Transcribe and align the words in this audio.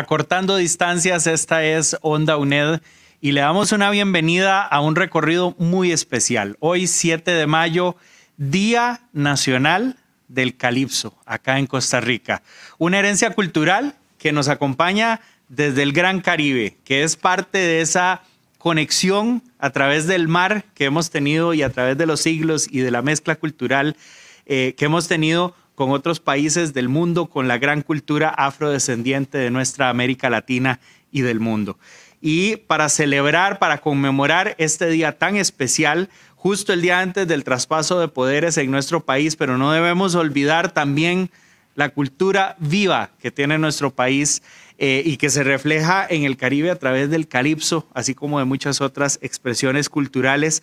Acortando 0.00 0.56
distancias, 0.56 1.26
esta 1.26 1.62
es 1.62 1.94
Onda 2.00 2.38
UNED 2.38 2.80
y 3.20 3.32
le 3.32 3.42
damos 3.42 3.70
una 3.72 3.90
bienvenida 3.90 4.62
a 4.62 4.80
un 4.80 4.96
recorrido 4.96 5.54
muy 5.58 5.92
especial. 5.92 6.56
Hoy, 6.58 6.86
7 6.86 7.30
de 7.30 7.46
mayo, 7.46 7.96
Día 8.38 9.02
Nacional 9.12 9.98
del 10.26 10.56
Calipso, 10.56 11.18
acá 11.26 11.58
en 11.58 11.66
Costa 11.66 12.00
Rica. 12.00 12.42
Una 12.78 12.98
herencia 12.98 13.34
cultural 13.34 13.94
que 14.16 14.32
nos 14.32 14.48
acompaña 14.48 15.20
desde 15.50 15.82
el 15.82 15.92
Gran 15.92 16.22
Caribe, 16.22 16.78
que 16.82 17.02
es 17.02 17.16
parte 17.16 17.58
de 17.58 17.82
esa 17.82 18.22
conexión 18.56 19.42
a 19.58 19.68
través 19.68 20.06
del 20.06 20.28
mar 20.28 20.64
que 20.72 20.86
hemos 20.86 21.10
tenido 21.10 21.52
y 21.52 21.60
a 21.62 21.68
través 21.68 21.98
de 21.98 22.06
los 22.06 22.22
siglos 22.22 22.68
y 22.70 22.78
de 22.78 22.90
la 22.90 23.02
mezcla 23.02 23.36
cultural 23.36 23.98
eh, 24.46 24.74
que 24.78 24.86
hemos 24.86 25.08
tenido 25.08 25.54
con 25.80 25.92
otros 25.92 26.20
países 26.20 26.74
del 26.74 26.90
mundo, 26.90 27.30
con 27.30 27.48
la 27.48 27.56
gran 27.56 27.80
cultura 27.80 28.28
afrodescendiente 28.28 29.38
de 29.38 29.50
nuestra 29.50 29.88
América 29.88 30.28
Latina 30.28 30.78
y 31.10 31.22
del 31.22 31.40
mundo. 31.40 31.78
Y 32.20 32.56
para 32.56 32.90
celebrar, 32.90 33.58
para 33.58 33.78
conmemorar 33.78 34.54
este 34.58 34.90
día 34.90 35.16
tan 35.16 35.36
especial, 35.36 36.10
justo 36.34 36.74
el 36.74 36.82
día 36.82 37.00
antes 37.00 37.26
del 37.26 37.44
traspaso 37.44 37.98
de 37.98 38.08
poderes 38.08 38.58
en 38.58 38.70
nuestro 38.70 39.00
país, 39.06 39.36
pero 39.36 39.56
no 39.56 39.72
debemos 39.72 40.14
olvidar 40.16 40.70
también 40.70 41.30
la 41.76 41.88
cultura 41.88 42.56
viva 42.58 43.12
que 43.18 43.30
tiene 43.30 43.56
nuestro 43.56 43.90
país 43.90 44.42
eh, 44.76 45.00
y 45.02 45.16
que 45.16 45.30
se 45.30 45.44
refleja 45.44 46.06
en 46.06 46.24
el 46.24 46.36
Caribe 46.36 46.70
a 46.70 46.78
través 46.78 47.08
del 47.08 47.26
calipso, 47.26 47.88
así 47.94 48.14
como 48.14 48.38
de 48.38 48.44
muchas 48.44 48.82
otras 48.82 49.18
expresiones 49.22 49.88
culturales, 49.88 50.62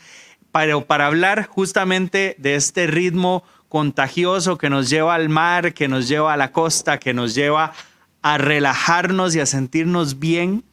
para, 0.52 0.80
para 0.82 1.08
hablar 1.08 1.48
justamente 1.48 2.36
de 2.38 2.54
este 2.54 2.86
ritmo 2.86 3.44
contagioso 3.70 4.58
que 4.58 4.70
nos 4.70 4.90
lleva 4.90 5.16
al 5.16 5.30
mar, 5.30 5.74
que 5.74 5.88
nos 5.88 6.08
lleva 6.08 6.34
a 6.34 6.38
la 6.38 6.52
costa, 6.52 7.00
que 7.00 7.14
nos 7.14 7.36
lleva 7.36 7.74
a 8.22 8.38
relajarnos 8.38 9.36
y 9.36 9.40
a 9.40 9.46
sentirnos 9.46 10.20
bien 10.20 10.64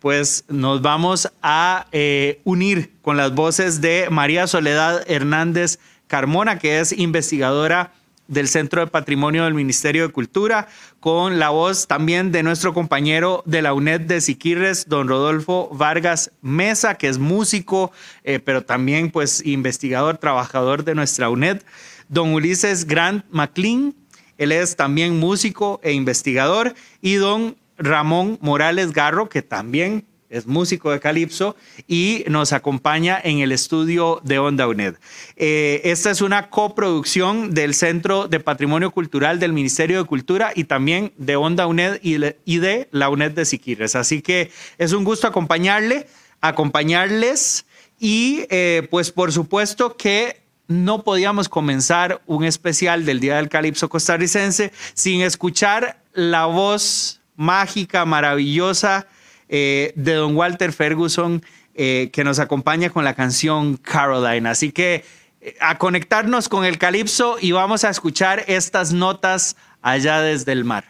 pues 0.00 0.44
nos 0.48 0.82
vamos 0.82 1.30
a 1.42 1.86
eh, 1.92 2.40
unir 2.44 2.90
con 3.02 3.16
las 3.16 3.34
voces 3.34 3.80
de 3.80 4.08
María 4.10 4.46
Soledad 4.46 5.04
Hernández 5.06 5.78
Carmona, 6.06 6.58
que 6.58 6.80
es 6.80 6.92
investigadora 6.92 7.92
del 8.26 8.48
Centro 8.48 8.80
de 8.80 8.86
Patrimonio 8.86 9.44
del 9.44 9.54
Ministerio 9.54 10.06
de 10.06 10.12
Cultura, 10.12 10.68
con 11.00 11.38
la 11.38 11.50
voz 11.50 11.86
también 11.86 12.32
de 12.32 12.42
nuestro 12.42 12.72
compañero 12.72 13.42
de 13.44 13.60
la 13.60 13.74
UNED 13.74 14.02
de 14.02 14.20
Siquirres, 14.20 14.88
don 14.88 15.08
Rodolfo 15.08 15.68
Vargas 15.72 16.30
Mesa, 16.40 16.94
que 16.94 17.08
es 17.08 17.18
músico, 17.18 17.92
eh, 18.24 18.38
pero 18.38 18.62
también 18.62 19.10
pues 19.10 19.44
investigador, 19.44 20.16
trabajador 20.18 20.84
de 20.84 20.94
nuestra 20.94 21.28
UNED, 21.28 21.62
don 22.10 22.34
Ulises 22.34 22.86
Grant 22.86 23.24
McLean, 23.30 23.94
él 24.36 24.52
es 24.52 24.76
también 24.76 25.18
músico 25.18 25.80
e 25.82 25.92
investigador, 25.92 26.74
y 27.00 27.14
don 27.14 27.56
Ramón 27.78 28.38
Morales 28.42 28.92
Garro, 28.92 29.28
que 29.28 29.42
también 29.42 30.04
es 30.28 30.46
músico 30.46 30.92
de 30.92 31.00
Calipso 31.00 31.56
y 31.88 32.24
nos 32.28 32.52
acompaña 32.52 33.20
en 33.22 33.40
el 33.40 33.52
estudio 33.52 34.20
de 34.24 34.38
Onda 34.38 34.68
UNED. 34.68 34.94
Eh, 35.36 35.80
esta 35.84 36.10
es 36.10 36.20
una 36.20 36.50
coproducción 36.50 37.52
del 37.52 37.74
Centro 37.74 38.28
de 38.28 38.38
Patrimonio 38.38 38.92
Cultural 38.92 39.40
del 39.40 39.52
Ministerio 39.52 39.98
de 39.98 40.04
Cultura 40.04 40.52
y 40.54 40.64
también 40.64 41.12
de 41.16 41.36
Onda 41.36 41.66
UNED 41.66 41.98
y, 42.02 42.58
de 42.58 42.88
la 42.92 43.08
UNED 43.08 43.32
de 43.32 43.44
Siquirres. 43.44 43.96
Así 43.96 44.22
que 44.22 44.50
es 44.78 44.92
un 44.92 45.04
gusto 45.04 45.26
acompañarle, 45.26 46.06
acompañarles 46.40 47.66
y 47.98 48.46
eh, 48.50 48.86
pues 48.88 49.10
por 49.10 49.32
supuesto 49.32 49.96
que 49.96 50.39
no 50.70 51.02
podíamos 51.02 51.48
comenzar 51.48 52.22
un 52.26 52.44
especial 52.44 53.04
del 53.04 53.18
Día 53.18 53.36
del 53.36 53.48
Calipso 53.48 53.88
costarricense 53.88 54.72
sin 54.94 55.20
escuchar 55.20 56.00
la 56.12 56.46
voz 56.46 57.20
mágica, 57.34 58.04
maravillosa 58.04 59.08
eh, 59.48 59.92
de 59.96 60.14
don 60.14 60.36
Walter 60.36 60.72
Ferguson, 60.72 61.42
eh, 61.74 62.10
que 62.12 62.22
nos 62.22 62.38
acompaña 62.38 62.90
con 62.90 63.02
la 63.02 63.14
canción 63.14 63.78
Caroline. 63.78 64.48
Así 64.48 64.70
que 64.70 65.04
eh, 65.40 65.56
a 65.60 65.76
conectarnos 65.76 66.48
con 66.48 66.64
el 66.64 66.78
calipso 66.78 67.36
y 67.40 67.50
vamos 67.50 67.82
a 67.82 67.90
escuchar 67.90 68.44
estas 68.46 68.92
notas 68.92 69.56
allá 69.82 70.20
desde 70.20 70.52
el 70.52 70.64
mar. 70.64 70.84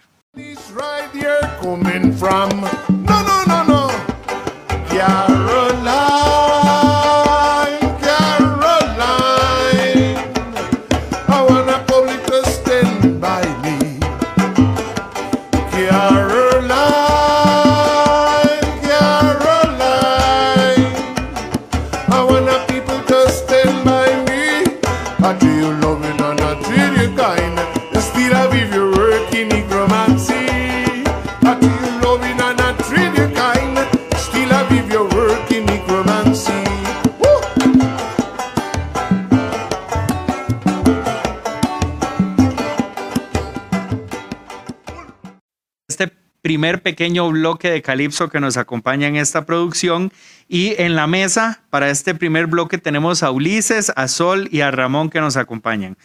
Primer 46.51 46.83
pequeño 46.83 47.31
bloque 47.31 47.71
de 47.71 47.81
Calipso 47.81 48.29
que 48.29 48.41
nos 48.41 48.57
acompaña 48.57 49.07
en 49.07 49.15
esta 49.15 49.47
producción. 49.47 50.13
Y 50.49 50.75
en 50.83 50.97
la 50.97 51.07
mesa, 51.07 51.63
para 51.71 51.91
este 51.91 52.13
primer 52.15 52.49
bloque, 52.49 52.77
tenemos 52.77 53.23
a 53.23 53.31
Ulises, 53.31 53.93
a 53.95 54.09
Sol 54.09 54.49
y 54.51 54.63
a 54.63 54.71
Ramón 54.71 55.11
que 55.11 55.21
nos 55.21 55.37
acompañan. 55.37 55.97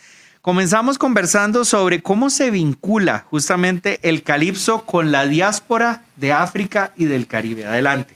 Comenzamos 0.41 0.99
conversando 0.99 1.65
sobre 1.65 2.03
cómo 2.03 2.29
se 2.29 2.51
vincula 2.51 3.25
justamente 3.31 3.99
el 4.03 4.21
Calipso 4.21 4.85
con 4.85 5.11
la 5.11 5.25
diáspora 5.25 6.03
de 6.15 6.31
África 6.31 6.91
y 6.95 7.05
del 7.05 7.25
Caribe. 7.25 7.65
Adelante. 7.65 8.14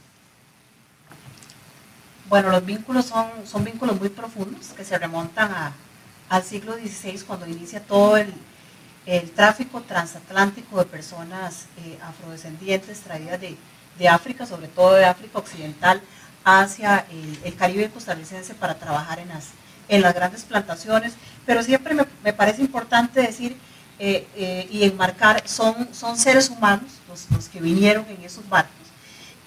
Bueno, 2.30 2.52
los 2.52 2.64
vínculos 2.64 3.08
son, 3.08 3.28
son 3.46 3.66
vínculos 3.66 4.00
muy 4.00 4.10
profundos 4.10 4.68
que 4.78 4.86
se 4.86 4.98
remontan 5.00 5.74
al 6.30 6.44
siglo 6.44 6.76
XVI, 6.76 7.20
cuando 7.26 7.48
inicia 7.48 7.82
todo 7.82 8.18
el, 8.18 8.32
el 9.08 9.32
tráfico 9.32 9.82
transatlántico 9.82 10.78
de 10.78 10.86
personas 10.86 11.66
eh, 11.78 11.98
afrodescendientes 12.04 13.00
traídas 13.00 13.40
de, 13.42 13.58
África, 14.08 14.46
sobre 14.46 14.68
todo 14.68 14.94
de 14.94 15.06
África 15.06 15.40
Occidental, 15.40 16.02
hacia 16.46 17.06
el, 17.44 17.56
Caribe 17.56 17.90
costarricense 17.90 18.54
para 18.54 18.76
trabajar 18.76 19.20
en 19.20 19.30
las, 19.30 19.48
en 19.88 20.04
las 20.04 20.14
grandes 20.14 20.44
plantaciones. 20.44 21.14
Pero 21.48 21.64
siempre 21.64 21.96
me, 22.24 22.34
parece 22.34 22.62
importante 22.62 23.22
decir 23.22 23.58
eh, 23.98 24.28
eh, 24.36 24.68
y 24.72 24.84
enmarcar, 24.84 25.42
son, 25.48 25.90
son 25.94 26.16
seres 26.16 26.50
humanos 26.50 26.92
los, 27.10 27.50
que 27.50 27.60
vinieron 27.60 28.06
en 28.08 28.24
esos 28.24 28.48
barcos. 28.48 28.79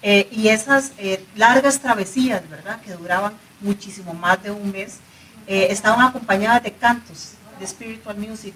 Y 0.03 0.49
esas 0.49 0.91
largas 1.35 1.79
travesías, 1.79 2.47
¿verdad?, 2.49 2.81
que 2.81 2.91
duraban 2.91 3.33
muchísimo 3.61 4.13
más 4.13 4.43
de 4.43 4.51
un 4.51 4.71
mes, 4.71 4.99
estaban 5.47 6.05
acompañadas 6.05 6.61
de 6.61 6.73
cantos, 6.73 7.33
de 7.59 7.65
spiritual 7.65 8.17
music, 8.17 8.53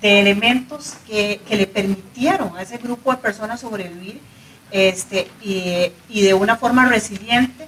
de 0.00 0.20
elementos 0.20 0.94
que, 1.06 1.40
le 1.48 1.66
permitieron 1.66 2.56
a 2.56 2.62
ese 2.62 2.78
grupo 2.78 3.10
de 3.10 3.18
personas 3.18 3.60
sobrevivir 3.60 4.20
este, 4.70 5.28
y, 5.42 6.20
de 6.20 6.34
una 6.34 6.56
forma 6.56 6.86
resiliente 6.86 7.66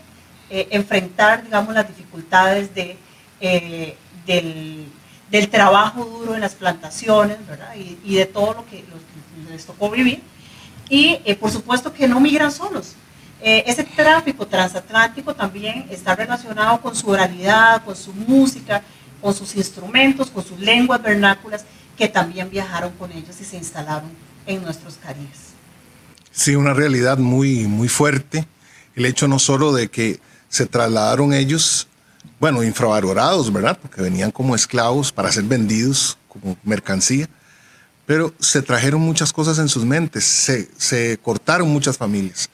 eh, 0.50 0.69
enfrentar, 0.70 1.44
digamos, 1.44 1.75
las 1.75 1.88
dificultades 1.88 2.75
de, 2.75 2.96
eh, 3.40 3.96
del, 4.26 5.49
trabajo 5.50 6.05
duro 6.05 6.34
en 6.34 6.40
las 6.40 6.55
plantaciones, 6.55 7.38
¿verdad? 7.46 7.75
Y, 7.75 8.14
de 8.14 8.26
todo 8.26 8.55
lo 8.55 8.67
que 8.67 8.84
les 9.50 9.67
tocó 9.67 9.90
vivir. 9.90 10.22
Y 10.88 11.20
eh, 11.25 11.37
por 11.37 11.50
supuesto 11.50 11.93
que 11.93 12.08
no 12.08 12.20
migran 12.20 12.50
solos. 12.50 12.94
Ese 13.42 13.84
tráfico 13.84 14.46
transatlántico 14.46 15.34
también 15.34 15.87
está 15.90 16.14
relacionado 16.14 16.81
con 16.81 16.94
su 16.94 17.08
oralidad, 17.08 17.82
con 17.84 17.96
su 17.96 18.12
música, 18.12 18.82
con 19.20 19.34
sus 19.34 19.54
instrumentos, 19.56 20.31
con 20.31 20.44
sus 20.44 20.58
lenguas 20.58 21.02
vernáculas 21.02 21.64
que 21.96 22.08
también 22.08 22.48
viajaron 22.50 22.92
con 22.92 23.12
ellos 23.12 23.37
y 23.40 23.44
se 23.44 23.56
instalaron 23.56 24.10
en 24.46 24.62
nuestros 24.62 24.94
caribes. 24.96 25.50
Sí, 26.31 26.54
una 26.56 26.72
realidad 26.72 27.19
muy, 27.19 27.66
muy 27.66 27.88
fuerte. 27.88 28.46
El 28.94 29.06
hecho 29.06 29.28
no 29.28 29.38
solo 29.38 29.72
de 29.72 29.88
que 29.88 30.20
se 30.48 30.66
trasladaron 30.66 31.32
ellos, 31.32 31.88
bueno, 32.38 32.62
infravalorados, 32.62 33.52
¿verdad? 33.52 33.78
Porque 33.81 34.02
venían 34.02 34.31
como 34.31 34.54
esclavos 34.54 35.12
para 35.12 35.31
ser 35.31 35.44
vendidos 35.44 36.16
como 36.28 36.56
mercancía, 36.62 37.28
pero 38.06 38.32
se 38.38 38.62
trajeron 38.62 39.00
muchas 39.00 39.32
cosas 39.32 39.58
en 39.58 39.69
sus 39.69 39.84
mentes, 39.84 40.25
se, 40.25 41.19
cortaron 41.19 41.69
muchas 41.69 41.98
familias. 41.98 42.48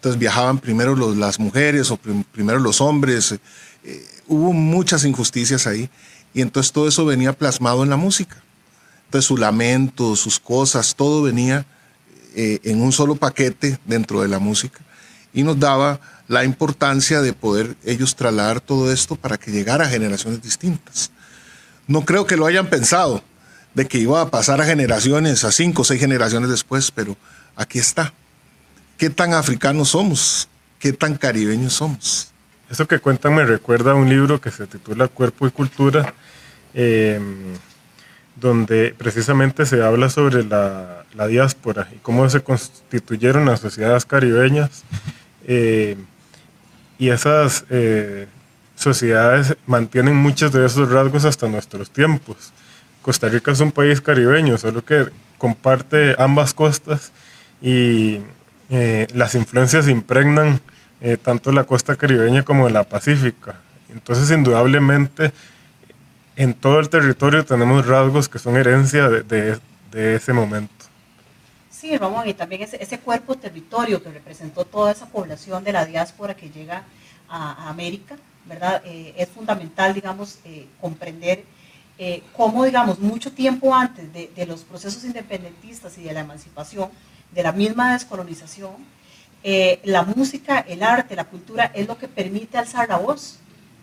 Entonces 0.00 0.18
viajaban 0.18 0.58
primero 0.58 0.96
las 1.14 1.38
mujeres 1.38 1.90
o 1.90 1.98
primero 1.98 2.58
los 2.58 2.80
hombres, 2.80 3.38
eh, 3.84 4.06
hubo 4.26 4.54
muchas 4.54 5.04
injusticias 5.04 5.66
ahí 5.66 5.90
y 6.32 6.40
entonces 6.40 6.72
todo 6.72 6.88
eso 6.88 7.04
venía 7.04 7.34
plasmado 7.34 7.82
en 7.82 7.90
la 7.90 7.98
música. 7.98 8.42
Entonces 9.04 9.26
su 9.26 9.36
lamento, 9.36 10.16
sus 10.16 10.40
cosas, 10.40 10.94
todo 10.96 11.20
venía 11.20 11.66
eh, 12.34 12.60
en 12.62 12.80
un 12.80 12.92
solo 12.92 13.14
paquete 13.14 13.78
dentro 13.84 14.22
de 14.22 14.28
la 14.28 14.38
música 14.38 14.80
y 15.34 15.42
nos 15.42 15.60
daba 15.60 16.00
la 16.28 16.44
importancia 16.44 17.20
de 17.20 17.34
poder 17.34 17.76
ellos 17.84 18.16
trasladar 18.16 18.62
todo 18.62 18.90
esto 18.90 19.16
para 19.16 19.36
que 19.36 19.50
llegara 19.50 19.84
a 19.84 19.90
generaciones 19.90 20.40
distintas. 20.40 21.10
No 21.86 22.06
creo 22.06 22.26
que 22.26 22.38
lo 22.38 22.46
hayan 22.46 22.70
pensado, 22.70 23.22
de 23.74 23.86
que 23.86 23.98
iba 23.98 24.22
a 24.22 24.30
pasar 24.30 24.62
a 24.62 24.64
generaciones, 24.64 25.44
a 25.44 25.52
cinco 25.52 25.82
o 25.82 25.84
seis 25.84 26.00
generaciones 26.00 26.48
después, 26.48 26.90
pero 26.90 27.18
aquí 27.54 27.78
está. 27.78 28.14
¿Qué 29.00 29.08
tan 29.08 29.32
africanos 29.32 29.88
somos? 29.88 30.46
¿Qué 30.78 30.92
tan 30.92 31.16
caribeños 31.16 31.72
somos? 31.72 32.32
Eso 32.68 32.86
que 32.86 32.98
cuentan 32.98 33.34
me 33.34 33.46
recuerda 33.46 33.92
a 33.92 33.94
un 33.94 34.10
libro 34.10 34.42
que 34.42 34.50
se 34.50 34.66
titula 34.66 35.08
Cuerpo 35.08 35.46
y 35.46 35.50
Cultura, 35.50 36.12
em, 36.74 37.54
donde 38.36 38.94
precisamente 38.98 39.64
se 39.64 39.82
habla 39.82 40.10
sobre 40.10 40.44
la, 40.44 41.06
diáspora 41.30 41.88
y 41.96 41.96
cómo 42.00 42.28
se 42.28 42.42
constituyeron 42.42 43.46
las 43.46 43.60
sociedades 43.60 44.04
caribeñas. 44.04 44.84
Eh, 45.46 45.96
y 46.98 47.08
esas 47.08 47.64
eh, 47.70 48.26
sociedades 48.76 49.56
mantienen 49.66 50.14
muchos 50.14 50.52
de 50.52 50.66
esos 50.66 50.90
rasgos 50.90 51.24
hasta 51.24 51.48
nuestros 51.48 51.90
tiempos. 51.90 52.52
Costa 53.00 53.30
Rica 53.30 53.52
es 53.52 53.60
un 53.60 53.72
país 53.72 54.02
caribeño, 54.02 54.58
solo 54.58 54.84
que 54.84 55.06
comparte 55.38 56.16
ambas 56.18 56.52
costas 56.52 57.12
y 57.62 58.20
eh, 58.70 59.08
las 59.14 59.34
influencias 59.34 59.88
impregnan 59.88 60.60
eh, 61.00 61.16
tanto 61.16 61.50
la 61.50 61.64
costa 61.64 61.96
caribeña 61.96 62.44
como 62.44 62.68
la 62.68 62.84
pacífica. 62.84 63.56
Entonces, 63.92 64.30
indudablemente, 64.30 65.32
en 66.36 66.54
todo 66.54 66.78
el 66.78 66.88
territorio 66.88 67.44
tenemos 67.44 67.86
rasgos 67.86 68.28
que 68.28 68.38
son 68.38 68.56
herencia 68.56 69.08
de, 69.08 69.58
ese 69.92 70.32
momento. 70.32 70.72
Sí, 71.70 71.96
Ramón, 71.96 72.28
y 72.28 72.34
también 72.34 72.62
ese, 72.62 72.80
ese, 72.80 73.00
cuerpo 73.00 73.34
territorio 73.36 74.02
que 74.02 74.10
representó 74.10 74.64
toda 74.64 74.92
esa 74.92 75.06
población 75.06 75.64
de 75.64 75.72
la 75.72 75.84
diáspora 75.84 76.34
que 76.34 76.50
llega 76.50 76.84
a, 77.28 77.68
América, 77.68 78.16
¿verdad? 78.46 78.82
Eh, 78.84 79.14
es 79.16 79.28
fundamental, 79.28 79.94
digamos, 79.94 80.38
eh, 82.02 82.22
cómo, 82.34 82.64
digamos, 82.64 82.98
mucho 82.98 83.30
tiempo 83.30 83.74
antes 83.74 84.10
de, 84.14 84.32
de 84.34 84.46
los 84.46 84.62
procesos 84.62 85.04
independentistas 85.04 85.98
y 85.98 86.02
de 86.02 86.14
la 86.14 86.20
emancipación, 86.20 86.88
de 87.30 87.42
la 87.42 87.52
misma 87.52 87.92
descolonización, 87.92 88.72
eh, 89.42 89.80
la 89.84 90.02
música, 90.02 90.60
el 90.60 90.82
arte, 90.82 91.14
la 91.14 91.24
cultura 91.24 91.70
es 91.74 91.86
lo 91.86 91.98
que 91.98 92.08
permite 92.08 92.56
alzar 92.56 92.88
la 92.88 92.96
voz, 92.96 93.36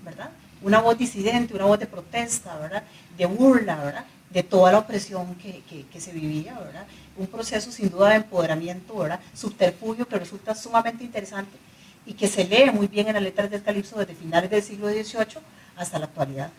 ¿verdad? 0.03 0.31
Una 0.63 0.79
voz 0.79 0.97
disidente, 0.97 1.53
una 1.53 1.65
voz 1.65 1.77
de 1.77 1.85
protesta, 1.85 2.57
¿verdad? 2.57 2.81
De 3.15 3.27
burla, 3.27 3.75
¿verdad? 3.75 4.05
De 4.31 4.41
toda 4.41 4.71
la 4.71 4.79
opresión 4.79 5.35
que, 5.35 5.61
que, 5.91 6.01
se 6.01 6.11
vivía, 6.11 6.57
¿verdad? 6.57 6.87
Un 7.17 7.27
proceso 7.27 7.71
sin 7.71 7.91
duda 7.91 8.09
de 8.09 8.15
empoderamiento, 8.15 8.97
¿verdad? 8.97 9.19
Subterfugio 9.35 10.07
que 10.07 10.17
resulta 10.17 10.55
sumamente 10.55 11.03
interesante 11.03 11.55
y 12.03 12.13
que 12.13 12.27
se 12.27 12.45
lee 12.45 12.71
muy 12.71 12.87
bien 12.87 13.09
en 13.09 13.13
las 13.13 13.21
letras 13.21 13.51
del 13.51 13.61
Calipso 13.61 13.99
desde 13.99 14.15
finales 14.15 14.49
del 14.49 14.63
siglo 14.63 14.89
XVIII 14.89 15.37
hasta 15.75 15.99
la 15.99 16.05
actualidad. 16.05 16.49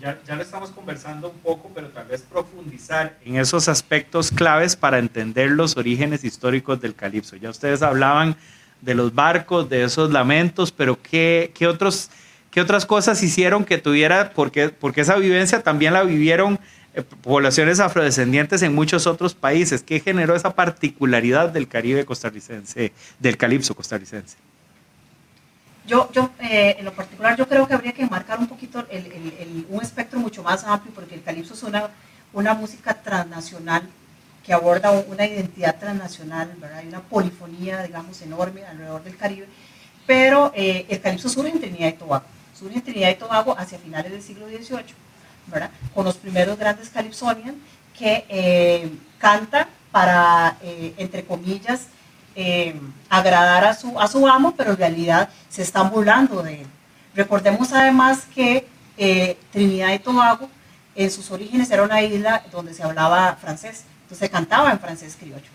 Ya, 0.00 0.18
ya, 0.26 0.36
lo 0.36 0.42
estamos 0.42 0.70
conversando 0.70 1.30
un 1.30 1.38
poco, 1.38 1.70
pero 1.74 1.88
tal 1.88 2.06
vez 2.06 2.22
profundizar 2.22 3.16
en 3.24 3.36
esos 3.36 3.68
aspectos 3.68 4.30
claves 4.30 4.76
para 4.76 4.98
entender 4.98 5.50
los 5.50 5.76
orígenes 5.76 6.24
históricos 6.24 6.80
del 6.80 6.94
calipso. 6.94 7.36
Ya 7.36 7.50
ustedes 7.50 7.82
hablaban 7.82 8.36
de 8.82 8.94
los 8.94 9.14
barcos, 9.14 9.68
de 9.68 9.84
esos 9.84 10.10
lamentos, 10.10 10.72
pero 10.72 11.00
¿qué, 11.00 11.52
qué 11.54 11.66
otros, 11.66 12.10
qué 12.50 12.60
otras 12.60 12.84
cosas 12.84 13.22
hicieron 13.22 13.64
que 13.64 13.78
tuviera, 13.78 14.32
porque, 14.34 14.68
porque 14.68 15.00
esa 15.00 15.16
vivencia 15.16 15.62
también 15.62 15.94
la 15.94 16.02
vivieron 16.02 16.58
eh, 16.94 17.02
poblaciones 17.02 17.80
afrodescendientes 17.80 18.62
en 18.62 18.74
muchos 18.74 19.06
otros 19.06 19.34
países? 19.34 19.82
¿Qué 19.82 20.00
generó 20.00 20.36
esa 20.36 20.54
particularidad 20.54 21.48
del 21.48 21.68
Caribe 21.68 22.04
costarricense, 22.04 22.92
del 23.18 23.36
calipso 23.36 23.74
costarricense? 23.74 24.36
Yo, 25.86 26.10
yo 26.12 26.30
eh, 26.40 26.76
en 26.78 26.84
lo 26.84 26.92
particular, 26.92 27.36
yo 27.36 27.48
creo 27.48 27.66
que 27.68 27.74
habría 27.74 27.92
que 27.92 28.04
marcar 28.06 28.40
un 28.40 28.48
poquito 28.48 28.84
un 29.68 29.82
espectro 29.82 30.18
mucho 30.18 30.42
más 30.42 30.64
amplio, 30.64 30.92
porque 30.92 31.14
el 31.14 31.22
calipso 31.22 31.54
es 31.54 31.62
una, 31.62 31.90
una 32.32 32.54
música 32.54 32.92
transnacional 32.94 33.82
que 34.44 34.52
aborda 34.52 34.90
una 34.90 35.26
identidad 35.26 35.78
transnacional, 35.78 36.52
¿verdad? 36.58 36.78
hay 36.78 36.88
una 36.88 37.00
polifonía, 37.00 37.82
digamos, 37.82 38.20
enorme 38.22 38.64
alrededor 38.64 39.04
del 39.04 39.16
Caribe, 39.16 39.48
pero 40.06 40.52
eh, 40.54 40.86
el 40.88 41.00
calipso 41.00 41.28
surge 41.28 41.50
en 41.50 41.60
Trinidad 41.60 41.88
y 41.88 41.92
Tobago, 41.92 42.24
surge 42.56 42.76
en 42.76 42.82
Trinidad 42.82 43.10
y 43.10 43.14
Tobago 43.16 43.56
hacia 43.56 43.78
finales 43.78 44.10
del 44.10 44.22
siglo 44.22 44.48
XVIII, 44.48 44.94
¿verdad? 45.46 45.70
con 45.94 46.04
los 46.04 46.16
primeros 46.16 46.58
grandes 46.58 46.90
calipsonian 46.90 47.56
que 47.96 48.24
eh, 48.28 48.90
cantan 49.18 49.68
para, 49.90 50.58
entre 50.62 51.24
comillas, 51.24 51.86
eh, 52.36 52.78
agradar 53.08 53.64
a 53.64 53.74
su, 53.74 53.98
a 53.98 54.06
su 54.06 54.28
amo, 54.28 54.54
pero 54.54 54.72
en 54.72 54.76
realidad 54.76 55.30
se 55.48 55.62
están 55.62 55.90
burlando 55.90 56.42
de 56.42 56.60
él. 56.60 56.66
Recordemos 57.14 57.72
además 57.72 58.26
que 58.34 58.68
eh, 58.98 59.38
Trinidad 59.50 59.94
y 59.94 59.98
Tobago 59.98 60.50
en 60.94 61.10
sus 61.10 61.30
orígenes 61.30 61.70
era 61.70 61.82
una 61.82 62.02
isla 62.02 62.42
donde 62.52 62.74
se 62.74 62.82
hablaba 62.82 63.36
francés, 63.36 63.84
entonces 64.02 64.18
se 64.18 64.30
cantaba 64.30 64.70
en 64.70 64.78
francés 64.78 65.16
criollo. 65.18 65.50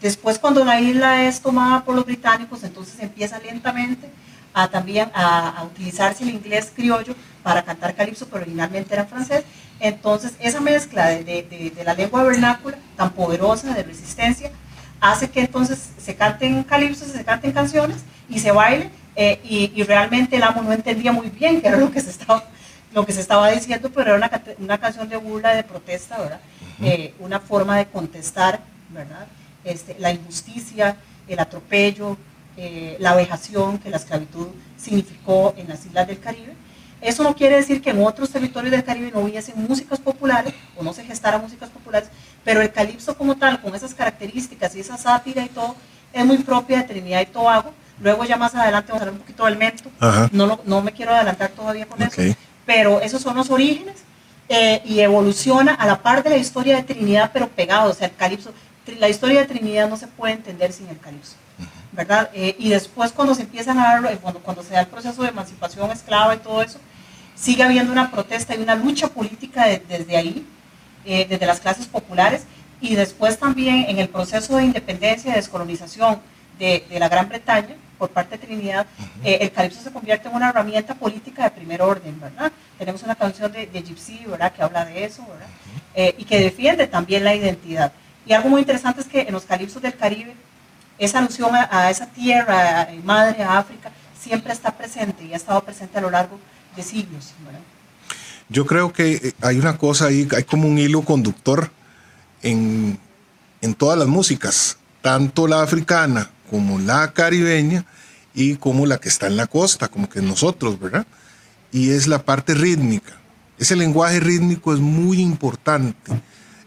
Después 0.00 0.40
cuando 0.40 0.64
la 0.64 0.80
isla 0.80 1.24
es 1.24 1.40
tomada 1.40 1.84
por 1.84 1.94
los 1.94 2.04
británicos, 2.04 2.64
entonces 2.64 2.98
empieza 2.98 3.38
lentamente 3.38 4.10
a 4.52 4.66
también 4.66 5.10
a, 5.14 5.62
utilizarse 5.64 6.24
el 6.24 6.30
inglés 6.30 6.72
criollo 6.74 7.14
para 7.44 7.62
cantar 7.62 7.94
calipso, 7.94 8.26
pero 8.26 8.42
originalmente 8.42 8.92
era 8.92 9.04
francés. 9.04 9.44
Entonces 9.78 10.34
esa 10.40 10.60
mezcla 10.60 11.10
de, 11.10 11.22
de, 11.24 11.72
de 11.74 11.84
la 11.84 11.94
lengua 11.94 12.24
vernácula 12.24 12.76
tan 12.96 13.10
poderosa 13.10 13.72
de 13.72 13.84
resistencia 13.84 14.50
hace 15.04 15.28
que 15.28 15.40
entonces 15.40 15.90
se 15.98 16.16
canten 16.16 16.62
calipsos, 16.64 17.08
se 17.08 17.24
canten 17.24 17.52
canciones 17.52 17.98
y 18.28 18.38
se 18.38 18.50
baile. 18.50 18.90
Eh, 19.16 19.38
y, 19.44 19.82
realmente 19.84 20.36
el 20.36 20.42
amo 20.42 20.62
no 20.62 20.72
entendía 20.72 21.12
muy 21.12 21.28
bien 21.28 21.60
qué 21.60 21.68
era 21.68 21.76
lo 21.76 21.92
que 21.92 22.00
se 22.00 22.10
estaba, 22.10 22.42
lo 22.92 23.06
que 23.06 23.12
se 23.12 23.20
estaba 23.20 23.48
diciendo, 23.50 23.90
pero 23.94 24.14
era 24.14 24.16
una, 24.16 24.42
una 24.58 24.78
canción 24.78 25.08
de 25.08 25.16
burla, 25.16 25.54
de 25.54 25.62
protesta, 25.62 26.18
¿verdad? 26.18 26.40
Eh, 26.82 27.14
una 27.20 27.38
forma 27.38 27.76
de 27.76 27.86
contestar, 27.86 28.60
¿verdad? 28.90 29.26
Este, 29.62 29.94
la 30.00 30.10
injusticia, 30.10 30.96
el 31.28 31.38
atropello, 31.38 32.16
eh, 32.56 32.96
la 32.98 33.14
vejación 33.14 33.78
que 33.78 33.90
la 33.90 33.98
esclavitud 33.98 34.48
significó 34.76 35.54
en 35.56 35.68
las 35.68 35.86
islas 35.86 36.08
del 36.08 36.18
Caribe. 36.18 36.54
Eso 37.00 37.22
no 37.22 37.36
quiere 37.36 37.56
decir 37.56 37.82
que 37.82 37.90
en 37.90 38.02
otros 38.02 38.30
territorios 38.30 38.72
del 38.72 38.82
Caribe 38.82 39.12
no 39.12 39.20
hubiesen 39.20 39.62
músicas 39.62 40.00
populares 40.00 40.54
o 40.76 40.82
no 40.82 40.92
se 40.92 41.04
gestaran 41.04 41.42
músicas 41.42 41.68
populares, 41.68 42.08
pero 42.44 42.60
el 42.60 42.72
calipso 42.72 43.16
como 43.16 43.36
tal, 43.36 43.60
con 43.60 43.74
esas 43.74 43.94
características 43.94 44.74
y 44.76 44.80
esa 44.80 44.96
sátira 44.96 45.42
y 45.44 45.48
todo, 45.48 45.74
es 46.12 46.24
muy 46.24 46.38
propia 46.38 46.78
de 46.78 46.84
Trinidad 46.84 47.20
y 47.20 47.26
Tobago. 47.26 47.72
Luego 48.00 48.24
ya 48.24 48.36
más 48.36 48.54
adelante 48.54 48.92
vamos 48.92 49.02
a 49.02 49.04
hablar 49.04 49.14
un 49.14 49.20
poquito 49.20 49.44
del 49.44 49.56
mento. 49.56 49.90
No, 50.32 50.60
no 50.64 50.82
me 50.82 50.92
quiero 50.92 51.14
adelantar 51.14 51.50
todavía 51.50 51.86
con 51.86 52.02
eso, 52.02 52.20
pero 52.66 53.00
esos 53.00 53.22
son 53.22 53.36
los 53.36 53.50
orígenes 53.50 53.96
eh, 54.48 54.82
y 54.84 55.00
evoluciona 55.00 55.74
a 55.74 55.86
la 55.86 56.02
par 56.02 56.22
de 56.22 56.30
la 56.30 56.36
historia 56.36 56.76
de 56.76 56.82
Trinidad, 56.82 57.30
pero 57.32 57.48
pegado. 57.48 57.90
O 57.90 57.94
sea, 57.94 58.08
el 58.08 58.14
calipso, 58.14 58.52
la 58.98 59.08
historia 59.08 59.40
de 59.40 59.46
Trinidad 59.46 59.88
no 59.88 59.96
se 59.96 60.06
puede 60.06 60.34
entender 60.34 60.72
sin 60.72 60.88
el 60.88 60.98
calipso. 60.98 61.36
¿verdad? 61.94 62.30
Eh, 62.34 62.56
y 62.58 62.70
después 62.70 63.12
cuando 63.12 63.34
se 63.34 63.42
empiezan 63.42 63.78
a 63.78 64.00
dar, 64.00 64.18
cuando, 64.18 64.40
cuando 64.40 64.62
se 64.62 64.74
da 64.74 64.80
el 64.80 64.88
proceso 64.88 65.22
de 65.22 65.28
emancipación 65.28 65.90
esclava 65.90 66.34
y 66.34 66.38
todo 66.38 66.62
eso, 66.62 66.78
sigue 67.34 67.62
habiendo 67.62 67.92
una 67.92 68.10
protesta 68.10 68.54
y 68.54 68.62
una 68.62 68.74
lucha 68.74 69.08
política 69.08 69.66
desde 69.88 70.16
ahí, 70.16 70.46
eh, 71.04 71.26
desde 71.28 71.46
las 71.46 71.60
clases 71.60 71.86
populares, 71.86 72.44
y 72.80 72.94
después 72.94 73.38
también 73.38 73.86
en 73.88 73.98
el 73.98 74.08
proceso 74.08 74.56
de 74.56 74.64
independencia 74.64 75.32
y 75.32 75.34
descolonización 75.34 76.20
de, 76.58 76.84
de 76.88 76.98
la 76.98 77.08
Gran 77.08 77.28
Bretaña, 77.28 77.76
por 77.98 78.10
parte 78.10 78.36
de 78.36 78.46
Trinidad, 78.46 78.86
eh, 79.22 79.38
el 79.40 79.52
calipso 79.52 79.80
se 79.80 79.92
convierte 79.92 80.28
en 80.28 80.34
una 80.34 80.50
herramienta 80.50 80.94
política 80.94 81.44
de 81.44 81.50
primer 81.50 81.80
orden, 81.80 82.20
¿verdad? 82.20 82.52
Tenemos 82.78 83.02
una 83.02 83.14
canción 83.14 83.50
de, 83.52 83.66
de 83.66 83.82
Gypsy, 83.82 84.24
¿verdad?, 84.26 84.52
que 84.52 84.62
habla 84.62 84.84
de 84.84 85.04
eso, 85.04 85.24
¿verdad? 85.26 85.48
Eh, 85.94 86.14
y 86.18 86.24
que 86.24 86.40
defiende 86.40 86.86
también 86.86 87.24
la 87.24 87.34
identidad. 87.34 87.92
Y 88.26 88.32
algo 88.32 88.48
muy 88.48 88.60
interesante 88.60 89.00
es 89.00 89.06
que 89.06 89.22
en 89.22 89.32
los 89.32 89.44
calipsos 89.44 89.80
del 89.80 89.96
Caribe, 89.96 90.34
esa 90.98 91.18
alusión 91.18 91.50
a, 91.54 91.90
esa 91.90 92.06
tierra 92.06 92.88
madre, 93.02 93.42
a 93.42 93.58
África, 93.58 93.90
siempre 94.18 94.52
está 94.52 94.70
presente 94.72 95.24
y 95.24 95.32
ha 95.32 95.36
estado 95.36 95.62
presente 95.62 95.98
a 95.98 96.00
lo 96.00 96.10
largo 96.10 96.38
de 96.76 96.82
siglos, 96.82 97.32
¿verdad? 97.44 97.60
Yo 98.54 98.66
creo 98.66 98.92
que 98.92 99.34
hay 99.40 99.58
una 99.58 99.76
cosa 99.78 100.06
ahí, 100.06 100.28
hay 100.30 100.44
como 100.44 100.68
un 100.68 100.78
hilo 100.78 101.02
conductor 101.02 101.72
en, 102.40 103.00
en 103.60 103.74
todas 103.74 103.98
las 103.98 104.06
músicas, 104.06 104.78
tanto 105.02 105.48
la 105.48 105.60
africana 105.60 106.30
como 106.48 106.78
la 106.78 107.12
caribeña 107.12 107.84
y 108.32 108.54
como 108.54 108.86
la 108.86 108.98
que 108.98 109.08
está 109.08 109.26
en 109.26 109.36
la 109.36 109.48
costa, 109.48 109.88
como 109.88 110.08
que 110.08 110.22
nosotros, 110.22 110.78
¿verdad? 110.78 111.04
Y 111.72 111.90
es 111.90 112.06
la 112.06 112.24
parte 112.24 112.54
rítmica. 112.54 113.18
Ese 113.58 113.74
lenguaje 113.74 114.20
rítmico 114.20 114.72
es 114.72 114.78
muy 114.78 115.20
importante. 115.20 116.12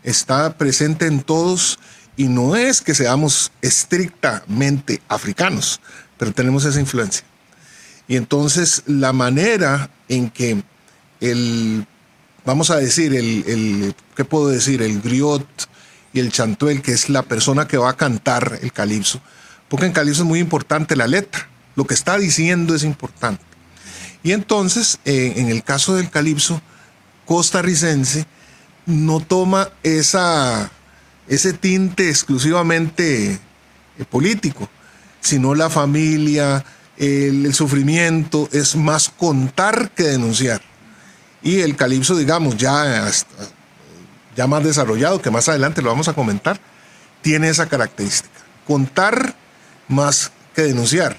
Está 0.04 0.58
presente 0.58 1.08
en 1.08 1.22
todos 1.22 1.80
y 2.18 2.26
no 2.28 2.58
es 2.58 2.82
que 2.82 2.96
seamos 2.96 3.54
estrictamente 3.62 5.02
africanos, 5.08 5.80
pero 6.18 6.34
tenemos 6.34 6.66
esa 6.66 6.82
influencia. 6.82 7.26
Y 8.10 8.18
entonces 8.18 8.84
la 8.88 9.14
manera 9.14 9.90
en 10.10 10.30
que 10.30 10.66
el, 11.22 11.86
vamos 12.46 12.70
a 12.70 12.78
decir, 12.78 13.16
el, 13.16 13.44
el 13.48 13.96
¿qué 14.16 14.26
puedo 14.26 14.48
decir? 14.48 14.82
El 14.82 15.02
griot 15.02 15.48
y 16.14 16.20
el 16.20 16.32
chantuel, 16.32 16.82
que 16.82 16.92
es 16.92 17.10
la 17.10 17.24
persona 17.24 17.68
que 17.68 17.78
va 17.78 17.92
a 17.92 17.98
cantar 17.98 18.60
el 18.62 18.72
calipso, 18.72 19.22
porque 19.70 19.86
en 19.86 19.94
calipso 19.94 20.24
es 20.24 20.28
muy 20.28 20.40
importante 20.40 20.96
la 20.96 21.08
letra, 21.08 21.48
lo 21.76 21.86
que 21.86 21.94
está 21.94 22.18
diciendo 22.18 22.76
es 22.76 22.84
importante. 22.84 23.44
Y 24.24 24.32
entonces, 24.32 25.00
eh, 25.06 25.34
en 25.38 25.50
el 25.50 25.64
caso 25.64 25.96
del 25.96 26.10
calipso 26.10 26.62
costarricense, 27.26 28.26
no 28.86 29.20
toma 29.20 29.70
esa, 29.84 30.72
ese 31.28 31.54
tinte 31.54 32.10
exclusivamente 32.10 33.34
eh, 33.34 34.06
político, 34.10 34.70
sino 35.20 35.54
la 35.54 35.70
familia, 35.70 36.64
el, 36.98 37.54
sufrimiento, 37.54 38.50
es 38.52 38.76
más 38.76 39.10
contar 39.10 39.92
que 39.92 40.04
denunciar. 40.04 40.62
Y 41.42 41.62
el 41.62 41.76
calipso, 41.76 42.16
digamos, 42.16 42.58
ya, 42.58 43.10
ya 44.36 44.48
más 44.48 44.64
desarrollado, 44.64 45.22
que 45.22 45.32
más 45.32 45.48
adelante 45.50 45.82
lo 45.82 45.90
vamos 45.90 46.08
a 46.08 46.14
comentar, 46.14 46.60
tiene 47.22 47.50
esa 47.50 47.68
característica. 47.68 48.34
Contar 48.66 49.36
más 49.88 50.32
que 50.56 50.64
denunciar. 50.64 51.18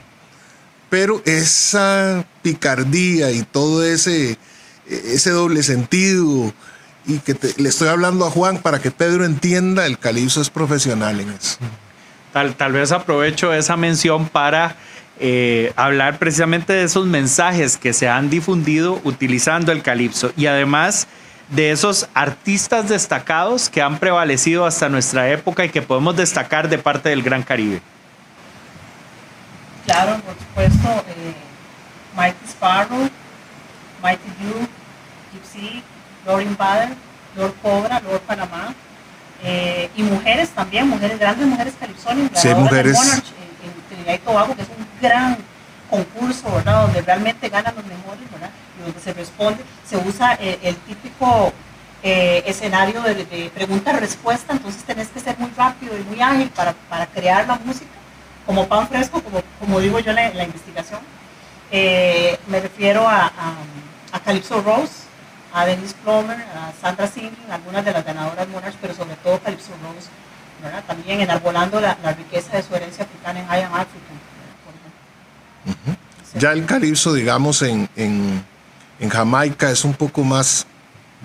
Pero 0.90 1.22
esa 1.24 2.24
picardía 2.42 3.30
y 3.30 3.42
todo 3.42 3.84
ese, 3.84 4.38
ese 4.86 5.30
doble 5.30 5.62
sentido, 5.62 6.52
y 7.06 7.18
que 7.18 7.36
le 7.56 7.68
estoy 7.68 7.88
hablando 7.88 8.26
a 8.26 8.30
Juan 8.30 8.58
para 8.58 8.80
que 8.80 8.90
Pedro 8.90 9.24
entienda, 9.24 9.86
el 9.86 9.98
calipso 9.98 10.40
es 10.40 10.50
profesional 10.50 11.20
en 11.20 11.30
eso. 11.30 11.56
Tal, 12.32 12.54
tal 12.54 12.72
vez 12.72 12.92
aprovecho 12.92 13.52
esa 13.52 13.76
mención 13.76 14.28
para 14.28 14.76
eh, 15.20 15.72
hablar 15.76 16.18
precisamente 16.18 16.72
de 16.72 16.84
esos 16.84 17.06
mensajes 17.06 17.76
que 17.76 17.92
se 17.92 18.08
han 18.08 18.30
difundido 18.30 19.00
utilizando 19.04 19.72
el 19.72 19.82
calipso 19.82 20.32
y 20.36 20.46
además 20.46 21.08
de 21.48 21.70
esos 21.70 22.08
artistas 22.14 22.88
destacados 22.88 23.68
que 23.68 23.82
han 23.82 23.98
prevalecido 23.98 24.66
hasta 24.66 24.88
nuestra 24.88 25.28
época 25.30 25.64
y 25.64 25.70
que 25.70 25.82
podemos 25.82 26.16
destacar 26.16 26.68
de 26.68 26.78
parte 26.78 27.08
del 27.08 27.22
Gran 27.22 27.42
Caribe. 27.42 27.80
Claro, 29.84 30.20
por 30.20 30.34
supuesto, 30.34 31.04
eh, 31.08 31.34
Mighty 32.14 32.46
Sparrow, 32.46 33.08
Mighty 34.02 34.30
Blue, 34.38 34.68
Gypsy, 35.32 35.82
Lorin 36.26 36.56
Bader, 36.56 36.90
Lord 37.36 37.54
Cobra, 37.62 38.00
Lord 38.00 38.20
Panamá, 38.20 38.74
eh, 39.42 39.88
y 39.96 40.02
mujeres 40.02 40.50
también, 40.50 40.88
mujeres, 40.88 41.18
grandes 41.18 41.46
mujeres 41.46 41.74
calipsónicas. 41.80 42.42
Sí, 42.42 42.48
mujeres 42.54 42.98
y 44.14 44.18
Tobago, 44.18 44.54
que 44.54 44.62
es 44.62 44.68
un 44.68 44.86
gran 45.00 45.38
concurso, 45.90 46.50
¿verdad? 46.52 46.82
Donde 46.82 47.02
realmente 47.02 47.48
ganan 47.48 47.74
los 47.74 47.84
mejores, 47.84 48.30
¿verdad? 48.30 48.50
Y 48.78 48.82
donde 48.82 49.00
se 49.00 49.12
responde, 49.12 49.64
se 49.86 49.96
usa 49.96 50.34
eh, 50.40 50.58
el, 50.62 50.76
típico 50.76 51.52
eh, 52.02 52.42
escenario 52.46 53.02
de, 53.02 53.50
pregunta-respuesta, 53.54 54.52
entonces 54.52 54.82
tenés 54.84 55.08
que 55.08 55.20
ser 55.20 55.38
muy 55.38 55.50
rápido 55.56 55.96
y 55.98 56.02
muy 56.02 56.20
ágil 56.20 56.50
para, 56.50 56.74
para 56.88 57.06
crear 57.06 57.46
la 57.46 57.56
música, 57.56 57.90
como 58.46 58.66
pan 58.66 58.88
fresco, 58.88 59.22
como, 59.22 59.42
como 59.58 59.80
digo 59.80 59.98
yo 59.98 60.10
en 60.12 60.36
la, 60.36 60.44
investigación. 60.44 61.00
Eh, 61.70 62.38
me 62.46 62.60
refiero 62.60 63.06
a, 63.06 63.26
a, 63.26 63.54
a, 64.12 64.20
Calypso 64.20 64.62
Rose, 64.62 65.08
a 65.52 65.66
Denise 65.66 65.94
Plomer, 66.02 66.38
a 66.38 66.72
Sandra 66.80 67.06
Singh, 67.06 67.36
algunas 67.50 67.84
de 67.84 67.92
las 67.92 68.04
ganadoras 68.04 68.48
Monarchs, 68.48 68.78
pero 68.80 68.94
sobre 68.94 69.16
todo 69.16 69.38
Calypso 69.40 69.72
Rose, 69.82 70.08
también 70.86 71.20
enarbolando 71.20 71.80
la, 71.80 71.96
la, 72.02 72.12
riqueza 72.12 72.56
de 72.56 72.62
su 72.62 72.74
herencia 72.74 73.04
africana 73.04 73.40
en 73.40 73.46
I 73.46 73.64
Am 73.64 73.74
African, 73.74 74.18
Ya 76.38 76.52
el 76.52 76.66
calipso, 76.66 77.12
digamos, 77.12 77.62
en, 77.62 77.88
en, 77.96 78.44
en, 79.00 79.08
Jamaica 79.08 79.70
es 79.70 79.84
un 79.84 79.94
poco 79.94 80.24
más, 80.24 80.66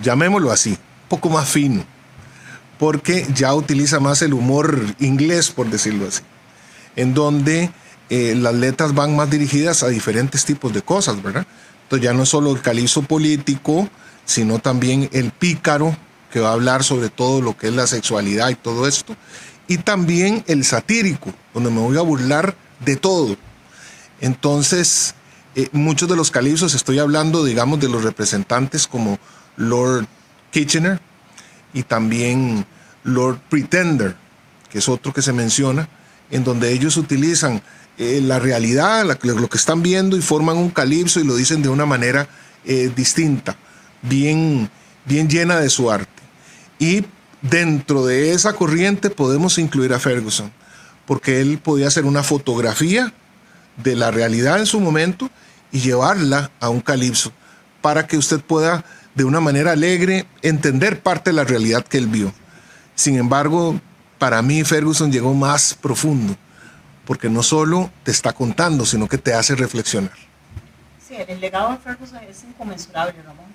llamémoslo 0.00 0.50
así, 0.50 0.70
un 0.70 1.08
poco 1.08 1.28
más 1.30 1.48
fino, 1.48 1.84
porque 2.78 3.26
ya 3.34 3.54
utiliza 3.54 4.00
más 4.00 4.22
el 4.22 4.34
humor 4.34 4.78
inglés, 4.98 5.50
por 5.50 5.68
decirlo 5.68 6.08
así, 6.08 6.22
en 6.96 7.14
donde 7.14 7.70
eh, 8.10 8.34
las 8.36 8.54
letras 8.54 8.94
van 8.94 9.16
más 9.16 9.30
dirigidas 9.30 9.82
a 9.82 9.88
diferentes 9.88 10.44
tipos 10.44 10.72
de 10.72 10.82
cosas, 10.82 11.22
¿verdad? 11.22 11.46
Entonces 11.84 12.04
ya 12.04 12.12
no 12.12 12.26
solo 12.26 12.52
el 12.52 12.60
calipso 12.60 13.02
político, 13.02 13.88
sino 14.24 14.58
también 14.58 15.08
el 15.12 15.30
pícaro, 15.30 15.96
que 16.34 16.40
va 16.40 16.48
a 16.48 16.54
hablar 16.54 16.82
sobre 16.82 17.10
todo 17.10 17.40
lo 17.40 17.56
que 17.56 17.68
es 17.68 17.74
la 17.74 17.86
sexualidad 17.86 18.48
y 18.48 18.56
todo 18.56 18.88
esto, 18.88 19.14
y 19.68 19.78
también 19.78 20.42
el 20.48 20.64
satírico, 20.64 21.32
donde 21.54 21.70
me 21.70 21.78
voy 21.78 21.96
a 21.96 22.00
burlar 22.00 22.56
de 22.84 22.96
todo. 22.96 23.36
Entonces, 24.20 25.14
eh, 25.54 25.68
muchos 25.70 26.08
de 26.08 26.16
los 26.16 26.32
calipsos, 26.32 26.74
estoy 26.74 26.98
hablando, 26.98 27.44
digamos, 27.44 27.78
de 27.78 27.88
los 27.88 28.02
representantes 28.02 28.88
como 28.88 29.20
Lord 29.56 30.08
Kitchener 30.50 31.00
y 31.72 31.84
también 31.84 32.66
Lord 33.04 33.38
Pretender, 33.48 34.16
que 34.70 34.78
es 34.78 34.88
otro 34.88 35.12
que 35.12 35.22
se 35.22 35.32
menciona, 35.32 35.88
en 36.32 36.42
donde 36.42 36.72
ellos 36.72 36.96
utilizan 36.96 37.62
eh, 37.96 38.20
la 38.20 38.40
realidad, 38.40 39.04
lo 39.22 39.48
que 39.48 39.56
están 39.56 39.84
viendo 39.84 40.16
y 40.16 40.20
forman 40.20 40.56
un 40.56 40.70
calipso 40.70 41.20
y 41.20 41.24
lo 41.24 41.36
dicen 41.36 41.62
de 41.62 41.68
una 41.68 41.86
manera 41.86 42.26
eh, 42.64 42.90
distinta, 42.96 43.56
bien, 44.02 44.68
bien 45.04 45.28
llena 45.28 45.60
de 45.60 45.70
su 45.70 45.92
arte. 45.92 46.23
Y 46.78 47.04
dentro 47.42 48.06
de 48.06 48.32
esa 48.32 48.54
corriente 48.54 49.10
podemos 49.10 49.58
incluir 49.58 49.92
a 49.92 50.00
Ferguson, 50.00 50.50
porque 51.06 51.40
él 51.40 51.58
podía 51.58 51.88
hacer 51.88 52.04
una 52.04 52.22
fotografía 52.22 53.12
de 53.76 53.96
la 53.96 54.10
realidad 54.10 54.58
en 54.58 54.66
su 54.66 54.80
momento 54.80 55.30
y 55.72 55.80
llevarla 55.80 56.50
a 56.60 56.68
un 56.68 56.80
calipso 56.80 57.32
para 57.82 58.06
que 58.06 58.16
usted 58.16 58.40
pueda 58.40 58.84
de 59.14 59.24
una 59.24 59.40
manera 59.40 59.72
alegre 59.72 60.26
entender 60.42 61.00
parte 61.00 61.30
de 61.30 61.36
la 61.36 61.44
realidad 61.44 61.86
que 61.86 61.98
él 61.98 62.06
vio. 62.06 62.32
Sin 62.94 63.16
embargo, 63.16 63.80
para 64.18 64.40
mí 64.42 64.64
Ferguson 64.64 65.12
llegó 65.12 65.34
más 65.34 65.74
profundo, 65.74 66.36
porque 67.04 67.28
no 67.28 67.42
solo 67.42 67.90
te 68.04 68.10
está 68.10 68.32
contando, 68.32 68.86
sino 68.86 69.08
que 69.08 69.18
te 69.18 69.34
hace 69.34 69.54
reflexionar. 69.54 70.12
Sí, 71.06 71.16
el 71.28 71.40
legado 71.40 71.72
de 71.72 71.78
Ferguson 71.78 72.20
es 72.28 72.42
inconmensurable, 72.44 73.20
Ramón. 73.22 73.46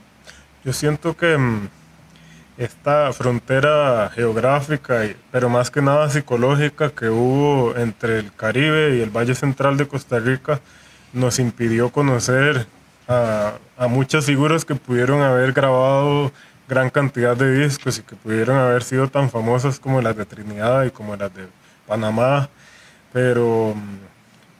Yo 0.64 0.74
siento 0.74 1.16
que 1.16 1.38
mm, 1.38 1.70
esta 2.60 3.13
frontera 3.13 4.12
geográfica, 4.13 5.04
pero 5.32 5.48
más 5.48 5.72
que 5.72 5.82
nada 5.82 6.10
psicológica 6.10 6.89
que 6.89 7.08
hubo 7.08 7.74
entre 7.78 8.20
el 8.20 8.34
Caribe 8.36 8.98
y 8.98 9.01
el 9.01 9.10
Valle 9.10 9.34
Central 9.34 9.78
de 9.78 9.88
Costa 9.88 10.20
Rica, 10.20 10.60
nos 11.13 11.39
impidió 11.39 11.89
conocer 11.89 12.68
a, 13.08 13.54
muchas 13.88 14.25
figuras 14.25 14.66
que 14.66 14.75
pudieron 14.75 15.22
haber 15.22 15.54
grabado 15.54 16.34
gran 16.68 16.89
cantidad 16.89 17.36
de 17.36 17.63
discos 17.63 17.98
y 17.98 18.01
que 18.01 18.18
pudieron 18.18 18.58
haber 18.58 18.84
sido 18.84 19.08
tan 19.08 19.30
famosas 19.30 19.80
como 19.80 20.01
las 20.01 20.18
de 20.18 20.25
Trinidad 20.25 20.84
y 20.84 20.92
como 20.92 21.16
las 21.16 21.34
de 21.34 21.48
Panamá, 21.88 22.50
pero 23.13 23.74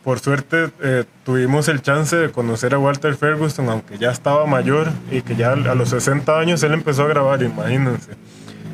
por 0.10 0.18
suerte 0.22 0.72
eh, 0.82 1.04
tuvimos 1.24 1.68
el 1.68 1.84
chance 1.84 2.16
de 2.16 2.32
conocer 2.32 2.74
a 2.74 2.80
Walter 2.80 3.16
Ferguson, 3.16 3.70
aunque 3.70 4.00
ya 4.00 4.10
estaba 4.10 4.48
mayor 4.48 4.88
y 5.12 5.22
que 5.22 5.36
ya 5.36 5.52
a 5.52 5.76
los 5.76 5.90
60 5.90 6.40
años 6.40 6.64
él 6.64 6.74
empezó 6.74 7.04
a 7.04 7.08
grabar, 7.08 7.44
imagínense. 7.44 8.14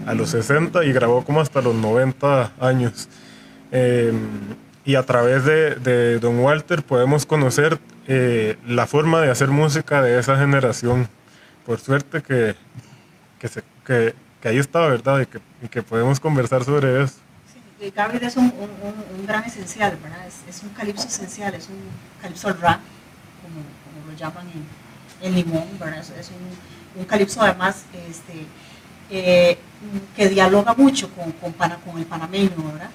A 0.07 0.13
los 0.13 0.29
60 0.29 0.85
y 0.85 0.93
grabó 0.93 1.25
como 1.25 1.41
hasta 1.41 1.61
los 1.61 1.75
90 1.75 2.53
años. 2.57 3.09
Em, 3.69 4.15
y 4.85 4.95
a 4.95 5.03
través 5.03 5.43
de, 5.43 6.19
Don 6.19 6.39
Walter 6.39 6.83
podemos 6.83 7.25
conocer 7.25 7.79
eh, 8.07 8.55
la 8.65 8.87
forma 8.87 9.19
de 9.19 9.29
hacer 9.29 9.49
música 9.49 10.01
de 10.01 10.17
esa 10.17 10.37
generación. 10.37 11.09
Por 11.65 11.81
suerte 11.81 12.21
que, 12.21 12.55
que, 13.85 14.13
ahí 14.45 14.57
está, 14.57 14.87
¿verdad? 14.87 15.19
Y 15.19 15.25
que, 15.25 15.39
y 15.63 15.67
que 15.67 15.83
podemos 15.83 16.21
conversar 16.21 16.63
sobre 16.63 17.03
eso. 17.03 17.24
Gabriel 17.95 18.23
es 18.23 18.37
un, 18.37 18.53
gran 19.27 19.43
esencial, 19.43 19.97
¿verdad? 20.01 20.25
Es, 20.47 20.63
un 20.63 20.69
calipso 20.69 21.07
esencial, 21.07 21.53
es 21.55 21.67
un 21.67 21.77
calipso 22.21 22.53
rap, 22.53 22.79
como, 23.41 24.09
lo 24.09 24.17
llaman 24.17 24.47
en, 25.21 25.35
Limón, 25.35 25.67
¿verdad? 25.79 25.99
Es, 25.99 26.31
un, 26.95 27.05
calipso 27.05 27.41
además 27.41 27.83
este, 28.09 28.45
eh, 29.09 29.57
que 30.15 30.29
dialoga 30.29 30.73
mucho 30.73 31.09
con, 31.13 31.33
el 31.97 32.05
panameño, 32.05 32.55
¿verdad? 32.71 32.89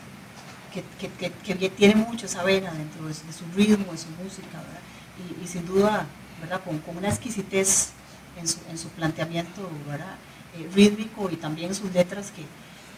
Que, 0.72 1.70
tiene 1.70 1.94
mucho 1.96 2.26
esa 2.26 2.42
vena 2.42 2.70
dentro 2.72 3.06
de, 3.06 3.14
su 3.14 3.44
ritmo, 3.54 3.92
de 3.92 3.98
su 3.98 4.08
música, 4.22 4.58
¿verdad? 4.58 5.42
Y, 5.42 5.46
sin 5.46 5.66
duda, 5.66 6.06
¿verdad? 6.40 6.62
Con, 6.64 6.82
una 6.96 7.08
exquisitez 7.08 7.90
en 8.38 8.48
su, 8.48 8.58
en 8.70 8.78
su 8.78 8.88
planteamiento. 8.88 9.68
Eh, 10.58 10.68
rítmico 10.74 11.30
y 11.30 11.36
también 11.36 11.72
sus 11.76 11.92
letras 11.92 12.32
que 12.32 12.42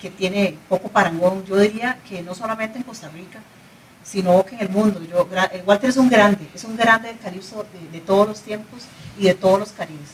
que 0.03 0.11
tiene 0.11 0.57
poco 0.69 0.89
parangón, 0.89 1.45
yo 1.47 1.57
diría 1.57 1.99
que 2.09 2.23
no 2.23 2.35
solamente 2.35 2.77
en 2.77 2.83
Costa 2.83 3.09
Rica, 3.09 3.39
sino 4.03 4.45
que 4.45 4.57
en 4.57 4.63
el 4.63 4.69
mundo. 4.69 5.01
Yo, 5.09 5.29
Walter 5.65 5.91
es 5.91 5.97
un 5.97 6.11
grande, 6.11 6.45
es 6.53 6.65
un 6.65 6.77
grande 6.77 7.07
del 7.07 7.19
calipso 7.19 7.65
de, 7.93 8.01
todos 8.01 8.27
los 8.27 8.41
tiempos 8.41 8.83
y 9.17 9.25
de 9.27 9.35
todos 9.35 9.61
los 9.61 9.71
caribes. 9.71 10.09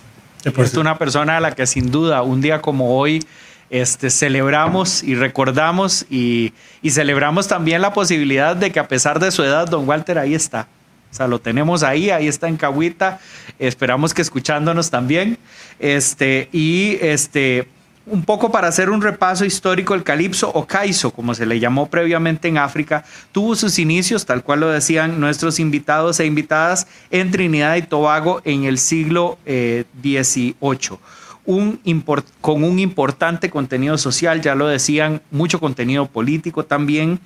Es 0.44 0.74
una 0.74 0.98
persona 0.98 1.38
a 1.38 1.40
la 1.40 1.52
que 1.52 1.66
sin 1.66 1.90
duda 1.90 2.20
un 2.20 2.42
día 2.42 2.60
como 2.60 2.98
hoy 2.98 3.24
este, 3.70 4.10
celebramos 4.10 5.02
y 5.02 5.14
recordamos 5.14 6.04
y, 6.10 6.52
y, 6.82 6.90
celebramos 6.90 7.48
también 7.48 7.80
la 7.80 7.94
posibilidad 7.94 8.54
de 8.54 8.70
que 8.70 8.80
a 8.80 8.88
pesar 8.88 9.18
de 9.18 9.30
su 9.30 9.42
edad, 9.42 9.66
don 9.68 9.88
Walter 9.88 10.18
ahí 10.18 10.34
está. 10.34 10.68
O 11.10 11.14
sea, 11.14 11.26
lo 11.26 11.40
tenemos 11.40 11.82
ahí, 11.82 12.10
ahí 12.10 12.28
está 12.28 12.48
en 12.48 12.58
Cahuita. 12.58 13.20
Esperamos 13.58 14.12
que 14.12 14.20
escuchándonos 14.20 14.90
también. 14.90 15.38
Este, 15.78 16.50
y 16.52 16.98
este, 17.00 17.68
un 18.10 18.24
poco 18.24 18.50
para 18.50 18.68
hacer 18.68 18.90
un 18.90 19.02
repaso 19.02 19.44
histórico, 19.44 19.94
el 19.94 20.02
calipso 20.02 20.50
o 20.50 20.66
caizo, 20.66 21.10
como 21.10 21.34
se 21.34 21.46
le 21.46 21.60
llamó 21.60 21.88
previamente 21.88 22.48
en 22.48 22.58
África, 22.58 23.04
tuvo 23.32 23.54
sus 23.54 23.78
inicios, 23.78 24.26
tal 24.26 24.42
cual 24.42 24.60
lo 24.60 24.68
decían 24.68 25.20
nuestros 25.20 25.58
invitados 25.58 26.20
e 26.20 26.26
invitadas, 26.26 26.86
en 27.10 27.30
Trinidad 27.30 27.76
y 27.76 27.82
Tobago 27.82 28.40
en 28.44 28.64
el 28.64 28.78
siglo 28.78 29.38
XVIII. 29.44 30.98
Eh, 31.46 32.02
con 32.40 32.64
un 32.64 32.78
importante 32.78 33.50
contenido 33.50 33.96
social, 33.96 34.40
ya 34.40 34.54
lo 34.54 34.66
decían, 34.66 35.22
mucho 35.30 35.60
contenido 35.60 36.06
político 36.06 36.64
también, 36.64 37.20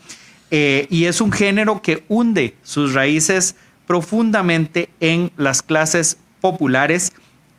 eh, 0.50 0.86
y 0.90 1.06
es 1.06 1.20
un 1.20 1.32
género 1.32 1.82
que 1.82 2.04
hunde 2.08 2.54
sus 2.62 2.92
raíces 2.92 3.56
profundamente 3.86 4.90
en 5.00 5.32
las 5.36 5.62
clases 5.62 6.18
populares 6.40 7.12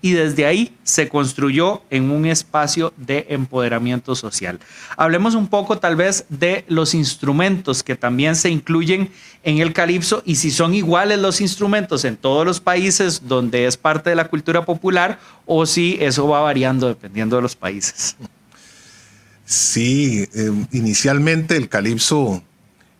y 0.03 0.11
desde 0.11 0.45
ahí 0.45 0.75
se 0.83 1.07
construyó 1.07 1.81
en 1.89 2.11
un 2.11 2.25
espacio 2.25 2.93
de 2.97 3.25
empoderamiento 3.29 4.15
social. 4.15 4.59
Hablemos 4.97 5.33
un 5.33 5.47
poco 5.47 5.79
tal 5.79 5.95
vez 5.95 6.25
de 6.27 6.65
los 6.67 6.93
instrumentos 6.93 7.83
que 7.83 7.95
también 7.95 8.35
se 8.35 8.49
incluyen 8.49 9.09
en 9.43 9.59
el 9.59 9.71
calipso 9.71 10.21
y 10.25 10.35
si 10.35 10.51
son 10.51 10.73
iguales 10.73 11.19
los 11.19 11.39
instrumentos 11.39 12.03
en 12.03 12.17
todos 12.17 12.45
los 12.45 12.59
países 12.59 13.29
donde 13.29 13.65
es 13.65 13.77
parte 13.77 14.09
de 14.09 14.17
la 14.17 14.27
cultura 14.27 14.65
popular 14.65 15.19
o 15.45 15.65
si 15.65 15.97
eso 16.01 16.27
va 16.27 16.41
variando 16.41 16.89
dependiendo 16.89 17.37
de 17.37 17.41
los 17.41 17.55
países. 17.55 18.17
Sí, 19.45 20.27
eh, 20.33 20.51
inicialmente 20.73 21.55
el 21.55 21.69
calipso 21.69 22.43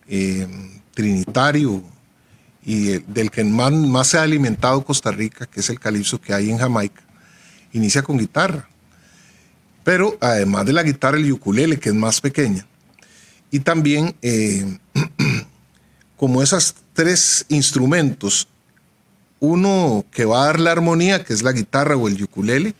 eh, 0.07 0.47
trinitario 0.93 1.83
y 2.65 2.99
del 2.99 3.29
que 3.29 3.43
más, 3.43 4.07
se 4.07 4.17
ha 4.17 4.23
alimentado 4.23 4.83
Costa 4.83 5.11
Rica, 5.11 5.45
que 5.45 5.59
es 5.59 5.69
el 5.69 5.79
calipso 5.79 6.19
que 6.19 6.33
hay 6.33 6.49
en 6.49 6.57
Jamaica, 6.57 7.01
inicia 7.73 8.01
con 8.01 8.17
guitarra. 8.17 8.67
Pero 9.83 10.17
además 10.21 10.65
de 10.65 10.73
la 10.73 10.83
guitarra, 10.83 11.17
el 11.17 11.31
ukulele, 11.31 11.77
que 11.77 11.89
es 11.89 11.95
más 11.95 12.21
pequeña. 12.21 12.65
Y 13.51 13.59
también, 13.59 14.15
eh, 14.21 14.77
como 16.17 16.41
esos 16.41 16.75
tres 16.93 17.45
instrumentos, 17.49 18.47
uno 19.39 20.05
que 20.09 20.23
va 20.23 20.43
a 20.43 20.45
dar 20.47 20.59
la 20.61 20.71
armonía, 20.71 21.25
que 21.25 21.33
es 21.33 21.43
la 21.43 21.51
guitarra 21.51 21.97
o 21.97 22.07
el 22.07 22.23
ukulele, 22.23 22.75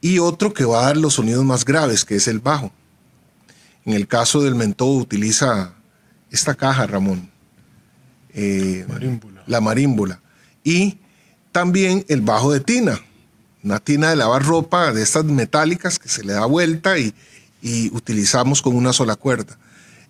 y 0.00 0.20
otro 0.20 0.54
que 0.54 0.64
va 0.64 0.80
a 0.80 0.86
dar 0.86 0.96
los 0.96 1.14
sonidos 1.14 1.44
más 1.44 1.66
graves, 1.66 2.04
que 2.04 2.16
es 2.16 2.28
el 2.28 2.38
bajo. 2.38 2.72
En 3.84 3.92
el 3.92 4.08
caso 4.08 4.42
del 4.42 4.54
mentó 4.54 4.86
utiliza 4.86 5.74
esta 6.30 6.54
caja, 6.54 6.86
Ramón 6.86 7.35
eh, 8.36 8.86
la 9.46 9.60
marímbula. 9.60 10.20
Y 10.62 10.98
también 11.52 12.04
el 12.08 12.20
bajo 12.20 12.52
de 12.52 12.60
tina, 12.60 13.00
una 13.64 13.80
tina 13.80 14.10
de 14.10 14.16
lavar 14.16 14.44
ropa 14.44 14.92
de 14.92 15.02
estas 15.02 15.24
metálicas 15.24 15.98
que 15.98 16.10
se 16.10 16.22
le 16.22 16.34
da 16.34 16.44
vuelta 16.44 16.98
y, 16.98 17.14
utilizamos 17.92 18.62
con 18.62 18.76
una 18.76 18.92
sola 18.92 19.16
cuerda. 19.16 19.58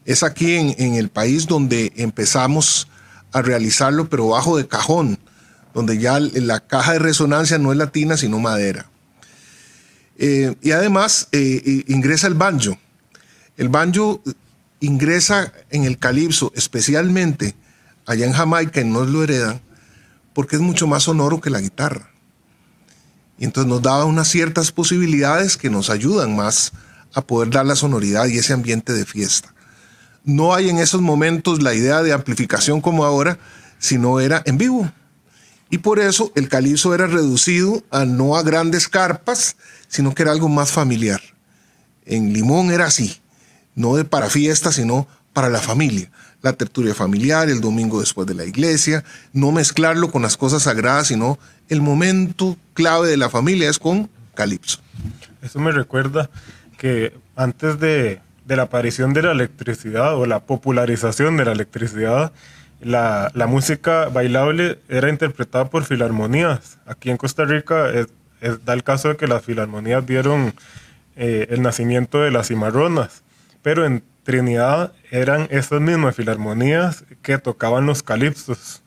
Es 0.04 0.22
aquí 0.22 0.56
en, 0.56 0.94
el 0.94 1.08
país 1.08 1.46
donde 1.46 1.90
empezamos 1.96 2.86
a 3.32 3.40
realizarlo, 3.40 4.10
pero 4.10 4.28
bajo 4.28 4.58
de 4.58 4.68
cajón, 4.68 5.18
donde 5.72 5.96
ya 5.96 6.20
la 6.20 6.60
caja 6.60 6.92
de 6.92 6.98
resonancia 6.98 7.56
no 7.56 7.72
es 7.72 7.78
la 7.78 7.92
tina, 7.92 8.18
sino 8.18 8.40
madera. 8.40 8.90
Eh, 10.18 10.54
y 10.60 10.72
además 10.72 11.28
eh, 11.32 11.84
ingresa 11.86 12.26
el 12.26 12.34
banjo. 12.34 12.76
El 13.56 13.70
banjo 13.70 14.20
ingresa 14.80 15.52
en 15.70 15.84
el 15.84 15.96
calipso, 15.96 16.52
especialmente 16.54 17.54
allá 18.06 18.24
en 18.24 18.32
Jamaica 18.32 18.80
y 18.80 18.84
nos 18.84 19.08
lo 19.08 19.22
heredan 19.22 19.60
porque 20.32 20.56
es 20.56 20.62
mucho 20.62 20.86
más 20.86 21.04
sonoro 21.04 21.40
que 21.40 21.50
la 21.50 21.60
guitarra. 21.60 22.10
Y 23.38 23.44
entonces 23.44 23.68
nos 23.68 23.82
daba 23.82 24.04
unas 24.04 24.28
ciertas 24.28 24.70
posibilidades 24.70 25.56
que 25.56 25.70
nos 25.70 25.90
ayudan 25.90 26.36
más 26.36 26.72
a 27.14 27.22
poder 27.22 27.50
dar 27.50 27.66
la 27.66 27.76
sonoridad 27.76 28.26
y 28.26 28.38
ese 28.38 28.52
ambiente 28.52 28.92
de 28.92 29.04
fiesta. 29.04 29.54
No 30.24 30.54
hay 30.54 30.68
en 30.68 30.78
esos 30.78 31.00
momentos 31.00 31.62
la 31.62 31.74
idea 31.74 32.02
de 32.02 32.12
amplificación 32.12 32.80
como 32.80 33.04
ahora, 33.04 33.38
sino 33.78 34.20
era 34.20 34.42
en 34.44 34.58
vivo. 34.58 34.90
Y 35.70 35.78
por 35.78 35.98
eso 35.98 36.32
el 36.34 36.48
calipso 36.48 36.94
era 36.94 37.06
reducido 37.06 37.82
a 37.90 38.04
no 38.04 38.36
a 38.36 38.42
grandes 38.42 38.88
carpas, 38.88 39.56
sino 39.88 40.14
que 40.14 40.22
era 40.22 40.32
algo 40.32 40.48
más 40.48 40.70
familiar. 40.70 41.20
En 42.04 42.32
Limón 42.32 42.70
era 42.70 42.86
así, 42.86 43.20
no 43.74 43.96
de 43.96 44.04
para 44.04 44.30
fiesta, 44.30 44.70
sino 44.70 45.08
para 45.32 45.48
la 45.48 45.60
familia 45.60 46.10
la 46.46 46.52
tertulia 46.52 46.94
familiar, 46.94 47.48
el 47.48 47.60
domingo 47.60 47.98
después 47.98 48.24
de 48.28 48.34
la 48.34 48.44
iglesia, 48.44 49.02
no 49.32 49.50
mezclarlo 49.50 50.12
con 50.12 50.22
las 50.22 50.36
cosas 50.36 50.62
sagradas, 50.62 51.08
sino 51.08 51.40
el 51.68 51.82
momento 51.82 52.56
clave 52.72 53.08
de 53.08 53.16
la 53.16 53.28
familia 53.28 53.68
es 53.68 53.80
con 53.80 54.08
Calipso. 54.34 54.78
Eso 55.42 55.58
me 55.58 55.72
recuerda 55.72 56.30
que 56.78 57.12
antes 57.34 57.80
de, 57.80 58.20
la 58.46 58.62
aparición 58.62 59.12
de 59.12 59.22
la 59.22 59.32
electricidad 59.32 60.16
o 60.16 60.24
la 60.24 60.38
popularización 60.38 61.36
de 61.36 61.46
la 61.46 61.52
electricidad, 61.52 62.30
la, 62.80 63.32
música 63.48 64.08
bailable 64.08 64.78
era 64.88 65.08
interpretada 65.08 65.68
por 65.68 65.84
filarmonías. 65.84 66.78
Aquí 66.86 67.10
en 67.10 67.16
Costa 67.16 67.44
Rica 67.44 67.90
da 68.64 68.72
el 68.72 68.84
caso 68.84 69.08
de 69.08 69.16
que 69.16 69.26
las 69.26 69.44
filarmonías 69.44 70.06
vieron 70.06 70.54
eh, 71.16 71.48
el 71.50 71.60
nacimiento 71.62 72.20
de 72.20 72.30
las 72.30 72.46
cimarronas, 72.46 73.24
pero 73.62 73.84
en 73.84 74.04
Trinidad 74.26 74.92
eran 75.12 75.46
estas 75.50 75.80
mismas 75.80 76.16
filarmonías 76.16 77.04
que 77.22 77.38
tocaban 77.38 77.86
los 77.86 78.02
calipsos. 78.02 78.82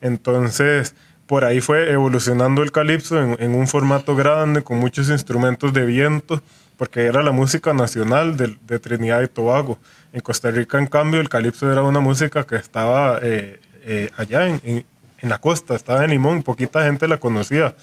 Entonces, 0.00 0.94
por 1.26 1.44
ahí 1.44 1.60
fue 1.60 1.92
evolucionando 1.92 2.62
el 2.62 2.72
calipso 2.72 3.22
en, 3.22 3.54
un 3.54 3.68
formato 3.68 4.16
grande, 4.16 4.62
con 4.62 4.78
muchos 4.78 5.10
instrumentos 5.10 5.74
de 5.74 5.84
viento, 5.84 6.42
porque 6.78 7.04
era 7.04 7.22
la 7.22 7.32
música 7.32 7.74
nacional 7.74 8.38
de, 8.38 8.78
Trinidad 8.78 9.20
y 9.20 9.28
Tobago. 9.28 9.78
En 10.14 10.22
Costa 10.22 10.50
Rica, 10.50 10.78
en 10.78 10.86
cambio, 10.86 11.20
el 11.20 11.28
calipso 11.28 11.70
era 11.70 11.82
una 11.82 12.00
música 12.00 12.44
que 12.44 12.56
estaba 12.56 13.18
eh, 13.20 13.60
eh, 13.82 14.08
allá 14.16 14.48
en, 14.48 14.62
en, 14.64 15.28
la 15.28 15.36
costa, 15.36 15.74
estaba 15.74 16.02
en 16.02 16.12
Limón, 16.12 16.42
poquita 16.42 16.84
gente 16.84 17.06
la 17.06 17.18
conocía. 17.18 17.74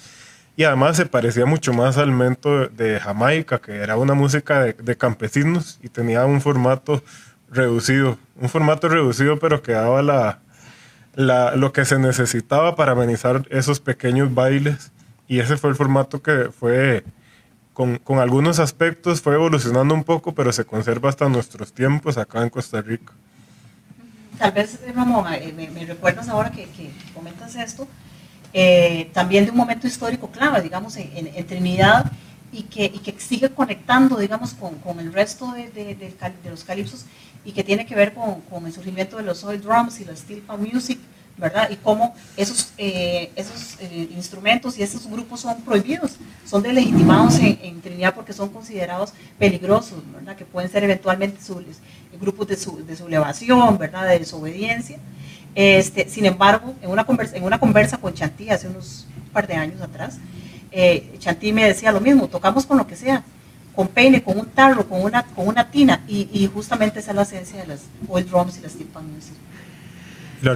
Y 0.57 0.63
además 0.63 0.95
se 0.97 1.05
parecía 1.05 1.45
mucho 1.45 1.73
más 1.73 1.97
al 1.97 2.11
mento 2.11 2.67
de, 2.67 2.99
Jamaica, 2.99 3.59
que 3.59 3.75
era 3.75 3.97
una 3.97 4.13
música 4.13 4.61
de, 4.61 4.97
campesinos 4.97 5.79
y 5.83 5.89
tenía 5.89 6.25
un 6.25 6.39
formato 6.39 7.03
reducido, 7.49 8.17
un 8.39 8.49
formato 8.49 8.87
reducido 8.87 9.37
pero 9.37 9.61
que 9.61 9.73
daba 9.73 10.01
la, 10.01 10.39
la, 11.13 11.55
lo 11.55 11.73
que 11.73 11.83
se 11.83 11.99
necesitaba 11.99 12.75
para 12.75 12.93
amenizar 12.93 13.45
esos 13.49 13.81
pequeños 13.81 14.33
bailes. 14.33 14.91
Y 15.27 15.39
ese 15.39 15.57
fue 15.57 15.71
el 15.71 15.75
formato 15.75 16.21
que 16.21 16.51
fue, 16.57 17.03
con, 17.73 17.97
con 17.97 18.19
algunos 18.19 18.59
aspectos, 18.59 19.21
fue 19.21 19.33
evolucionando 19.33 19.93
un 19.93 20.03
poco, 20.03 20.33
pero 20.35 20.53
se 20.53 20.63
conserva 20.63 21.09
hasta 21.09 21.27
nuestros 21.27 21.73
tiempos 21.73 22.17
acá 22.17 22.41
en 22.43 22.49
Costa 22.49 22.81
Rica. 22.81 23.11
Tal 24.37 24.51
vez, 24.51 24.79
Ramón, 24.93 25.33
eh, 25.33 25.53
me, 25.53 25.85
recuerdas 25.85 26.29
ahora 26.29 26.51
que, 26.51 26.65
que 26.65 26.91
comentas 27.13 27.55
esto, 27.55 27.87
eh, 28.57 29.09
también 29.11 29.43
de 29.43 29.51
un 29.51 29.57
momento 29.57 29.85
histórico 29.85 30.29
clave, 30.31 30.61
digamos, 30.61 30.95
en, 30.95 31.45
Trinidad 31.45 32.09
y 32.53 32.63
que, 32.63 32.85
y 32.85 32.99
que, 32.99 33.13
sigue 33.19 33.49
conectando, 33.49 34.15
digamos, 34.15 34.53
con, 34.53 34.75
con 34.75 35.01
el 35.01 35.11
resto 35.11 35.51
de, 35.51 35.67
de, 35.71 36.49
los 36.49 36.63
calipsos 36.63 37.03
y 37.43 37.51
que 37.51 37.65
tiene 37.65 37.85
que 37.85 37.95
ver 37.95 38.13
con, 38.13 38.39
con, 38.49 38.65
el 38.65 38.71
surgimiento 38.71 39.17
de 39.17 39.23
los 39.23 39.43
oil 39.43 39.61
drums 39.61 39.99
y 39.99 40.05
la 40.05 40.15
steel 40.15 40.41
music, 40.71 40.99
¿verdad? 41.35 41.69
Y 41.69 41.75
cómo 41.75 42.15
esos, 42.37 42.71
eh, 42.77 43.29
esos 43.35 43.75
eh, 43.81 44.07
instrumentos 44.15 44.77
y 44.79 44.83
esos 44.83 45.05
grupos 45.05 45.41
son 45.41 45.59
prohibidos, 45.63 46.15
son 46.45 46.63
delegitimados 46.63 47.37
en, 47.39 47.59
en, 47.61 47.81
Trinidad 47.81 48.15
porque 48.15 48.31
son 48.31 48.47
considerados 48.47 49.11
peligrosos, 49.37 50.01
¿verdad? 50.13 50.37
Que 50.37 50.45
pueden 50.45 50.71
ser 50.71 50.81
eventualmente 50.85 51.39
grupos 52.21 52.47
de, 52.47 52.55
de 52.55 52.95
sublevación, 52.95 53.77
¿verdad? 53.77 54.07
De 54.07 54.19
desobediencia. 54.19 54.97
Este, 55.55 56.09
sin 56.09 56.25
embargo, 56.25 56.75
en 56.81 56.91
una, 56.91 57.05
conversa, 57.05 57.37
en 57.37 57.43
una 57.43 57.59
conversa 57.59 57.97
con 57.97 58.13
Chantí 58.13 58.49
hace 58.49 58.67
unos 58.67 59.07
par 59.31 59.47
de 59.47 59.55
años 59.55 59.81
atrás, 59.81 60.19
eh, 60.71 61.15
Chantí 61.19 61.53
me 61.53 61.65
decía 61.65 61.91
lo 61.93 62.01
mismo, 62.01 62.27
tocamos 62.27 62.65
con 62.65 62.77
lo 62.77 62.85
que 62.85 62.97
sea, 62.97 63.23
con 63.73 63.87
peine, 63.87 64.23
con 64.23 64.37
un 64.37 64.47
tarro, 64.47 64.87
con 64.87 65.01
una, 65.01 65.23
con 65.23 65.47
una 65.47 65.69
tina, 65.69 66.03
y, 66.07 66.49
justamente 66.53 66.99
esa 66.99 67.11
es 67.11 67.15
la 67.15 67.23
esencia 67.23 67.61
de 67.61 67.67
las 67.67 67.81
oil 68.07 68.27
drums 68.27 68.57
y 68.57 68.61
las 68.61 68.73
timpanas. 68.73 69.31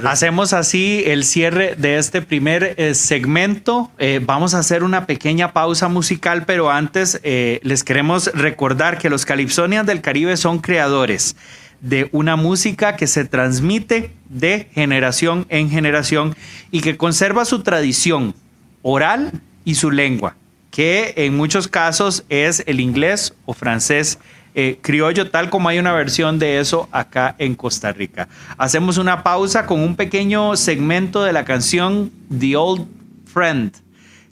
Hacemos 0.05 0.53
así 0.53 1.03
el 1.05 1.23
cierre 1.23 1.75
de 1.75 1.97
este 1.97 2.21
primer 2.21 2.75
eh, 2.77 2.93
segmento. 2.93 3.89
Eh, 3.97 4.19
vamos 4.23 4.53
a 4.53 4.59
hacer 4.59 4.83
una 4.83 5.07
pequeña 5.07 5.51
pausa 5.51 5.87
musical, 5.87 6.45
pero 6.45 6.69
antes 6.69 7.19
eh, 7.23 7.59
les 7.63 7.83
queremos 7.83 8.29
recordar 8.33 8.99
que 8.99 9.09
los 9.09 9.25
Calipsonians 9.25 9.87
del 9.87 10.01
Caribe 10.01 10.37
son 10.37 10.59
creadores 10.59 11.35
de 11.81 12.09
una 12.11 12.35
música 12.35 12.95
que 12.95 13.07
se 13.07 13.25
transmite 13.25 14.11
de 14.29 14.67
generación 14.73 15.45
en 15.49 15.69
generación 15.69 16.35
y 16.71 16.81
que 16.81 16.97
conserva 16.97 17.45
su 17.45 17.61
tradición 17.61 18.35
oral 18.81 19.31
y 19.65 19.75
su 19.75 19.91
lengua, 19.91 20.35
que 20.71 21.13
en 21.17 21.35
muchos 21.35 21.67
casos 21.67 22.23
es 22.29 22.63
el 22.67 22.79
inglés 22.79 23.33
o 23.45 23.53
francés 23.53 24.19
eh, 24.55 24.79
criollo, 24.81 25.29
tal 25.29 25.49
como 25.49 25.69
hay 25.69 25.77
una 25.77 25.93
versión 25.93 26.39
de 26.39 26.59
eso 26.59 26.89
acá 26.91 27.35
en 27.37 27.55
Costa 27.55 27.93
Rica. 27.93 28.27
Hacemos 28.57 28.97
una 28.97 29.23
pausa 29.23 29.65
con 29.65 29.79
un 29.79 29.95
pequeño 29.95 30.55
segmento 30.57 31.23
de 31.23 31.33
la 31.33 31.45
canción 31.45 32.11
The 32.37 32.55
Old 32.55 32.87
Friend, 33.31 33.71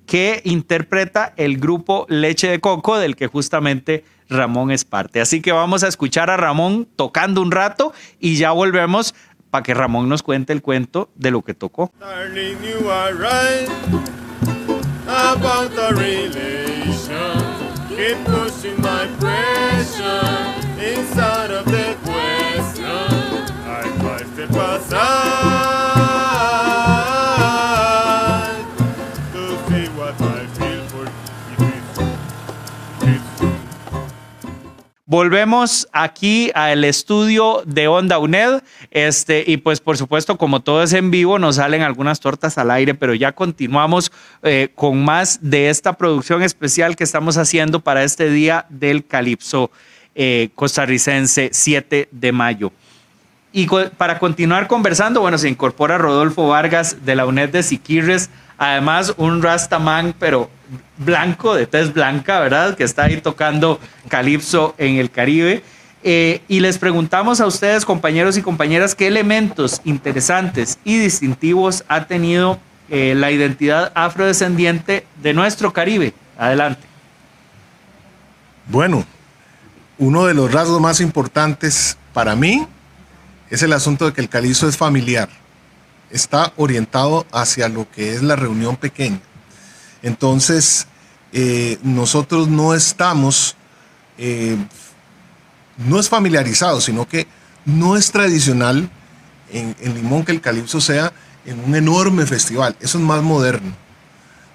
que 0.07 0.41
interpreta 0.45 1.33
el 1.35 1.59
grupo 1.59 2.07
Leche 2.09 2.47
de 2.47 2.59
Coco, 2.59 2.97
del 2.97 3.15
que 3.15 3.27
justamente 3.27 4.03
Ramón 4.29 4.71
es 4.71 4.85
parte. 4.85 5.21
Así 5.21 5.41
que 5.41 5.51
vamos 5.51 5.83
a 5.83 5.89
escuchar 5.89 6.29
a 6.29 6.37
Ramón 6.37 6.87
tocando 6.95 7.41
un 7.41 7.51
rato 7.51 7.93
y 8.19 8.37
ya 8.37 8.51
volvemos 8.51 9.13
para 9.51 9.63
que 9.63 9.73
Ramón 9.73 10.09
nos 10.09 10.23
cuente 10.23 10.53
el 10.53 10.61
cuento 10.61 11.09
de 11.15 11.31
lo 11.31 11.43
que 11.43 11.53
tocó. 11.53 11.91
Volvemos 35.09 35.87
aquí 35.93 36.51
al 36.53 36.83
estudio 36.83 37.63
de 37.65 37.87
Onda 37.87 38.19
UNED. 38.19 38.61
Este, 38.91 39.41
y 39.47 39.55
pues, 39.55 39.79
por 39.79 39.95
supuesto, 39.95 40.37
como 40.37 40.59
todo 40.59 40.83
es 40.83 40.91
en 40.91 41.11
vivo, 41.11 41.39
nos 41.39 41.55
salen 41.55 41.81
algunas 41.81 42.19
tortas 42.19 42.57
al 42.57 42.69
aire, 42.71 42.93
pero 42.93 43.13
ya 43.13 43.31
continuamos 43.31 44.11
eh, 44.43 44.67
con 44.75 45.05
más 45.05 45.39
de 45.41 45.69
esta 45.69 45.93
producción 45.93 46.43
especial 46.43 46.97
que 46.97 47.05
estamos 47.05 47.37
haciendo 47.37 47.79
para 47.79 48.03
este 48.03 48.29
día 48.29 48.65
del 48.67 49.05
Calipso 49.05 49.71
eh, 50.13 50.49
costarricense 50.55 51.51
7 51.53 52.09
de 52.11 52.31
mayo. 52.33 52.73
Y 53.53 53.65
para 53.97 54.19
continuar 54.19 54.67
conversando, 54.67 55.21
bueno, 55.21 55.37
se 55.37 55.47
incorpora 55.47 55.97
Rodolfo 55.97 56.49
Vargas 56.49 57.05
de 57.05 57.15
la 57.15 57.25
UNED 57.25 57.51
de 57.51 57.63
Siquirres, 57.63 58.29
además 58.57 59.13
un 59.15 59.41
Rastaman, 59.41 60.13
pero 60.19 60.49
blanco, 60.97 61.55
de 61.55 61.67
tez 61.67 61.93
blanca, 61.93 62.39
¿verdad? 62.39 62.75
Que 62.75 62.83
está 62.83 63.03
ahí 63.03 63.21
tocando 63.21 63.79
calipso 64.07 64.75
en 64.77 64.95
el 64.95 65.11
Caribe. 65.11 65.63
Eh, 66.03 66.41
y 66.47 66.59
les 66.59 66.77
preguntamos 66.77 67.41
a 67.41 67.47
ustedes, 67.47 67.83
compañeros 67.83 68.37
y 68.37 68.41
compañeras, 68.41 68.95
qué 68.95 69.07
elementos 69.07 69.81
interesantes 69.83 70.79
y 70.83 70.97
distintivos 70.99 71.83
ha 71.87 72.05
tenido 72.05 72.59
eh, 72.89 73.13
la 73.15 73.31
identidad 73.31 73.91
afrodescendiente 73.95 75.05
de 75.21 75.33
nuestro 75.33 75.73
Caribe. 75.73 76.13
Adelante. 76.37 76.87
Bueno, 78.67 79.05
uno 79.97 80.25
de 80.25 80.33
los 80.33 80.51
rasgos 80.51 80.79
más 80.79 81.01
importantes 81.01 81.97
para 82.13 82.35
mí 82.35 82.67
es 83.49 83.63
el 83.63 83.73
asunto 83.73 84.05
de 84.05 84.13
que 84.13 84.21
el 84.21 84.29
calipso 84.29 84.67
es 84.67 84.77
familiar. 84.77 85.29
Está 86.09 86.53
orientado 86.55 87.25
hacia 87.31 87.67
lo 87.69 87.89
que 87.89 88.13
es 88.13 88.21
la 88.21 88.35
reunión 88.35 88.75
pequeña. 88.75 89.19
Entonces, 90.03 90.87
eh, 91.33 91.77
nosotros 91.83 92.47
no 92.47 92.73
estamos, 92.73 93.55
eh, 94.17 94.57
no 95.77 95.99
es 95.99 96.09
familiarizado, 96.09 96.81
sino 96.81 97.07
que 97.07 97.27
no 97.65 97.97
es 97.97 98.11
tradicional 98.11 98.89
en, 99.51 99.75
Limón 99.95 100.23
que 100.23 100.31
el 100.31 100.41
calipso 100.41 100.81
sea 100.81 101.11
en 101.45 101.59
un 101.59 101.75
enorme 101.75 102.25
festival. 102.25 102.75
Eso 102.79 102.97
es 102.97 103.03
más 103.03 103.21
moderno. 103.21 103.73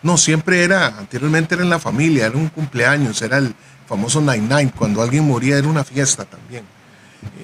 No, 0.02 0.16
siempre 0.18 0.64
era, 0.64 0.86
anteriormente 0.98 1.54
era 1.54 1.62
en 1.62 1.70
la 1.70 1.78
familia, 1.78 2.26
era 2.26 2.36
un 2.36 2.48
cumpleaños, 2.48 3.22
era 3.22 3.38
el 3.38 3.54
famoso 3.86 4.20
Nine 4.20 4.40
Nine, 4.40 4.72
cuando 4.76 5.02
alguien 5.02 5.26
moría 5.26 5.58
era 5.58 5.68
una 5.68 5.84
fiesta 5.84 6.24
también. 6.24 6.64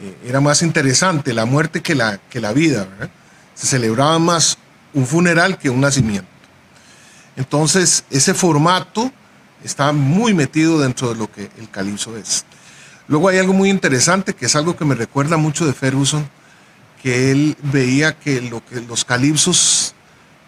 Eh, 0.02 0.28
era 0.28 0.40
más 0.40 0.62
interesante 0.62 1.32
la 1.32 1.44
muerte 1.44 1.82
que 1.82 1.94
la, 1.94 2.18
que 2.30 2.40
la 2.40 2.52
vida, 2.52 2.88
Se 3.54 3.66
celebraba 3.66 4.18
más 4.18 4.58
un 4.94 5.06
funeral 5.06 5.58
que 5.58 5.70
un 5.70 5.80
nacimiento. 5.80 6.37
Entonces, 7.38 8.04
ese 8.10 8.34
formato 8.34 9.12
está 9.62 9.92
muy 9.92 10.34
metido 10.34 10.80
dentro 10.80 11.10
de 11.10 11.14
lo 11.14 11.30
que 11.30 11.48
el 11.56 11.70
calipso 11.70 12.16
es. 12.16 12.44
Luego 13.06 13.28
hay 13.28 13.38
algo 13.38 13.52
muy 13.52 13.70
interesante, 13.70 14.34
que 14.34 14.46
es 14.46 14.56
algo 14.56 14.76
que 14.76 14.84
me 14.84 14.96
recuerda 14.96 15.36
mucho 15.36 15.64
de 15.64 15.72
Ferguson, 15.72 16.28
que 17.00 17.30
él 17.30 17.56
veía 17.62 18.18
que 18.18 18.40
lo 18.40 18.64
que 18.66 18.80
los 18.80 19.04
calipsos 19.04 19.94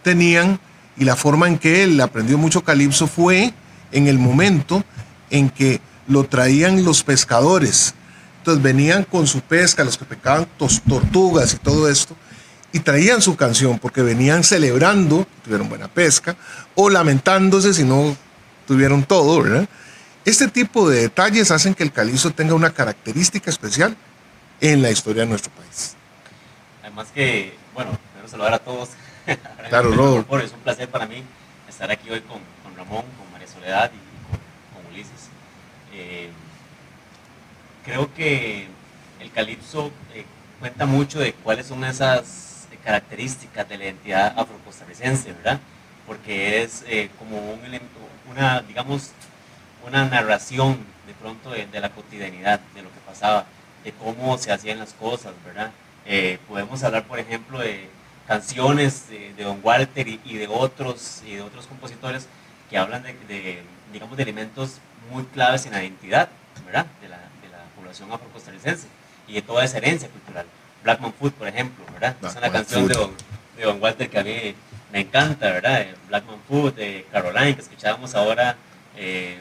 tenían 0.02 0.58
y 0.96 1.04
la 1.04 1.14
forma 1.14 1.46
en 1.46 1.58
que 1.58 1.84
él 1.84 2.00
aprendió 2.00 2.36
mucho 2.38 2.64
calipso 2.64 3.06
fue 3.06 3.54
en 3.92 4.08
el 4.08 4.18
momento 4.18 4.82
en 5.30 5.48
que 5.48 5.80
lo 6.08 6.24
traían 6.24 6.84
los 6.84 7.04
pescadores. 7.04 7.94
Entonces 8.38 8.64
venían 8.64 9.04
con 9.04 9.28
su 9.28 9.42
pesca, 9.42 9.84
los 9.84 9.96
que 9.96 10.06
pescaban 10.06 10.48
tortugas 10.88 11.54
y 11.54 11.58
todo 11.58 11.88
esto, 11.88 12.16
y 12.72 12.80
traían 12.80 13.20
su 13.20 13.36
canción 13.36 13.78
porque 13.78 14.02
venían 14.02 14.44
celebrando, 14.44 15.26
tuvieron 15.44 15.68
buena 15.68 15.88
pesca, 15.88 16.36
o 16.74 16.88
lamentándose 16.88 17.74
si 17.74 17.84
no 17.84 18.16
tuvieron 18.66 19.04
todo, 19.04 19.42
¿verdad? 19.42 19.68
Este 20.24 20.48
tipo 20.48 20.88
de 20.88 21.02
detalles 21.02 21.50
hacen 21.50 21.74
que 21.74 21.82
el 21.82 21.92
calizo 21.92 22.30
tenga 22.30 22.54
una 22.54 22.70
característica 22.70 23.50
especial 23.50 23.96
en 24.60 24.82
la 24.82 24.90
historia 24.90 25.22
de 25.22 25.28
nuestro 25.28 25.50
país. 25.52 25.96
Además 26.82 27.08
que, 27.14 27.54
bueno, 27.74 27.98
quiero 28.12 28.28
saludar 28.28 28.54
a 28.54 28.58
todos. 28.58 28.90
claro, 29.68 29.90
Rodolfo. 29.92 30.38
Es 30.38 30.52
un 30.52 30.60
placer 30.60 30.88
para 30.88 31.06
mí 31.06 31.24
estar 31.68 31.90
aquí 31.90 32.10
hoy 32.10 32.20
con, 32.20 32.38
con 32.62 32.76
Ramón, 32.76 33.04
con 33.18 33.32
María 33.32 33.48
Soledad 33.48 33.90
y 33.92 34.76
con, 34.76 34.92
Ulises. 34.92 35.28
Eh, 35.94 36.30
creo 37.84 38.12
que 38.14 38.68
el 39.20 39.32
calipso 39.32 39.90
eh, 40.14 40.24
cuenta 40.58 40.84
mucho 40.84 41.18
de 41.18 41.32
cuáles 41.32 41.66
son 41.66 41.84
esas 41.84 42.49
características 42.84 43.68
de 43.68 43.78
la 43.78 43.84
identidad 43.84 44.38
afrocostarricense, 44.38 45.32
¿verdad? 45.32 45.60
Porque 46.06 46.62
es 46.62 46.84
eh, 46.88 47.10
como 47.18 47.38
un, 47.38 47.60
una, 48.30 48.60
digamos, 48.62 49.12
una 49.86 50.04
narración 50.04 50.78
de 51.06 51.14
pronto 51.14 51.50
de, 51.50 51.80
la 51.80 51.90
cotidianidad, 51.90 52.60
de 52.74 52.82
lo 52.82 52.88
que 52.92 53.00
pasaba, 53.06 53.46
de 53.84 53.92
cómo 53.92 54.36
se 54.38 54.52
hacían 54.52 54.78
las 54.78 54.92
cosas, 54.92 55.32
¿verdad? 55.44 55.70
Eh, 56.06 56.38
podemos 56.48 56.82
hablar, 56.82 57.04
por 57.04 57.18
ejemplo, 57.18 57.58
de 57.58 57.88
canciones 58.26 59.08
de, 59.08 59.32
Don 59.42 59.60
Walter 59.62 60.06
y, 60.06 60.18
de 60.36 60.46
otros 60.48 61.22
y 61.26 61.34
de 61.34 61.42
otros 61.42 61.66
compositores 61.66 62.28
que 62.68 62.78
hablan 62.78 63.02
de, 63.02 63.62
digamos, 63.92 64.16
de 64.16 64.22
elementos 64.22 64.78
muy 65.10 65.24
claves 65.24 65.66
en 65.66 65.72
la 65.72 65.82
identidad, 65.82 66.28
¿verdad? 66.64 66.86
De 67.00 67.08
la, 67.08 67.16
de 67.16 67.48
la 67.50 67.64
población 67.74 68.12
afrocostarricense 68.12 68.86
y 69.26 69.34
de 69.34 69.42
toda 69.42 69.64
esa 69.64 69.78
herencia 69.78 70.08
cultural. 70.08 70.46
Blackman 70.82 71.12
Food, 71.12 71.32
por 71.32 71.48
ejemplo, 71.48 71.84
¿verdad? 71.92 72.16
es 72.22 72.36
una 72.36 72.50
canción 72.50 72.86
de 72.86 72.94
don, 72.94 73.82
Walter 73.82 74.08
que 74.08 74.18
a 74.18 74.24
mí 74.24 74.54
me 74.92 75.00
encanta, 75.00 75.50
¿verdad? 75.50 75.86
Blackman 76.08 76.38
Food, 76.48 76.74
de 76.74 77.06
Caroline, 77.12 77.54
que 77.54 77.62
escuchábamos 77.62 78.14
ahora 78.14 78.56
eh, 78.96 79.38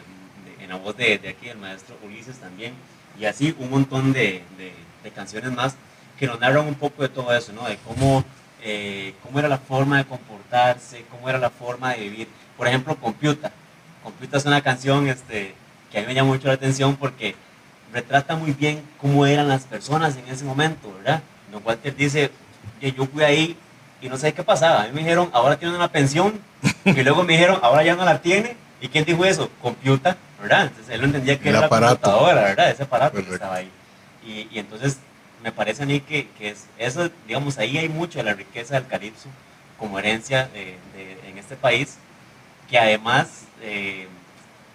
en 0.60 0.70
la 0.70 0.76
voz 0.76 0.96
de, 0.98 1.14
aquí, 1.28 1.50
el 1.50 1.58
maestro 1.58 1.98
Ulises 2.04 2.38
también, 2.38 2.74
y 3.20 3.26
así 3.26 3.56
un 3.58 3.70
montón 3.70 4.14
de, 4.14 4.44
canciones 5.16 5.52
más 5.52 5.76
que 6.20 6.28
nos 6.28 6.40
narran 6.40 6.68
un 6.68 6.76
poco 6.76 7.02
de 7.02 7.10
todo 7.10 7.34
eso, 7.34 7.52
¿no? 7.54 7.66
De 7.66 7.78
cómo, 7.78 8.24
eh, 8.62 9.14
cómo 9.24 9.40
era 9.40 9.48
la 9.48 9.58
forma 9.58 9.98
de 9.98 10.06
comportarse, 10.06 11.04
cómo 11.10 11.30
era 11.30 11.40
la 11.40 11.50
forma 11.50 11.94
de 11.94 12.02
vivir. 12.02 12.28
Por 12.58 12.68
ejemplo, 12.68 12.96
Computa. 12.98 13.52
Computa 14.04 14.38
es 14.38 14.46
una 14.46 14.62
canción 14.62 15.08
este, 15.08 15.56
que 15.92 15.98
a 15.98 16.02
mí 16.02 16.08
me 16.08 16.14
llama 16.14 16.30
mucho 16.30 16.48
la 16.48 16.54
atención 16.54 16.96
porque 16.98 17.36
retrata 17.94 18.36
muy 18.36 18.52
bien 18.52 18.84
cómo 19.00 19.26
eran 19.26 19.48
las 19.48 19.64
personas 19.64 20.16
en 20.18 20.28
ese 20.28 20.46
momento, 20.46 20.94
¿verdad? 20.98 21.22
Don 21.52 21.62
Walter 21.66 21.96
dice, 21.96 22.32
yo 22.82 23.06
fui 23.06 23.24
ahí 23.24 23.58
y 24.02 24.10
no 24.10 24.18
sé 24.18 24.34
qué 24.34 24.44
pasaba. 24.44 24.84
A 24.84 24.88
mí 24.88 24.92
me 24.94 25.02
dijeron, 25.02 25.30
ahora 25.34 25.58
tiene 25.58 25.76
una 25.76 25.92
pensión, 25.92 26.40
y 26.86 27.04
luego 27.04 27.24
me 27.24 27.34
dijeron, 27.34 27.60
ahora 27.62 27.84
ya 27.84 27.96
no 27.96 28.06
la 28.06 28.22
tiene. 28.22 28.56
¿Y 28.82 28.88
quién 28.88 29.04
dijo 29.04 29.26
eso? 29.26 29.50
Computa, 29.62 30.16
¿verdad? 30.42 30.68
Entonces 30.68 30.94
él 30.94 31.02
no 31.02 31.08
entendía 31.08 31.38
que 31.38 31.50
era 31.50 31.62
la 31.62 31.70
computadora, 31.70 32.42
¿verdad? 32.42 32.72
Ese 32.72 32.84
aparato 32.84 33.24
que 33.24 33.34
estaba 33.34 33.56
ahí. 33.56 33.70
Y, 34.26 34.48
y, 34.52 34.60
entonces 34.60 35.00
me 35.44 35.52
parece 35.52 35.84
a 35.84 35.86
mí 35.86 36.00
que, 36.00 36.30
que, 36.38 36.50
es, 36.50 36.68
eso, 36.78 37.10
digamos, 37.28 37.58
ahí 37.58 37.78
hay 37.78 37.90
mucho 37.90 38.20
de 38.20 38.24
la 38.24 38.34
riqueza 38.34 38.76
del 38.76 38.88
calipso 38.88 39.28
como 39.78 40.00
herencia 40.00 40.50
de, 40.54 40.78
en 41.28 41.38
este 41.38 41.56
país, 41.56 41.98
que 42.70 42.78
además... 42.78 43.46
Eh, 43.62 44.08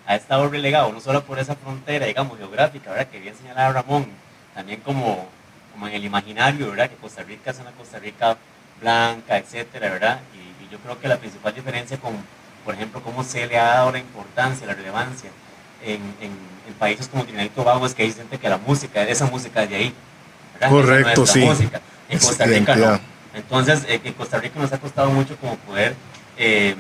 ha 0.07 0.17
estado 0.17 0.49
relegado 0.49 0.93
no 0.93 1.01
solo 1.01 1.25
por 1.25 1.39
esa 1.39 1.55
frontera, 1.55 2.07
digamos, 2.07 2.39
geográfica, 2.39 2.91
¿verdad? 2.91 3.09
Que 3.09 3.21
bien 3.21 3.35
señalaba 3.35 3.73
Ramón, 3.73 4.07
también 4.55 4.81
como, 4.81 5.27
como 5.73 5.89
en 5.89 5.95
el 5.95 6.05
imaginario, 6.05 6.71
¿verdad? 6.71 6.91
Que 6.91 6.97
Costa 6.97 7.23
Rica 7.23 7.51
es 7.51 7.59
una 7.59 7.71
Costa 7.73 7.99
Rica 7.99 8.37
blanca, 8.81 9.39
etcétera, 9.39 9.91
¿verdad? 9.91 10.21
Y, 10.35 10.45
yo 10.73 10.81
creo 10.81 10.99
que 10.99 11.07
la 11.07 11.19
principal 11.19 11.55
diferencia 11.55 11.97
con, 11.99 12.15
por 12.65 12.75
ejemplo, 12.75 13.01
cómo 13.01 13.23
se 13.23 13.47
le 13.47 13.57
ha 13.57 13.75
dado 13.75 13.93
la 13.93 13.99
importancia, 13.99 14.67
la 14.67 14.75
relevancia 14.75 15.31
en, 15.85 16.03
países 16.81 17.07
como 17.07 17.23
Trinidad 17.23 17.45
y 17.45 17.49
Tobago 17.51 17.87
es 17.87 17.95
que 17.95 18.03
hay 18.03 18.13
gente 18.13 18.39
que 18.39 18.49
la 18.49 18.59
música, 18.59 19.03
esa 19.05 19.27
música 19.27 19.63
es 19.63 19.71
de 19.71 19.77
ahí. 19.77 19.95
¿verdad? 20.55 20.71
Correcto, 20.71 21.27
sí. 21.27 21.41
Música. 21.41 21.81
En 22.09 22.19
Costa 22.19 22.45
Rica 22.47 22.75
no. 22.75 22.99
Entonces, 23.35 23.85
eh, 23.87 24.01
en 24.03 24.13
Costa 24.15 24.41
Rica 24.41 24.59
nos 24.59 24.73
ha 24.73 24.79
costado 24.79 25.11
mucho 25.11 25.37
como 25.37 25.57
poder 25.59 25.95
eh, 26.37 26.75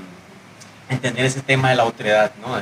entender 0.89 1.25
ese 1.25 1.43
tema 1.43 1.71
de 1.71 1.77
la 1.77 1.85
autoridad, 1.85 2.33
¿no? 2.41 2.57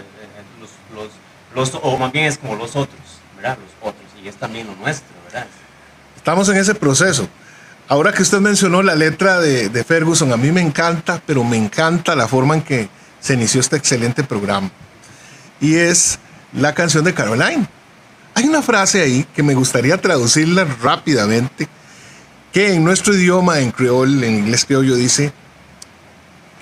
O 1.54 1.98
más 1.98 2.12
bien 2.12 2.26
es 2.26 2.38
como 2.38 2.56
los 2.56 2.76
otros, 2.76 3.00
¿verdad? 3.36 3.58
Los 3.58 3.90
otros, 3.90 4.06
y 4.22 4.28
es 4.28 4.36
también 4.36 4.66
lo 4.66 4.74
nuestro, 4.76 5.08
¿verdad? 5.24 5.46
Estamos 6.16 6.48
en 6.48 6.56
ese 6.56 6.74
proceso. 6.74 7.28
Ahora 7.88 8.12
que 8.12 8.22
usted 8.22 8.38
mencionó 8.38 8.82
la 8.82 8.94
letra 8.94 9.40
de, 9.40 9.84
Ferguson, 9.84 10.32
a 10.32 10.36
mí 10.36 10.50
me 10.50 10.60
encanta, 10.60 11.20
pero 11.26 11.44
me 11.44 11.56
encanta 11.56 12.14
la 12.16 12.28
forma 12.28 12.54
en 12.54 12.62
que 12.62 12.88
se 13.20 13.34
inició 13.34 13.60
este 13.60 13.76
excelente 13.76 14.24
programa. 14.24 14.70
Y 15.60 15.74
es 15.74 16.18
la 16.54 16.74
canción 16.74 17.04
de 17.04 17.12
Caroline. 17.12 17.66
Hay 18.34 18.44
una 18.44 18.62
frase 18.62 19.02
ahí 19.02 19.26
que 19.34 19.42
me 19.42 19.54
gustaría 19.54 20.00
traducirla 20.00 20.64
rápidamente, 20.80 21.68
que 22.52 22.72
en 22.72 22.84
nuestro 22.84 23.14
idioma, 23.14 23.58
en 23.58 23.72
creol, 23.72 24.24
en 24.24 24.38
inglés 24.38 24.64
criollo, 24.64 24.94
dice, 24.94 25.32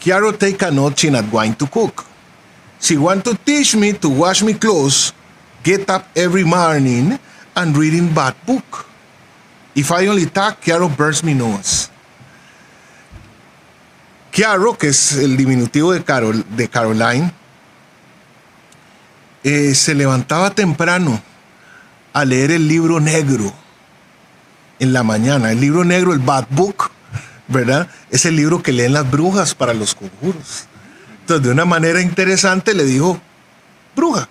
Quiero 0.02 0.34
take 0.34 0.64
a 0.64 0.70
noche 0.70 1.10
not 1.10 1.30
going 1.30 1.52
to 1.52 1.66
cook. 1.66 2.09
She 2.80 2.96
want 2.96 3.24
to 3.24 3.34
teach 3.34 3.76
me 3.76 3.92
to 3.92 4.08
wash 4.08 4.42
me 4.42 4.54
clothes, 4.54 5.12
get 5.62 5.90
up 5.90 6.08
every 6.16 6.44
morning 6.44 7.18
and 7.54 7.76
reading 7.76 8.08
bad 8.12 8.34
book. 8.46 8.86
If 9.74 9.92
I 9.92 10.06
only 10.06 10.26
talk, 10.26 10.62
Chiaro 10.62 10.88
burns 10.88 11.22
me 11.22 11.34
nose. 11.34 11.90
Chiaro, 14.32 14.76
que 14.78 14.88
es 14.88 15.12
el 15.12 15.36
diminutivo 15.36 15.92
de, 15.92 16.02
Carol, 16.02 16.44
de 16.56 16.68
Caroline, 16.68 17.32
eh, 19.44 19.74
se 19.74 19.94
levantaba 19.94 20.50
temprano 20.50 21.20
a 22.12 22.24
leer 22.24 22.50
el 22.50 22.66
libro 22.66 22.98
negro 22.98 23.52
en 24.78 24.92
la 24.92 25.02
mañana. 25.02 25.52
El 25.52 25.60
libro 25.60 25.84
negro, 25.84 26.12
el 26.12 26.18
Bad 26.18 26.46
Book, 26.50 26.90
¿verdad? 27.48 27.88
Es 28.10 28.24
el 28.24 28.36
libro 28.36 28.62
que 28.62 28.72
leen 28.72 28.94
las 28.94 29.08
brujas 29.10 29.54
para 29.54 29.74
los 29.74 29.94
conjuros. 29.94 30.66
De 31.38 31.50
una 31.50 31.64
manera 31.64 32.00
interesante 32.00 32.74
le 32.74 32.84
dijo, 32.84 33.20
bruja. 33.94 34.28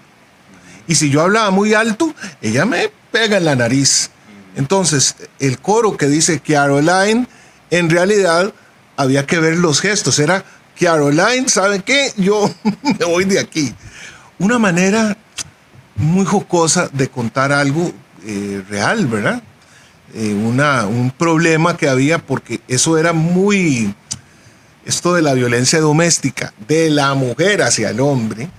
Y 0.87 0.95
si 0.95 1.09
yo 1.09 1.21
hablaba 1.21 1.51
muy 1.51 1.73
alto, 1.73 2.13
ella 2.41 2.65
me 2.65 2.91
pega 3.11 3.37
en 3.37 3.45
la 3.45 3.55
nariz. 3.55 4.09
Entonces, 4.55 5.15
el 5.39 5.59
coro 5.59 5.95
que 5.95 6.07
dice 6.07 6.39
Caroline, 6.39 7.27
en 7.69 7.89
realidad 7.89 8.53
había 8.97 9.25
que 9.25 9.39
ver 9.39 9.57
los 9.57 9.81
gestos. 9.81 10.19
Era 10.19 10.43
Caroline, 10.79 11.47
¿sabe 11.47 11.81
qué? 11.81 12.11
Yo 12.17 12.49
me 12.99 13.05
voy 13.05 13.25
de 13.25 13.39
aquí. 13.39 13.73
Una 14.39 14.57
manera 14.57 15.15
muy 15.95 16.25
jocosa 16.25 16.89
de 16.91 17.09
contar 17.09 17.51
algo 17.51 17.91
eh, 18.25 18.63
real, 18.69 19.05
¿verdad? 19.07 19.41
Eh, 20.13 20.33
una, 20.33 20.87
un 20.87 21.11
problema 21.11 21.77
que 21.77 21.87
había 21.87 22.17
porque 22.17 22.61
eso 22.67 22.97
era 22.97 23.13
muy, 23.13 23.93
esto 24.89 25.13
de 25.13 25.21
la 25.21 25.33
violencia 25.33 25.79
doméstica 25.79 26.53
de 26.67 26.89
la 26.89 27.13
mujer 27.13 27.61
hacia 27.61 27.89
el 27.89 27.99
hombre, 27.99 28.49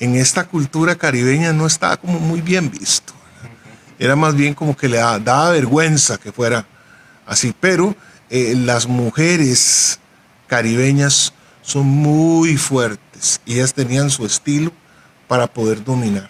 en 0.00 0.16
esta 0.16 0.44
cultura 0.44 0.94
caribeña 0.96 1.52
no 1.52 1.66
estaba 1.66 1.96
como 1.96 2.18
muy 2.18 2.40
bien 2.40 2.70
visto 2.70 3.12
era 4.02 4.16
más 4.16 4.34
bien 4.34 4.52
como 4.52 4.76
que 4.76 4.88
le 4.88 4.96
daba, 4.96 5.50
vergüenza 5.50 6.18
que 6.18 6.32
fuera 6.32 6.66
así. 7.24 7.54
Pero 7.60 7.94
eh, 8.30 8.54
las 8.56 8.88
mujeres 8.88 10.00
caribeñas 10.48 11.32
son 11.62 11.86
muy 11.86 12.56
fuertes 12.56 13.40
y 13.46 13.54
ellas 13.54 13.72
tenían 13.74 14.10
su 14.10 14.26
estilo 14.26 14.72
para 15.28 15.46
poder 15.46 15.84
dominar. 15.84 16.28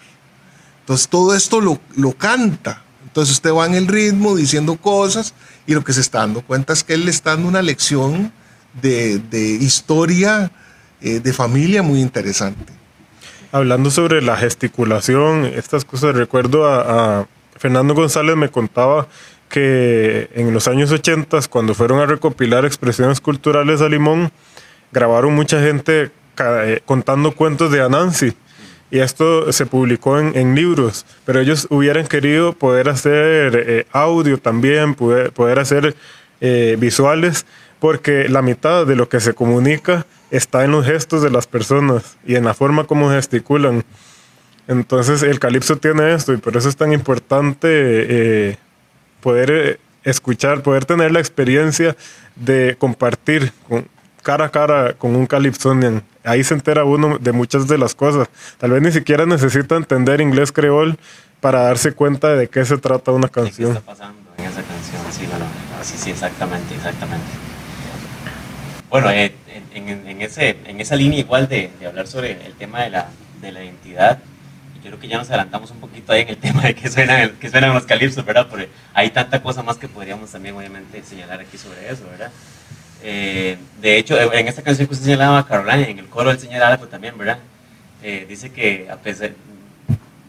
Entonces 0.81 1.07
todo 1.07 1.33
esto 1.33 1.61
lo, 1.61 1.79
lo 1.95 2.11
canta. 2.15 2.83
Entonces 3.05 3.33
usted 3.33 3.51
va 3.51 3.65
en 3.65 3.73
el 3.73 3.87
ritmo 3.87 4.35
diciendo 4.35 4.75
cosas 4.77 5.33
y 5.65 5.73
lo 5.73 5.83
que 5.83 5.93
se 5.93 6.01
está 6.01 6.19
dando 6.19 6.41
cuenta 6.41 6.73
es 6.73 6.83
que 6.83 6.93
él 6.93 7.05
le 7.05 7.11
está 7.11 7.31
dando 7.31 7.47
una 7.47 7.63
lección 7.63 8.31
de, 8.81 9.21
historia 9.59 10.51
eh, 11.01 11.19
de 11.19 11.33
familia 11.33 11.83
muy 11.83 12.01
interesante. 12.01 12.73
Hablando 13.51 13.91
sobre 13.91 14.21
la 14.21 14.35
gesticulación, 14.35 15.45
estas 15.45 15.85
cosas, 15.85 16.15
recuerdo 16.15 16.67
a 16.67 17.27
Fernando 17.57 17.93
González 17.93 18.35
me 18.35 18.49
contaba 18.49 19.07
que 19.53 20.29
en 20.33 20.51
los 20.51 20.67
años 20.67 20.91
80, 20.91 21.39
cuando 21.47 21.75
fueron 21.75 21.99
a 21.99 22.07
recopilar 22.07 22.65
expresiones 22.65 23.21
culturales 23.21 23.81
a 23.81 23.87
Limón, 23.87 24.31
grabaron 24.91 25.35
mucha 25.35 25.61
gente 25.61 26.09
eh, 26.39 26.81
contando 26.85 27.31
cuentos 27.33 27.71
de 27.71 27.81
Anansi. 27.81 28.33
Y 28.89 28.99
esto 28.99 29.51
se 29.51 29.65
publicó 29.67 30.19
en, 30.19 30.55
libros, 30.55 31.05
pero 31.23 31.39
ellos 31.39 31.67
hubieran 31.69 32.07
querido 32.07 32.53
poder 32.53 32.89
hacer 32.89 33.63
eh, 33.67 33.85
audio 33.91 34.39
también, 34.39 34.93
poder, 34.95 35.31
poder 35.31 35.59
hacer 35.59 35.95
eh, 36.41 36.75
visuales, 36.79 37.45
porque 37.83 38.29
la 38.29 38.41
mitad 38.41 38.87
de 38.87 38.95
lo 38.95 39.09
que 39.09 39.19
se 39.19 39.33
comunica 39.33 40.05
está 40.31 40.63
en 40.63 40.71
los 40.71 40.85
gestos 40.85 41.21
de 41.21 41.29
las 41.29 41.47
personas 41.47 42.15
y 42.25 42.35
en 42.35 42.45
la 42.45 42.53
forma 42.53 42.85
como 42.85 43.09
gesticulan. 43.09 43.83
Entonces 44.69 45.21
el 45.21 45.37
calipso 45.37 45.75
tiene 45.75 46.13
esto 46.13 46.31
y 46.31 46.37
por 46.37 46.55
eso 46.55 46.69
es 46.69 46.77
tan 46.77 46.93
importante 46.93 47.67
eh, 47.67 48.57
poder 49.19 49.51
eh, 49.51 49.79
escuchar, 50.05 50.63
poder 50.63 50.85
tener 50.85 51.11
la 51.11 51.19
experiencia 51.19 51.97
de 52.37 52.77
compartir 52.79 53.51
con, 53.67 53.85
cara 54.21 54.45
a 54.45 54.49
cara 54.49 54.93
con 54.93 55.17
un 55.17 55.25
calipsonian. 55.25 56.03
Ahí 56.23 56.45
se 56.45 56.53
entera 56.53 56.85
uno 56.85 57.17
de 57.17 57.33
muchas 57.33 57.67
de 57.67 57.77
las 57.77 57.95
cosas. 57.95 58.29
Tal 58.59 58.71
vez 58.71 58.81
ni 58.81 58.93
siquiera 58.93 59.25
necesita 59.25 59.75
entender 59.75 60.21
inglés 60.21 60.53
creol 60.53 60.97
para 61.41 61.63
darse 61.63 61.91
cuenta 61.91 62.29
de 62.29 62.47
qué 62.47 62.63
se 62.63 62.77
trata 62.77 63.11
una 63.11 63.27
canción. 63.27 63.73
¿Qué 63.73 63.79
está 63.79 63.91
pasando 63.91 64.21
en 64.37 64.45
esa 64.45 64.63
canción? 64.63 65.01
Sí, 65.11 65.25
bueno, 65.25 65.45
sí, 65.83 66.11
exactamente, 66.11 66.75
exactamente. 66.75 67.52
Bueno, 68.93 69.09
en, 69.09 70.21
ese, 70.21 70.55
en 70.67 70.79
esa 70.79 70.95
línea 70.95 71.17
igual 71.17 71.49
de, 71.49 71.71
hablar 71.83 72.05
sobre 72.05 72.33
el 72.45 72.53
tema 72.53 72.83
de 72.83 72.91
la, 72.91 73.09
de 73.41 73.51
la 73.51 73.63
identidad, 73.63 74.19
yo 74.75 74.81
creo 74.91 74.99
que 74.99 75.07
ya 75.07 75.17
nos 75.17 75.29
adelantamos 75.29 75.71
un 75.71 75.79
poquito 75.79 76.11
ahí 76.13 76.21
en 76.21 76.29
el 76.29 76.37
tema 76.47 76.61
de 76.61 76.75
que 76.75 76.87
suenan, 76.91 77.31
que 77.37 77.49
suenan 77.49 77.73
los 77.73 77.87
calipsos, 77.87 78.23
¿verdad? 78.23 78.45
Porque 78.47 78.69
hay 78.93 79.09
tanta 79.09 79.41
cosa 79.41 79.63
más 79.63 79.77
que 79.77 79.87
podríamos 79.87 80.29
también, 80.29 80.55
obviamente, 80.55 81.01
señalar 81.01 81.39
aquí 81.39 81.57
sobre 81.57 81.91
eso, 81.91 82.03
¿verdad? 82.07 82.31
Eh, 83.01 83.57
de 83.81 83.97
hecho, 83.97 84.31
en 84.31 84.47
esta 84.47 84.61
canción 84.61 84.87
que 84.87 84.93
usted 84.93 85.05
señalaba, 85.05 85.47
Carolina, 85.47 85.87
en 85.87 85.97
el 85.97 86.05
coro 86.05 86.29
él 86.29 86.37
señala 86.37 86.67
algo 86.67 86.87
también, 86.87 87.17
¿verdad? 87.17 87.39
Eh, 88.03 88.27
dice 88.29 88.51
que 88.51 88.87
a 88.91 88.97
pesar, 88.97 89.31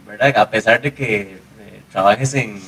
¿verdad? 0.06 0.38
A 0.38 0.48
pesar 0.48 0.80
de 0.80 0.94
que 0.94 1.20
eh, 1.20 1.36
trabajes 1.92 2.32
en, 2.32 2.62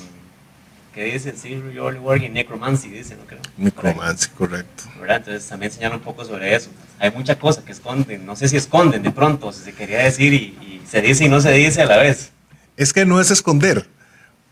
¿qué 0.97 1.05
dice? 1.05 1.35
Sí, 1.37 1.55
work 1.79 2.23
in 2.23 2.33
necromancy, 2.33 2.89
dice, 2.89 3.17
¿no 3.17 3.27
creo? 3.27 3.41
Necromancy, 3.59 4.31
correcto. 4.31 4.85
¿verdad? 4.99 5.19
Entonces 5.19 5.47
también 5.47 5.71
señala 5.71 5.97
un 5.97 6.01
poco 6.01 6.25
sobre 6.25 6.57
eso. 6.57 6.71
Hay 6.99 7.11
mucha 7.11 7.39
cosa 7.39 7.63
que 7.63 7.73
esconden, 7.73 8.25
no 8.25 8.35
sé 8.35 8.49
si 8.49 8.57
esconden 8.57 9.03
de 9.03 9.11
pronto, 9.11 9.53
si 9.53 9.63
se 9.63 9.75
quería 9.75 9.99
decir 9.99 10.33
y 10.33 10.81
se 10.89 11.03
dice 11.03 11.27
y 11.27 11.29
no 11.29 11.43
se 11.43 11.53
dice 11.53 11.83
a 11.83 11.87
la 11.87 11.99
vez. 11.99 12.31
Es 12.79 12.95
que 12.95 13.05
no 13.05 13.21
es 13.21 13.31
esconder, 13.31 13.87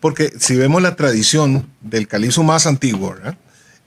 porque 0.00 0.34
si 0.38 0.54
vemos 0.54 0.82
la 0.82 0.96
tradición 0.96 1.66
del 1.80 2.06
calipso 2.06 2.42
más 2.42 2.66
antiguo, 2.66 3.16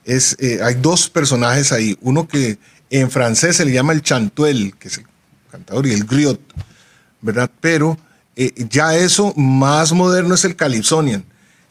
es, 0.04 0.36
eh, 0.40 0.60
hay 0.64 0.74
dos 0.74 1.12
personajes 1.12 1.72
ahí. 1.72 1.96
Uno 2.02 2.28
que 2.28 2.58
en 2.90 3.12
francés 3.12 3.58
se 3.58 3.66
le 3.66 3.72
llama 3.72 3.94
el 3.94 4.02
chantuel, 4.02 4.74
que 4.80 4.88
es 4.88 4.98
el 4.98 5.06
cantador, 5.52 5.86
y 5.86 5.94
el 5.94 6.06
griot, 6.06 6.42
¿verdad? 7.22 7.52
Pero 7.62 8.00
eh, 8.36 8.52
ya 8.68 8.96
eso 8.96 9.32
más 9.36 9.94
moderno 9.94 10.34
es 10.34 10.44
el 10.44 10.56
calipsonian. 10.56 11.24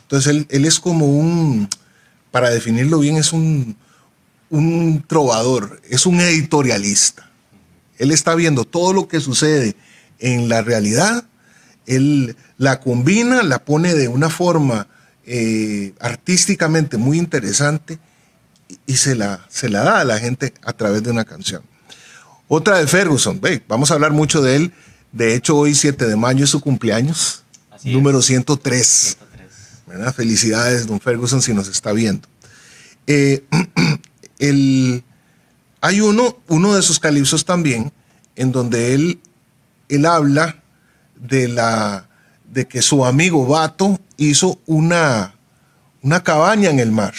Entonces 0.07 0.31
él, 0.31 0.47
él, 0.51 0.65
es 0.65 0.79
como 0.79 1.07
un, 1.07 1.69
para 2.31 2.51
definirlo 2.51 3.01
bien, 3.01 3.17
es 3.17 3.33
un, 3.33 3.77
un 4.51 5.05
trovador, 5.07 5.81
es 5.89 6.07
un 6.07 6.21
editorialista. 6.21 7.29
Él 7.99 8.13
está 8.13 8.35
viendo 8.35 8.65
todo 8.65 8.93
lo 8.93 9.09
que 9.09 9.21
sucede 9.21 9.75
en 10.19 10.49
la 10.49 10.63
realidad, 10.63 11.25
él 11.87 12.37
la 12.59 12.81
combina, 12.81 13.43
la 13.43 13.65
pone 13.65 13.95
de 13.95 14.09
una 14.09 14.31
forma 14.31 14.89
eh, 15.25 15.93
artísticamente 16.01 16.97
muy 16.99 17.19
interesante 17.19 17.99
y, 18.87 18.97
se, 18.97 19.15
la, 19.15 19.45
se 19.49 19.69
la 19.69 19.83
da 19.83 20.01
a 20.01 20.05
la 20.05 20.19
gente 20.19 20.55
a 20.63 20.73
través 20.73 21.03
de 21.03 21.11
una 21.11 21.25
canción. 21.25 21.63
Otra 22.49 22.79
de 22.79 22.87
Ferguson, 22.87 23.41
vamos 23.67 23.91
a 23.91 23.95
hablar 23.95 24.13
mucho 24.13 24.41
de 24.41 24.57
él. 24.57 24.73
De 25.11 25.35
hecho, 25.35 25.57
hoy 25.57 25.75
7 25.75 26.07
de 26.07 26.17
mayo 26.17 26.45
es 26.45 26.51
su 26.51 26.61
cumpleaños, 26.61 27.43
número 27.83 28.23
103. 28.23 29.19
Felicidades, 30.15 30.87
don 30.87 31.01
Ferguson, 31.01 31.43
si 31.43 31.55
nos 31.55 31.69
está 31.69 31.93
viendo. 31.93 32.27
Eh, 33.07 33.45
el, 34.39 35.05
hay 35.81 36.01
uno, 36.01 36.39
uno 36.49 36.75
de 36.75 36.83
sus 36.83 36.99
calipsos 36.99 37.45
también, 37.45 37.93
en 38.35 38.53
donde 38.53 38.95
él 38.95 39.21
él 39.89 40.07
habla 40.07 40.57
de, 41.17 41.49
la, 41.49 42.09
de 42.51 42.67
que 42.67 42.83
su 42.83 43.05
amigo 43.05 43.47
Bato 43.47 44.01
hizo 44.17 44.59
una, 44.67 45.35
una 46.03 46.23
cabaña 46.23 46.71
en 46.71 46.81
el 46.81 46.93
mar. 46.93 47.15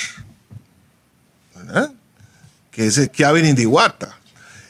que 2.72 2.88
es 2.88 3.10
Kevin 3.10 3.46
Indihuata. 3.46 4.18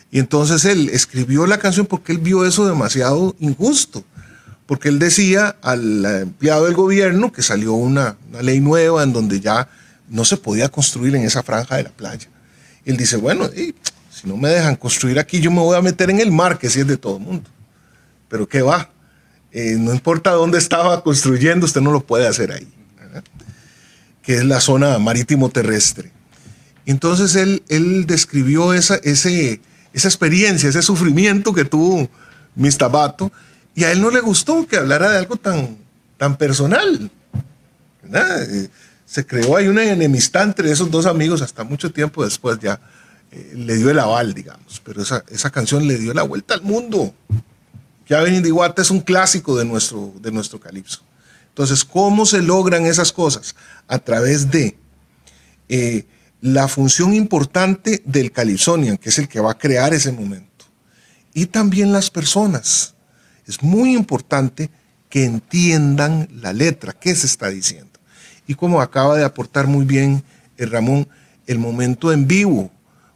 Y 0.10 0.20
entonces 0.20 0.64
él 0.66 0.90
escribió 0.90 1.46
la 1.46 1.58
canción 1.58 1.86
porque 1.86 2.14
él 2.14 2.20
vio 2.20 2.46
eso 2.46 2.66
demasiado 2.66 3.36
injusto. 3.40 4.06
Porque 4.68 4.90
él 4.90 5.00
decía 5.00 5.56
al 5.64 6.06
empleado 6.06 6.66
del 6.66 6.76
gobierno 6.76 7.32
que 7.32 7.42
salió 7.42 7.74
una, 7.74 8.18
una 8.30 8.42
ley 8.44 8.60
nueva 8.60 9.02
en 9.02 9.14
donde 9.14 9.40
ya 9.40 9.68
no 10.10 10.26
se 10.26 10.38
podía 10.38 10.70
construir 10.70 11.16
en 11.16 11.24
esa 11.24 11.42
franja 11.42 11.78
de 11.78 11.84
la 11.84 11.90
playa. 11.90 12.28
Él 12.86 12.98
dice, 12.98 13.18
bueno, 13.18 13.50
si 13.50 14.28
no 14.28 14.38
me 14.38 14.50
dejan 14.50 14.76
construir 14.76 15.20
aquí, 15.20 15.40
yo 15.40 15.52
me 15.52 15.60
voy 15.60 15.78
a 15.78 15.82
meter 15.82 16.10
en 16.10 16.20
el 16.20 16.32
mar, 16.32 16.58
que 16.58 16.70
sí 16.70 16.82
es 16.82 16.88
de 16.88 16.98
todo 16.98 17.18
el 17.18 17.24
mundo. 17.24 17.50
Pero 18.30 18.48
¿qué 18.48 18.62
va? 18.62 18.90
Eh, 19.52 19.76
no 19.80 19.94
importa 19.94 20.32
dónde 20.32 20.58
estaba 20.58 21.02
construyendo, 21.04 21.66
usted 21.66 21.82
no 21.82 21.92
lo 21.92 22.06
puede 22.06 22.28
hacer 22.28 22.52
ahí. 22.52 22.68
Que 24.22 24.36
es 24.36 24.46
la 24.46 24.60
zona 24.60 25.00
marítimo 25.00 25.50
terrestre. 25.50 26.12
Entonces 26.86 27.36
él, 27.36 27.64
él 27.70 28.06
describió 28.06 28.74
esa, 28.74 28.96
ese, 28.98 29.62
esa 29.94 30.08
experiencia, 30.08 30.70
ese 30.70 30.82
sufrimiento 30.82 31.54
que 31.54 31.66
tuvo 31.66 32.10
Mistabato, 32.56 33.32
y 33.78 33.84
a 33.84 33.92
él 33.92 34.02
no 34.02 34.10
le 34.10 34.22
gustó 34.22 34.66
que 34.66 34.78
hablara 34.78 35.12
de 35.12 35.20
algo 35.20 35.36
tan, 35.36 35.78
tan 36.18 36.36
personal. 36.36 37.12
Eh, 38.12 38.70
se 39.06 39.24
creó 39.24 39.56
ahí 39.56 39.68
una 39.68 39.84
enemistad 39.84 40.46
entre 40.46 40.72
esos 40.72 40.90
dos 40.90 41.06
amigos 41.06 41.44
hasta 41.44 41.64
mucho 41.64 41.92
tiempo 41.92 42.24
después 42.24 42.58
ya 42.58 42.82
eh, 43.32 43.54
le 43.56 43.76
dio 43.76 43.92
el 43.92 44.00
aval, 44.00 44.34
digamos. 44.34 44.82
Pero 44.84 45.04
esa, 45.04 45.24
esa 45.30 45.52
canción 45.52 45.88
le 45.88 46.00
dio 46.00 46.12
la 46.16 46.24
vuelta 46.24 46.56
al 46.56 46.64
mundo. 46.64 47.14
Ya 48.10 48.22
ven, 48.22 48.34
Indiguata 48.34 48.82
es 48.82 48.90
un 48.90 49.02
clásico 49.02 49.56
de 49.56 49.66
nuestro, 49.66 50.12
de 50.22 50.32
nuestro 50.32 50.60
calipso. 50.60 51.04
Entonces, 51.50 51.86
¿cómo 51.86 52.26
se 52.26 52.42
logran 52.42 52.88
esas 52.88 53.12
cosas? 53.12 53.56
A 53.88 54.00
través 54.00 54.50
de 54.50 54.76
eh, 55.70 56.08
la 56.42 56.68
función 56.68 57.14
importante 57.14 58.02
del 58.06 58.32
calipsonian, 58.32 58.98
que 58.98 59.10
es 59.10 59.20
el 59.20 59.28
que 59.28 59.40
va 59.40 59.52
a 59.52 59.58
crear 59.60 59.94
ese 59.94 60.12
momento. 60.12 60.66
Y 61.36 61.46
también 61.46 61.94
las 61.94 62.10
personas. 62.10 62.96
Es 63.48 63.64
muy 63.64 63.96
importante 63.96 64.70
que 65.10 65.24
entiendan 65.24 66.28
la 66.42 66.54
letra, 66.54 66.94
qué 66.94 67.16
se 67.16 67.26
está 67.26 67.48
diciendo 67.48 67.98
y 68.48 68.56
como 68.56 68.82
acaba 68.82 69.16
de 69.18 69.26
aportar 69.26 69.68
muy 69.68 69.86
bien 69.86 70.24
el 70.56 70.72
Ramón, 70.72 71.08
el 71.46 71.60
momento 71.60 72.12
en 72.12 72.28
vivo, 72.28 72.72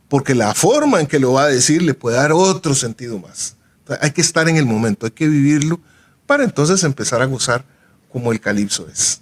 porque 0.10 0.36
la 0.36 0.54
forma 0.54 1.00
en 1.00 1.08
que 1.08 1.20
lo 1.20 1.34
va 1.34 1.44
a 1.44 1.48
decir 1.48 1.82
le 1.82 1.94
puede 1.94 2.18
dar 2.18 2.34
otro 2.34 2.76
sentido 2.76 3.18
más. 3.18 3.56
hay 4.02 4.12
que 4.12 4.22
estar 4.22 4.48
en 4.48 4.58
el 4.58 4.66
momento, 4.66 5.06
hay 5.06 5.12
que 5.12 5.28
vivirlo 5.28 5.80
para 6.28 6.44
entonces 6.44 6.84
empezar 6.84 7.22
a 7.22 7.26
gozar 7.26 7.64
como 8.12 8.32
el 8.32 8.40
calipso 8.40 8.88
es. 8.92 9.22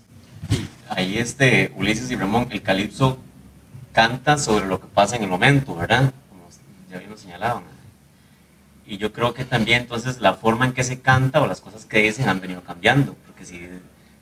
Ahí 0.90 1.18
este 1.18 1.72
Ulises 1.78 2.10
y 2.10 2.16
Ramón, 2.16 2.48
el 2.50 2.64
calipso 2.64 3.20
canta 3.94 4.38
sobre 4.38 4.66
lo 4.66 4.82
que 4.82 4.88
pasa 4.88 5.16
en 5.16 5.24
el 5.24 5.30
momento, 5.30 5.76
¿verdad? 5.76 6.12
Como 6.30 6.44
ya 6.90 6.98
habíamos 6.98 7.20
señalado. 7.20 7.62
Y 8.90 8.98
yo 8.98 9.14
creo 9.14 9.36
que 9.36 9.46
también 9.46 9.82
entonces 9.82 10.20
la 10.20 10.34
forma 10.34 10.66
en 10.66 10.74
que 10.74 10.84
se 10.84 11.00
canta 11.00 11.44
o 11.44 11.46
las 11.48 11.62
cosas 11.62 11.86
que 11.86 12.00
dicen 12.02 12.28
han 12.28 12.42
venido 12.42 12.64
cambiando, 12.64 13.16
porque 13.28 13.46
si 13.46 13.70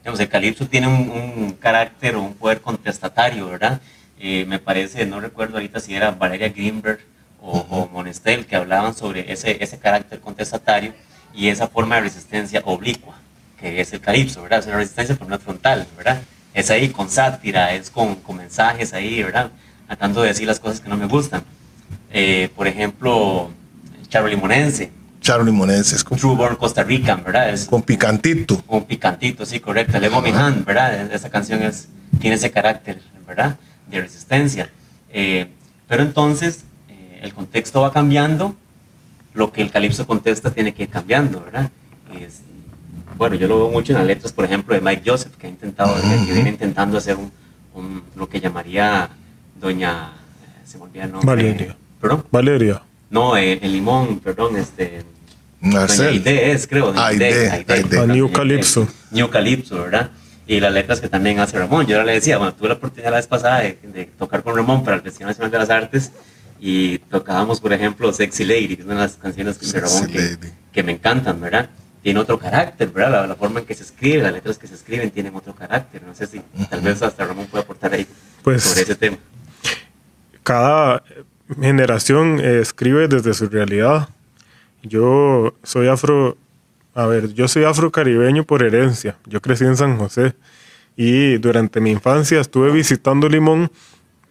el 0.03 0.29
calipso 0.29 0.67
tiene 0.67 0.87
un, 0.87 1.53
carácter 1.57 2.17
o 2.17 2.21
un 2.21 2.33
poder 2.33 2.59
contestatario, 2.59 3.47
¿verdad? 3.47 3.79
Eh, 4.19 4.43
me 4.45 4.59
parece, 4.59 5.05
no 5.05 5.21
recuerdo 5.21 5.55
ahorita 5.55 5.79
si 5.79 5.95
era 5.95 6.11
Valeria 6.11 6.49
Greenberg 6.49 6.99
o, 7.41 7.87
Monestel, 7.93 8.45
que 8.45 8.57
hablaban 8.57 8.93
sobre 8.93 9.31
ese, 9.31 9.63
ese 9.63 9.79
carácter 9.79 10.19
contestatario 10.19 10.93
y 11.33 11.47
esa 11.47 11.69
forma 11.69 11.95
de 11.95 12.01
resistencia 12.01 12.61
oblicua, 12.65 13.15
que 13.57 13.79
es 13.79 13.93
el 13.93 14.01
calipso, 14.01 14.41
¿verdad? 14.41 14.59
Es 14.59 14.65
una 14.65 14.75
resistencia 14.75 15.15
pero 15.15 15.29
no 15.29 15.39
frontal, 15.39 15.87
¿verdad? 15.95 16.21
Es 16.53 16.69
ahí 16.71 16.89
con 16.89 17.09
sátira, 17.09 17.73
es 17.73 17.89
con, 17.89 18.15
con 18.15 18.35
mensajes 18.35 18.93
ahí, 18.93 19.23
¿verdad? 19.23 19.49
Tratando 19.85 20.23
de 20.23 20.27
decir 20.27 20.45
las 20.45 20.59
cosas 20.59 20.81
que 20.81 20.89
no 20.89 20.97
me 20.97 21.05
gustan. 21.05 21.41
Eh, 22.11 22.49
por 22.53 22.67
ejemplo, 22.67 23.51
Charo 24.09 24.27
Limonense, 24.27 24.91
Charo 25.21 25.43
Limonenses. 25.43 26.03
Con, 26.03 26.17
True 26.17 26.35
Born 26.35 26.55
Costa 26.55 26.83
Rica, 26.83 27.15
¿verdad? 27.15 27.49
Es, 27.49 27.65
con 27.65 27.81
picantito. 27.81 28.61
Con 28.61 28.85
picantito, 28.85 29.45
sí, 29.45 29.59
correcto. 29.59 29.99
Lego 29.99 30.21
Mi 30.21 30.29
Hand, 30.29 30.65
¿verdad? 30.65 31.11
Esa 31.11 31.29
canción 31.29 31.61
es, 31.63 31.89
tiene 32.19 32.35
ese 32.35 32.51
carácter, 32.51 33.01
¿verdad? 33.27 33.57
De 33.89 34.01
resistencia. 34.01 34.69
Eh, 35.09 35.47
pero 35.87 36.03
entonces, 36.03 36.63
eh, 36.89 37.19
el 37.23 37.33
contexto 37.33 37.81
va 37.81 37.91
cambiando, 37.91 38.55
lo 39.33 39.51
que 39.51 39.61
el 39.61 39.71
calipso 39.71 40.07
contesta 40.07 40.51
tiene 40.51 40.73
que 40.73 40.83
ir 40.83 40.89
cambiando, 40.89 41.41
¿verdad? 41.41 41.69
bueno, 43.17 43.35
yo 43.35 43.47
lo 43.47 43.57
veo 43.57 43.69
mucho 43.71 43.93
en 43.93 43.97
las 43.97 44.07
letras, 44.07 44.31
por 44.31 44.45
ejemplo, 44.45 44.75
de 44.75 44.81
Mike 44.81 45.01
Joseph, 45.03 45.35
que 45.37 45.47
ha 45.47 45.49
intentado, 45.49 45.95
que 46.25 46.33
viene 46.33 46.49
intentando 46.49 46.99
hacer 46.99 47.17
un, 47.17 48.03
lo 48.15 48.29
que 48.29 48.39
llamaría 48.39 49.09
Doña, 49.59 50.11
eh, 50.43 50.61
se 50.63 50.77
me 50.77 50.83
olvida 50.83 51.05
el 51.05 51.11
nombre. 51.11 51.27
Valeria. 51.27 51.75
¿Perdón? 51.99 52.25
Valeria. 52.31 52.83
No, 53.09 53.37
el 53.37 53.71
limón, 53.71 54.19
perdón, 54.19 54.57
este, 54.57 55.03
Marcel. 55.59 56.21
es, 56.25 56.67
creo. 56.67 56.93
Aide, 56.95 57.49
Aide. 57.49 58.07
New 58.07 58.31
Calypso. 58.31 58.87
New 59.11 59.29
Calypso, 59.29 59.81
¿verdad? 59.83 60.11
Y 60.45 60.59
las 60.59 60.73
letras 60.73 61.01
que 61.01 61.09
también 61.09 61.39
hace 61.39 61.57
Ramón. 61.57 61.85
Yo 61.87 62.01
le 62.03 62.13
decía, 62.13 62.37
bueno, 62.37 62.53
tuve 62.53 62.69
la 62.69 62.75
oportunidad 62.75 63.11
la 63.11 63.17
vez 63.17 63.27
pasada 63.27 63.61
de, 63.61 64.11
tocar 64.17 64.43
con 64.43 64.55
Ramón 64.55 64.83
para 64.83 64.97
el 64.97 65.01
Festival 65.01 65.29
Nacional 65.29 65.51
de 65.51 65.57
las 65.57 65.69
Artes 65.69 66.11
y 66.59 66.99
tocábamos, 66.99 67.59
por 67.59 67.73
ejemplo, 67.73 68.11
Sexy 68.13 68.45
Lady, 68.45 68.75
que 68.75 68.81
es 68.81 68.85
una 68.85 68.95
de 68.95 69.01
las 69.01 69.15
canciones 69.15 69.59
de 69.59 69.79
Ramón 69.79 70.07
que, 70.71 70.83
me 70.83 70.91
encantan, 70.91 71.41
¿verdad? 71.41 71.69
Tiene 72.03 72.19
otro 72.19 72.39
carácter, 72.39 72.89
¿verdad? 72.89 73.27
La, 73.27 73.35
forma 73.35 73.59
en 73.59 73.65
que 73.65 73.73
se 73.73 73.83
escribe, 73.83 74.23
las 74.23 74.31
letras 74.31 74.57
que 74.57 74.67
se 74.67 74.75
escriben 74.75 75.11
tienen 75.11 75.35
otro 75.35 75.53
carácter. 75.53 76.03
No 76.03 76.13
sé 76.13 76.27
si 76.27 76.39
tal 76.69 76.81
vez 76.81 77.01
hasta 77.01 77.25
Ramón 77.25 77.47
puede 77.47 77.63
aportar 77.63 77.93
ahí 77.93 78.07
pues, 78.43 78.63
sobre 78.63 78.81
ese 78.81 78.95
tema. 78.95 79.17
Cada 80.43 81.03
generación 81.59 82.39
eh, 82.39 82.59
escribe 82.59 83.07
desde 83.07 83.33
su 83.33 83.47
realidad 83.47 84.09
yo 84.83 85.55
soy 85.63 85.87
afro, 85.87 86.37
a 86.93 87.05
ver, 87.05 87.33
yo 87.33 87.47
soy 87.47 87.63
afrocaribeño 87.63 88.43
por 88.43 88.63
herencia. 88.63 89.17
Yo 89.25 89.41
crecí 89.41 89.65
en 89.65 89.77
San 89.77 89.97
José 89.97 90.35
y 90.95 91.37
durante 91.37 91.79
mi 91.79 91.91
infancia 91.91 92.39
estuve 92.39 92.71
visitando 92.71 93.29
Limón, 93.29 93.71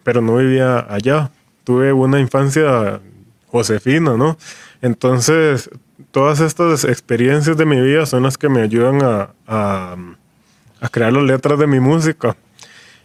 pero 0.03 0.21
no 0.21 0.37
vivía 0.37 0.85
allá. 0.89 1.31
Tuve 1.63 1.93
una 1.93 2.19
infancia 2.19 3.01
josefina, 3.47 4.15
¿no? 4.17 4.37
Entonces, 4.81 5.69
todas 6.11 6.39
estas 6.39 6.83
experiencias 6.83 7.57
de 7.57 7.65
mi 7.65 7.79
vida 7.81 8.05
son 8.05 8.23
las 8.23 8.37
que 8.37 8.49
me 8.49 8.61
ayudan 8.61 9.01
a, 9.03 9.29
a 9.47 10.89
crear 10.89 11.11
las 11.13 11.23
letras 11.23 11.59
de 11.59 11.67
mi 11.67 11.79
música. 11.79 12.35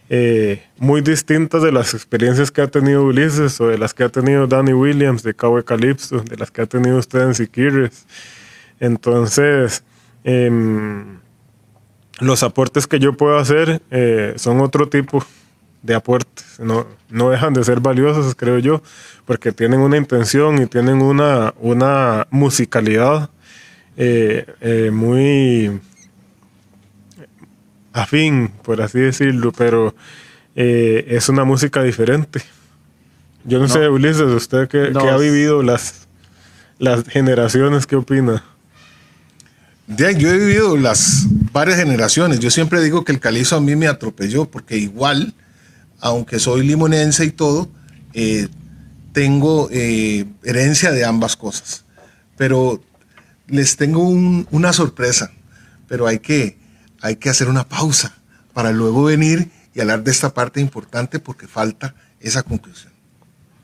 Eh, 0.09 0.61
muy 0.77 1.01
distintas 1.01 1.63
de 1.63 1.71
las 1.71 1.93
experiencias 1.93 2.51
que 2.51 2.61
ha 2.61 2.67
tenido 2.67 3.03
Ulises 3.03 3.59
o 3.61 3.67
de 3.67 3.77
las 3.77 3.93
que 3.93 4.03
ha 4.03 4.09
tenido 4.09 4.47
Danny 4.47 4.73
Williams 4.73 5.23
de 5.23 5.33
Cabo 5.33 5.63
Calypso, 5.63 6.19
de 6.19 6.35
las 6.37 6.51
que 6.51 6.61
ha 6.61 6.65
tenido 6.65 6.97
usted 6.97 7.21
en 7.21 7.33
Siquires. 7.33 8.05
Entonces, 8.79 9.83
em, 10.23 11.19
los 12.19 12.43
aportes 12.43 12.85
que 12.85 12.99
yo 12.99 13.13
puedo 13.13 13.37
hacer 13.37 13.81
eh, 13.91 14.33
son 14.35 14.59
otro 14.59 14.89
tipo 14.89 15.25
de 15.81 15.95
aportes. 15.95 16.59
No, 16.59 16.85
no 17.09 17.29
dejan 17.29 17.53
de 17.53 17.63
ser 17.63 17.79
valiosos, 17.79 18.35
creo 18.35 18.59
yo, 18.59 18.83
porque 19.25 19.51
tienen 19.51 19.79
una 19.79 19.97
intención 19.97 20.61
y 20.61 20.65
tienen 20.67 21.01
una, 21.01 21.53
una 21.59 22.27
musicalidad 22.29 23.29
eh, 23.95 24.89
muy 24.91 25.79
afín, 27.93 28.49
por 28.63 28.81
así 28.81 28.99
decirlo, 28.99 29.51
pero 29.51 29.95
eh, 30.55 31.05
es 31.09 31.29
una 31.29 31.43
música 31.45 31.81
diferente. 31.83 32.41
Yo 33.45 33.59
no, 33.59 33.67
sé, 33.67 33.87
Ulises, 33.87 34.21
usted 34.21 34.67
que, 34.67 34.91
ha 34.97 35.17
vivido 35.17 35.63
las, 35.63 36.07
las 36.79 37.03
generaciones, 37.05 37.85
¿qué 37.85 37.95
opina? 37.95 38.43
yo 39.87 40.07
he 40.07 40.37
vivido 40.37 40.77
las 40.77 41.27
varias 41.51 41.77
generaciones. 41.77 42.39
Yo 42.39 42.49
siempre 42.49 42.81
digo 42.81 43.03
que 43.03 43.11
el 43.11 43.19
calizo 43.19 43.55
a 43.55 43.61
mí 43.61 43.75
me 43.75 43.87
atropelló, 43.87 44.45
porque 44.45 44.77
igual, 44.77 45.33
aunque 45.99 46.39
soy 46.39 46.65
limonense 46.65 47.25
y 47.25 47.31
todo, 47.31 47.69
eh, 48.13 48.47
tengo 49.11 49.69
eh, 49.71 50.25
herencia 50.43 50.91
de 50.91 51.05
ambas 51.05 51.35
cosas. 51.35 51.85
Pero 52.37 52.81
les 53.47 53.75
tengo 53.75 54.07
una 54.07 54.73
sorpresa, 54.73 55.31
pero 55.87 56.07
hay 56.07 56.19
que, 56.19 56.57
hay 57.03 57.17
que 57.17 57.29
hacer 57.29 57.49
una 57.49 57.67
pausa 57.67 58.15
para 58.53 58.71
luego 58.71 59.03
venir 59.03 59.49
y 59.75 59.81
hablar 59.81 60.03
de 60.03 60.11
esta 60.11 60.33
parte 60.33 60.61
importante 60.61 61.19
porque 61.19 61.47
falta 61.47 61.93
esa 62.21 62.43
conclusión. 62.43 62.93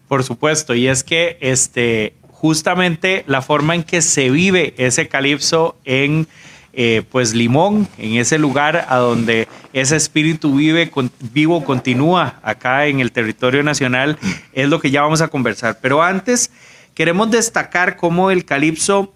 Por 0.10 0.24
supuesto, 0.26 0.76
y 0.76 0.88
es 0.88 1.04
que 1.06 1.38
este, 1.40 2.16
justamente 2.28 3.24
la 3.28 3.42
forma 3.42 3.76
en 3.76 3.84
que 3.84 4.02
se 4.02 4.30
vive 4.30 4.74
ese 4.78 5.08
calipso 5.08 5.78
en 5.86 6.28
eh, 6.74 7.04
pues 7.10 7.34
Limón, 7.34 7.88
en 7.98 8.18
ese 8.18 8.38
lugar 8.38 8.86
a 8.90 8.98
donde 8.98 9.48
ese 9.72 9.96
espíritu 9.96 10.56
vive, 10.56 10.92
vivo 11.32 11.64
continúa 11.64 12.40
acá 12.44 12.88
en 12.88 13.00
el 13.00 13.14
territorio 13.14 13.64
nacional, 13.64 14.20
es 14.52 14.68
lo 14.68 14.82
que 14.82 14.92
ya 14.92 15.02
vamos 15.02 15.22
a 15.22 15.30
conversar. 15.30 15.80
Pero 15.82 16.04
antes 16.04 16.52
queremos 16.94 17.32
destacar 17.32 17.96
cómo 17.96 18.32
el 18.32 18.44
calipso 18.44 19.14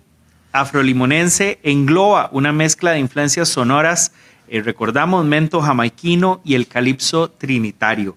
afrolimonense 0.54 1.60
engloba 1.64 2.30
una 2.32 2.54
mezcla 2.54 2.91
de 2.91 2.99
influencias 2.99 3.49
sonoras, 3.49 4.14
eh, 4.47 4.62
recordamos 4.62 5.26
mento 5.26 5.62
jamaiquino 5.62 6.41
y 6.45 6.54
el 6.54 6.68
calipso 6.68 7.30
trinitario. 7.30 8.16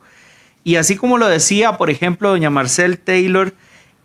Y 0.63 0.77
así 0.77 0.97
como 0.97 1.19
lo 1.19 1.29
decía, 1.29 1.77
por 1.79 1.91
ejemplo, 1.91 2.29
doña 2.29 2.51
Marcel 2.51 2.99
Taylor, 2.99 3.55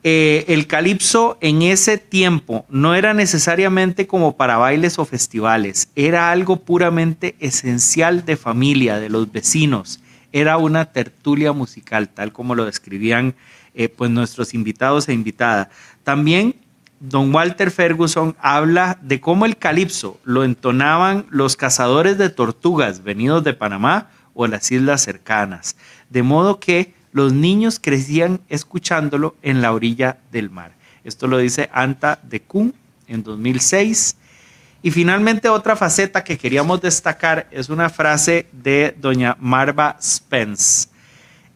eh, 0.03 0.45
el 0.47 0.65
calipso 0.65 1.37
en 1.41 1.61
ese 1.61 1.97
tiempo 1.97 2.65
no 2.69 2.95
era 2.95 3.13
necesariamente 3.13 4.07
como 4.07 4.35
para 4.35 4.57
bailes 4.57 4.97
o 4.97 5.05
festivales, 5.05 5.89
era 5.95 6.31
algo 6.31 6.57
puramente 6.57 7.35
esencial 7.39 8.25
de 8.25 8.37
familia, 8.37 8.99
de 8.99 9.09
los 9.09 9.31
vecinos, 9.31 10.01
era 10.31 10.57
una 10.57 10.85
tertulia 10.85 11.51
musical, 11.51 12.09
tal 12.09 12.31
como 12.31 12.55
lo 12.55 12.65
describían 12.65 13.35
eh, 13.75 13.89
pues 13.89 14.09
nuestros 14.09 14.53
invitados 14.53 15.07
e 15.07 15.13
invitada. 15.13 15.69
También 16.03 16.55
don 17.01 17.33
Walter 17.33 17.71
Ferguson 17.71 18.35
habla 18.39 18.99
de 19.01 19.19
cómo 19.19 19.45
el 19.45 19.57
calipso 19.57 20.19
lo 20.23 20.43
entonaban 20.43 21.25
los 21.31 21.55
cazadores 21.55 22.17
de 22.19 22.29
tortugas 22.29 23.03
venidos 23.03 23.43
de 23.43 23.53
Panamá 23.53 24.11
o 24.35 24.45
las 24.45 24.71
islas 24.71 25.01
cercanas, 25.01 25.75
de 26.11 26.21
modo 26.21 26.59
que 26.59 26.93
los 27.11 27.33
niños 27.33 27.79
crecían 27.81 28.39
escuchándolo 28.49 29.35
en 29.41 29.61
la 29.61 29.73
orilla 29.73 30.19
del 30.31 30.51
mar. 30.51 30.73
Esto 31.03 31.27
lo 31.27 31.39
dice 31.39 31.69
Anta 31.73 32.19
de 32.21 32.41
Kuhn 32.41 32.73
en 33.07 33.23
2006. 33.23 34.15
Y 34.83 34.91
finalmente 34.91 35.49
otra 35.49 35.75
faceta 35.75 36.23
que 36.23 36.37
queríamos 36.37 36.81
destacar 36.81 37.47
es 37.51 37.69
una 37.69 37.89
frase 37.89 38.47
de 38.51 38.95
doña 38.99 39.35
Marva 39.39 39.97
Spence. 40.01 40.87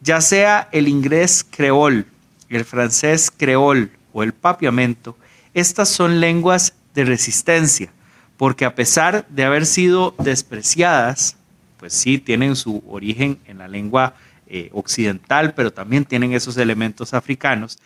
Ya 0.01 0.21
sea 0.21 0.69
el 0.71 0.87
inglés 0.87 1.45
creol, 1.47 2.07
el 2.49 2.65
francés 2.65 3.31
creol 3.35 3.91
o 4.11 4.23
el 4.23 4.33
papiamento, 4.33 5.17
estas 5.55 5.87
son 5.87 6.19
lenguas 6.19 6.75
de 6.93 7.05
resistencia, 7.05 7.91
porque 8.37 8.65
a 8.65 8.75
pesar 8.75 9.25
de 9.29 9.45
haber 9.45 9.65
sido 9.65 10.13
despreciadas, 10.19 11.37
pues 11.77 11.93
sí 11.93 12.17
tienen 12.17 12.57
su 12.57 12.83
origen 12.87 13.39
en 13.45 13.57
la 13.57 13.69
lengua 13.69 14.15
eh, 14.47 14.69
occidental, 14.73 15.53
pero 15.53 15.71
también 15.71 16.03
tienen 16.03 16.33
esos 16.33 16.57
elementos 16.57 17.13
africanos, 17.13 17.79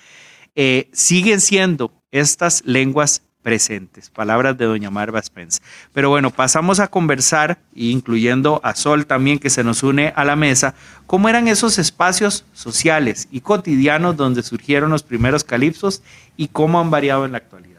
eh, 0.56 0.90
siguen 0.92 1.40
siendo 1.42 1.94
estas 2.12 2.64
lenguas 2.66 3.22
presentes. 3.42 4.10
Palabras 4.10 4.58
de 4.58 4.66
doña 4.66 4.90
Marva 4.90 5.22
Spence. 5.22 5.62
Pero 5.94 6.10
bueno, 6.10 6.30
pasamos 6.32 6.80
a 6.80 6.88
conversar, 6.88 7.60
incluyendo 7.74 8.60
a 8.64 8.76
Sol 8.76 9.06
también 9.06 9.40
que 9.40 9.50
se 9.50 9.64
nos 9.64 9.84
une 9.84 10.14
a 10.16 10.26
la 10.26 10.36
mesa, 10.36 10.76
cómo 11.08 11.30
eran 11.30 11.48
esos 11.48 11.80
espacios 11.80 12.46
sociales 12.54 13.28
y 13.32 13.42
cotidianos 13.42 14.18
donde 14.18 14.44
surgieron 14.44 14.92
los 14.92 15.04
primeros 15.04 15.44
calipsos 15.44 16.02
y 16.36 16.50
cómo 16.50 16.80
han 16.80 16.92
variado 16.92 17.26
en 17.26 17.32
la 17.32 17.38
actualidad. 17.38 17.70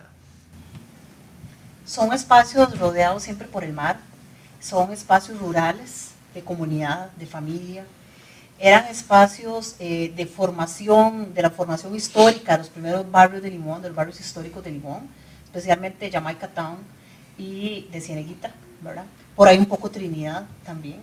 Son 1.85 2.13
espacios 2.13 2.79
rodeados 2.79 3.23
siempre 3.23 3.49
por 3.49 3.65
el 3.65 3.73
mar, 3.73 3.99
son 4.61 4.93
espacios 4.93 5.39
rurales, 5.39 6.11
de 6.35 6.43
comunidad, 6.43 7.11
de 7.13 7.27
familia, 7.27 7.85
eran 8.59 8.87
espacios 8.87 9.75
eh, 9.79 10.13
de 10.15 10.27
formación, 10.27 11.33
de 11.33 11.43
la 11.43 11.51
formación 11.51 11.97
histórica, 11.97 12.59
los 12.59 12.69
primeros 12.69 13.11
barrios 13.11 13.43
de 13.43 13.51
Limón, 13.51 13.81
de 13.81 13.89
los 13.89 13.97
barrios 13.97 14.21
históricos 14.21 14.63
de 14.63 14.71
Limón, 14.71 15.09
especialmente 15.51 16.11
Jamaica 16.11 16.47
Town 16.47 16.79
y 17.37 17.89
de 17.91 18.01
Cieneguita, 18.01 18.53
¿verdad? 18.81 19.05
Por 19.35 19.49
ahí 19.49 19.59
un 19.59 19.67
poco 19.67 19.91
Trinidad 19.91 20.45
también. 20.65 21.01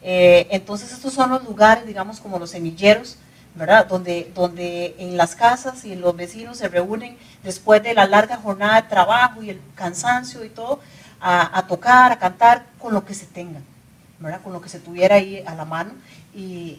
Eh, 0.00 0.46
entonces 0.50 0.92
estos 0.92 1.12
son 1.12 1.30
los 1.30 1.44
lugares, 1.44 1.84
digamos, 1.86 2.20
como 2.20 2.38
los 2.38 2.50
semilleros, 2.50 3.18
¿verdad? 3.56 3.86
Donde, 3.86 4.30
donde 4.32 4.94
en 4.98 5.16
las 5.16 5.34
casas 5.34 5.84
y 5.84 5.92
en 5.92 6.00
los 6.00 6.14
vecinos 6.14 6.58
se 6.58 6.68
reúnen 6.68 7.18
después 7.42 7.82
de 7.82 7.94
la 7.94 8.06
larga 8.06 8.36
jornada 8.36 8.80
de 8.80 8.88
trabajo 8.88 9.42
y 9.42 9.50
el 9.50 9.60
cansancio 9.74 10.44
y 10.44 10.50
todo, 10.50 10.80
a, 11.20 11.66
tocar, 11.66 12.12
a 12.12 12.18
cantar 12.18 12.64
con 12.78 12.94
lo 12.94 13.04
que 13.04 13.12
se 13.12 13.26
tenga, 13.26 13.60
¿verdad? 14.20 14.40
Con 14.40 14.52
lo 14.52 14.60
que 14.60 14.70
se 14.70 14.78
tuviera 14.78 15.16
ahí 15.16 15.42
a 15.44 15.54
la 15.54 15.64
mano 15.64 15.92
y, 16.32 16.78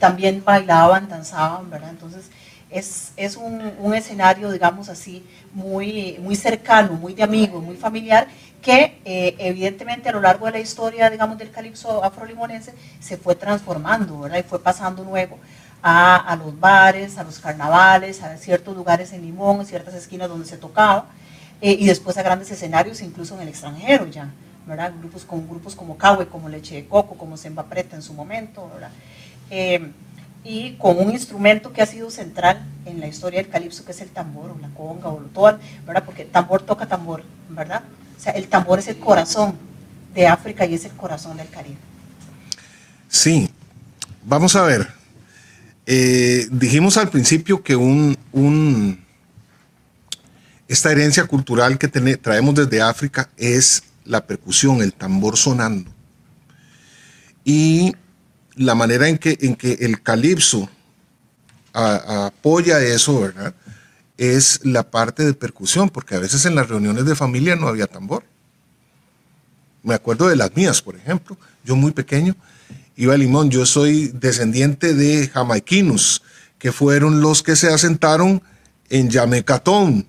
también 0.00 0.42
bailaban, 0.44 1.08
danzaban, 1.08 1.68
¿verdad? 1.70 1.90
Entonces 1.90 2.30
es, 2.70 3.12
es 3.16 3.36
un, 3.36 3.94
escenario, 3.94 4.50
digamos 4.50 4.88
así, 4.88 5.24
muy, 5.52 6.18
muy 6.20 6.36
cercano, 6.36 6.92
muy 6.94 7.14
de 7.14 7.22
amigos, 7.22 7.62
muy 7.62 7.76
familiar, 7.76 8.28
que 8.60 9.00
eh, 9.04 9.34
evidentemente 9.38 10.08
a 10.08 10.12
lo 10.12 10.20
largo 10.20 10.46
de 10.46 10.52
la 10.52 10.58
historia, 10.60 11.08
digamos, 11.10 11.38
del 11.38 11.50
calipso 11.50 12.04
afrolimonense 12.04 12.74
se 13.00 13.16
fue 13.16 13.34
transformando, 13.34 14.20
¿verdad? 14.20 14.38
Y 14.38 14.42
fue 14.42 14.60
pasando 14.60 15.04
luego 15.04 15.38
a, 15.82 16.16
a, 16.16 16.36
los 16.36 16.58
bares, 16.58 17.18
a 17.18 17.24
los 17.24 17.38
carnavales, 17.38 18.22
a 18.22 18.36
ciertos 18.36 18.76
lugares 18.76 19.12
en 19.12 19.22
Limón, 19.22 19.64
ciertas 19.64 19.94
esquinas 19.94 20.28
donde 20.28 20.46
se 20.46 20.58
tocaba, 20.58 21.06
eh, 21.60 21.76
y 21.78 21.86
después 21.86 22.16
a 22.18 22.22
grandes 22.22 22.50
escenarios, 22.50 23.00
incluso 23.00 23.34
en 23.34 23.42
el 23.42 23.48
extranjero 23.48 24.06
ya. 24.06 24.30
Grupos 25.00 25.24
con 25.24 25.48
grupos 25.48 25.74
como 25.74 25.96
Cahue, 25.96 26.28
como 26.28 26.50
Leche 26.50 26.74
de 26.74 26.86
Coco, 26.86 27.16
como 27.16 27.38
Semba 27.38 27.64
Preta 27.64 27.96
en 27.96 28.02
su 28.02 28.12
momento, 28.12 28.70
eh, 29.48 29.92
y 30.44 30.72
con 30.76 30.98
un 30.98 31.10
instrumento 31.10 31.72
que 31.72 31.82
ha 31.82 31.86
sido 31.86 32.10
central 32.10 32.64
en 32.86 33.00
la 33.00 33.06
historia 33.06 33.42
del 33.42 33.50
calipso, 33.50 33.84
que 33.84 33.92
es 33.92 34.00
el 34.00 34.08
tambor, 34.08 34.50
o 34.50 34.58
la 34.58 34.68
conga, 34.70 35.08
o 35.08 35.18
todo, 35.34 35.58
¿verdad? 35.86 36.04
Porque 36.04 36.24
tambor 36.24 36.62
toca 36.62 36.86
tambor, 36.86 37.24
¿verdad? 37.50 37.82
O 38.16 38.20
sea, 38.20 38.32
el 38.32 38.48
tambor 38.48 38.78
es 38.78 38.88
el 38.88 38.98
corazón 38.98 39.54
de 40.14 40.26
África 40.26 40.64
y 40.66 40.74
es 40.74 40.84
el 40.84 40.92
corazón 40.92 41.36
del 41.36 41.48
Caribe. 41.48 41.78
Sí, 43.08 43.50
vamos 44.24 44.56
a 44.56 44.62
ver. 44.62 44.88
Eh, 45.86 46.46
dijimos 46.50 46.96
al 46.96 47.08
principio 47.08 47.62
que 47.62 47.76
un, 47.76 48.16
un, 48.32 49.04
esta 50.66 50.92
herencia 50.92 51.24
cultural 51.24 51.78
que 51.78 51.88
traemos 51.88 52.54
desde 52.54 52.82
África 52.82 53.30
es 53.36 53.82
la 54.04 54.26
percusión, 54.26 54.82
el 54.82 54.92
tambor 54.92 55.36
sonando. 55.36 55.90
Y 57.44 57.94
la 58.58 58.74
manera 58.74 59.08
en 59.08 59.18
que, 59.18 59.38
en 59.40 59.56
que 59.56 59.72
el 59.80 60.02
calipso 60.02 60.68
apoya 61.72 62.80
eso, 62.80 63.20
¿verdad? 63.20 63.54
Es 64.16 64.60
la 64.64 64.90
parte 64.90 65.24
de 65.24 65.34
percusión, 65.34 65.90
porque 65.90 66.16
a 66.16 66.18
veces 66.18 66.44
en 66.44 66.54
las 66.54 66.68
reuniones 66.68 67.04
de 67.04 67.14
familia 67.14 67.56
no 67.56 67.68
había 67.68 67.86
tambor. 67.86 68.24
Me 69.82 69.94
acuerdo 69.94 70.28
de 70.28 70.36
las 70.36 70.54
mías, 70.56 70.82
por 70.82 70.96
ejemplo. 70.96 71.38
Yo 71.64 71.76
muy 71.76 71.92
pequeño 71.92 72.34
iba 72.96 73.14
a 73.14 73.16
Limón. 73.16 73.48
Yo 73.48 73.64
soy 73.64 74.08
descendiente 74.08 74.92
de 74.92 75.28
jamaiquinos, 75.28 76.22
que 76.58 76.72
fueron 76.72 77.20
los 77.20 77.42
que 77.42 77.54
se 77.54 77.72
asentaron 77.72 78.42
en 78.90 79.08
Yamecatón, 79.08 80.06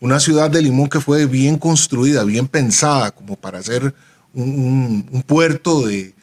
una 0.00 0.18
ciudad 0.18 0.50
de 0.50 0.62
Limón 0.62 0.88
que 0.88 1.00
fue 1.00 1.26
bien 1.26 1.56
construida, 1.58 2.24
bien 2.24 2.48
pensada, 2.48 3.12
como 3.12 3.36
para 3.36 3.62
ser 3.62 3.94
un, 4.34 5.24
puerto 5.26 5.86
de, 5.86 6.14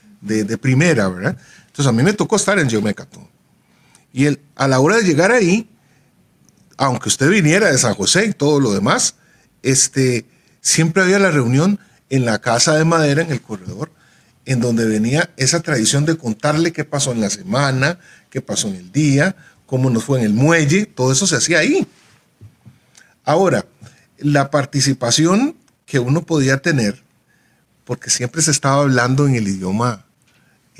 primera, 0.58 1.08
¿verdad? 1.08 1.38
Entonces 1.68 1.88
a 1.88 1.92
mí 1.92 2.04
me 2.04 2.14
tocó 2.14 2.36
estar 2.36 2.60
en 2.60 2.70
Geomecatón. 2.70 3.28
Y 4.12 4.26
el, 4.26 4.40
a 4.56 4.68
la 4.68 4.80
hora 4.80 4.98
de 4.98 5.04
llegar 5.04 5.32
ahí, 5.32 5.70
aunque 6.78 7.10
usted 7.10 7.30
viniera 7.30 7.72
de 7.72 7.78
San 7.78 7.94
José 7.94 8.26
y 8.26 8.34
todo 8.34 8.60
lo 8.60 8.74
demás, 8.74 9.16
este, 9.64 10.26
siempre 10.62 11.04
había 11.04 11.20
la 11.20 11.32
reunión 11.32 11.80
en 12.10 12.26
la 12.26 12.40
casa 12.40 12.76
de 12.76 12.86
madera, 12.86 13.22
en 13.22 13.32
el 13.32 13.42
corredor, 13.42 13.92
en 14.46 14.62
donde 14.62 14.86
venía 14.86 15.30
esa 15.38 15.62
tradición 15.62 16.06
de 16.06 16.18
contarle 16.18 16.72
qué 16.72 16.84
pasó 16.84 17.12
en 17.12 17.22
la 17.22 17.30
semana, 17.30 18.00
qué 18.30 18.42
pasó 18.42 18.68
en 18.68 18.76
el 18.76 18.92
día, 18.92 19.36
cómo 19.66 19.90
nos 19.90 20.04
fue 20.04 20.20
en 20.20 20.26
el 20.26 20.34
muelle, 20.34 20.86
todo 20.86 21.12
eso 21.12 21.28
se 21.28 21.36
hacía 21.36 21.60
ahí. 21.60 21.88
Ahora, 23.24 23.66
la 24.18 24.50
participación 24.50 25.56
que 25.86 26.00
uno 26.00 26.26
podía 26.26 26.58
tener, 26.58 27.04
porque 27.84 28.10
siempre 28.10 28.42
se 28.42 28.52
estaba 28.52 28.82
hablando 28.82 29.28
en 29.28 29.36
el 29.36 29.48
idioma 29.48 30.06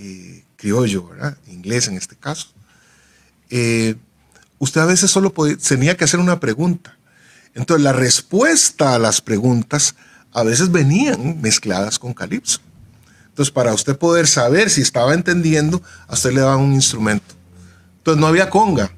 eh, 0.02 0.46
criollo, 0.56 1.10
¿verdad? 1.10 1.38
Inglés 1.48 1.90
en 1.90 1.98
este 1.98 2.16
caso. 2.16 2.48
Eh, 3.50 3.96
usted 4.58 4.80
a 4.80 4.86
veces 4.86 5.12
solo 5.12 5.34
tenía 5.68 5.98
que 5.98 6.06
hacer 6.06 6.22
una 6.22 6.40
pregunta. 6.40 6.98
Entonces, 7.54 7.84
la 7.84 7.92
respuesta 7.92 8.96
a 8.96 9.00
las 9.00 9.20
preguntas 9.20 9.96
a 10.32 10.44
veces 10.44 10.72
venían 10.72 11.42
mezcladas 11.42 12.00
con 12.00 12.14
calipso. 12.14 12.60
Entonces, 13.28 13.52
para 13.52 13.74
usted 13.74 13.98
poder 13.98 14.28
saber 14.28 14.70
si 14.70 14.82
estaba 14.82 15.14
entendiendo, 15.14 15.82
a 16.08 16.14
usted 16.14 16.32
le 16.32 16.42
daban 16.42 16.62
un 16.62 16.74
instrumento. 16.74 17.36
Entonces, 17.98 18.22
no 18.22 18.28
había 18.28 18.50
conga, 18.50 18.94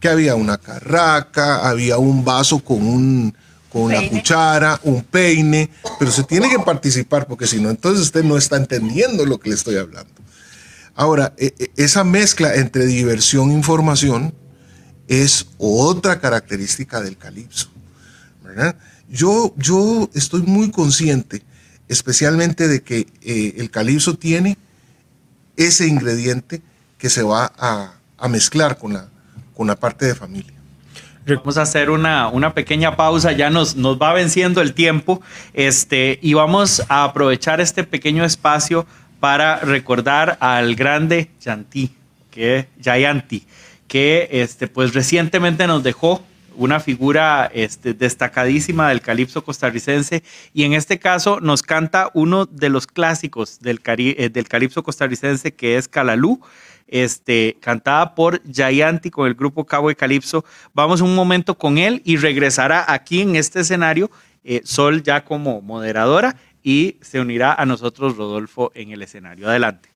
que 0.00 0.08
había 0.08 0.34
una 0.34 0.58
carraca, 0.58 1.66
había 1.66 1.96
un 1.96 2.24
vaso 2.24 2.58
con 2.58 2.86
un 2.86 3.34
con 3.72 3.84
una 3.84 4.06
cuchara, 4.06 4.78
un 4.82 5.02
peine, 5.02 5.70
pero 5.98 6.12
se 6.12 6.24
tiene 6.24 6.50
que 6.50 6.58
participar 6.58 7.26
porque 7.26 7.46
si 7.46 7.58
no, 7.58 7.70
entonces 7.70 8.02
usted 8.02 8.22
no 8.22 8.36
está 8.36 8.58
entendiendo 8.58 9.24
lo 9.24 9.40
que 9.40 9.48
le 9.48 9.54
estoy 9.54 9.78
hablando. 9.78 10.12
Ahora, 10.94 11.34
e, 11.38 11.54
e, 11.58 11.70
esa 11.76 12.04
mezcla 12.04 12.54
entre 12.54 12.86
diversión 12.86 13.50
e 13.50 13.54
información 13.54 14.34
es 15.08 15.48
otra 15.58 16.20
característica 16.20 17.00
del 17.00 17.16
calipso. 17.16 17.68
Yo, 19.08 19.54
yo 19.56 20.10
estoy 20.14 20.42
muy 20.42 20.70
consciente, 20.70 21.42
especialmente 21.88 22.68
de 22.68 22.82
que 22.82 23.06
eh, 23.22 23.54
el 23.56 23.70
calipso 23.70 24.14
tiene 24.14 24.58
ese 25.56 25.86
ingrediente 25.86 26.62
que 26.98 27.08
se 27.10 27.22
va 27.22 27.52
a, 27.58 27.94
a 28.18 28.28
mezclar 28.28 28.78
con 28.78 28.92
la, 28.92 29.08
con 29.54 29.66
la 29.66 29.76
parte 29.76 30.06
de 30.06 30.14
familia. 30.14 30.54
Vamos 31.24 31.56
a 31.56 31.62
hacer 31.62 31.88
una, 31.90 32.28
una, 32.28 32.52
pequeña 32.52 32.96
pausa, 32.96 33.30
ya 33.30 33.48
nos, 33.48 33.76
nos 33.76 34.00
va 34.00 34.12
venciendo 34.12 34.60
el 34.60 34.74
tiempo 34.74 35.20
este, 35.54 36.18
y 36.20 36.34
vamos 36.34 36.82
a 36.88 37.04
aprovechar 37.04 37.60
este 37.60 37.84
pequeño 37.84 38.24
espacio 38.24 38.86
para 39.22 39.60
recordar 39.60 40.36
al 40.40 40.74
grande 40.74 41.30
Chantí. 41.38 41.92
que 42.28 42.66
Gianti, 42.82 43.46
que 43.86 44.28
este, 44.32 44.66
pues 44.66 44.94
recientemente 44.94 45.64
nos 45.68 45.84
dejó 45.84 46.24
una 46.56 46.80
figura 46.80 47.48
este, 47.54 47.94
destacadísima 47.94 48.88
del 48.88 49.00
calipso 49.00 49.44
costarricense 49.44 50.24
y 50.52 50.64
en 50.64 50.72
este 50.72 50.98
caso 50.98 51.38
nos 51.38 51.62
canta 51.62 52.10
uno 52.14 52.46
de 52.46 52.68
los 52.68 52.88
clásicos 52.88 53.60
del, 53.60 53.80
eh, 53.86 54.44
calipso 54.48 54.82
costarricense 54.82 55.54
que 55.54 55.76
es 55.76 55.86
Calalú, 55.86 56.40
este, 56.88 57.58
cantada 57.60 58.16
por 58.16 58.42
Gianti 58.42 59.12
con 59.12 59.28
el 59.28 59.34
grupo 59.34 59.64
Cabo 59.64 59.86
de 59.86 59.94
Calipso. 59.94 60.44
Vamos 60.74 61.00
un 61.00 61.14
momento 61.14 61.56
con 61.56 61.78
él 61.78 62.02
y 62.04 62.16
regresará 62.16 62.92
aquí 62.92 63.20
en 63.20 63.36
este 63.36 63.60
escenario 63.60 64.10
eh, 64.42 64.62
Sol 64.64 65.04
ya 65.04 65.24
como 65.24 65.60
moderadora 65.60 66.34
y 66.62 66.98
se 67.00 67.20
unirá 67.20 67.54
a 67.54 67.66
nosotros 67.66 68.16
Rodolfo 68.16 68.70
en 68.74 68.92
el 68.92 69.02
escenario. 69.02 69.48
Adelante. 69.48 69.90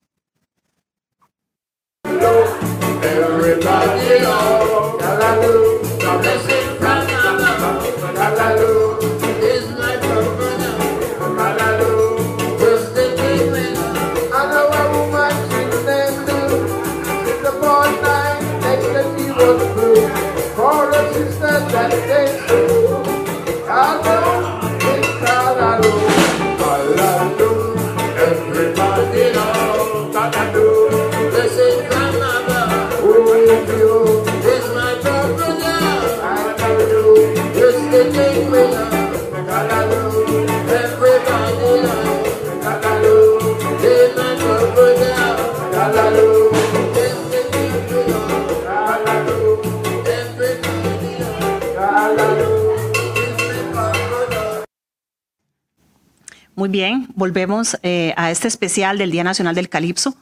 Bien, 56.68 57.06
volvemos 57.14 57.78
eh, 57.82 58.12
a 58.16 58.30
este 58.30 58.48
especial 58.48 58.98
del 58.98 59.12
Día 59.12 59.22
Nacional 59.22 59.54
del 59.54 59.68
Calipso 59.68 60.16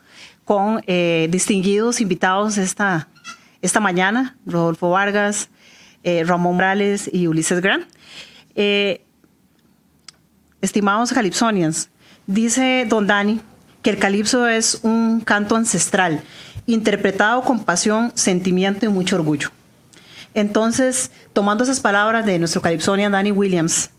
con 0.45 0.83
eh, 0.87 1.27
distinguidos 1.31 2.03
invitados 2.03 2.59
esta, 2.59 3.09
esta 3.63 3.81
mañana, 3.81 4.37
Rodolfo 4.45 4.91
Vargas, 4.91 5.49
eh, 6.03 6.23
Ramón 6.25 6.57
Morales 6.57 7.09
y 7.11 7.29
Ulises 7.29 7.61
Gran. 7.63 7.87
estimados 10.61 11.13
calipsonians, 11.13 11.89
dice 12.27 12.85
don 12.89 13.07
Dani 13.07 13.41
que 13.83 13.91
el 13.91 13.99
calipso 13.99 14.47
es 14.47 14.81
un 14.83 15.21
canto 15.21 15.57
ancestral, 15.57 16.23
interpretado 16.67 17.43
con 17.43 17.65
pasión, 17.65 18.13
sentimiento 18.15 18.85
y 18.85 18.89
mucho 18.89 19.17
orgullo. 19.17 19.51
Entonces, 20.35 21.11
tomando 21.33 21.65
esas 21.65 21.81
palabras 21.81 22.27
de 22.27 22.39
nuestro 22.39 22.61
calipsonian 22.61 23.13
Danny 23.13 23.31
Williams, 23.31 23.91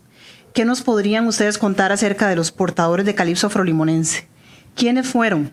¿Qué 0.56 0.64
nos 0.64 0.80
podrían 0.80 1.26
ustedes 1.26 1.58
contar 1.58 1.92
acerca 1.92 2.28
de 2.28 2.34
los 2.34 2.50
portadores 2.50 3.04
de 3.04 3.14
calipso 3.14 3.48
afrolimonense? 3.48 4.26
¿Quiénes 4.74 5.06
fueron? 5.06 5.50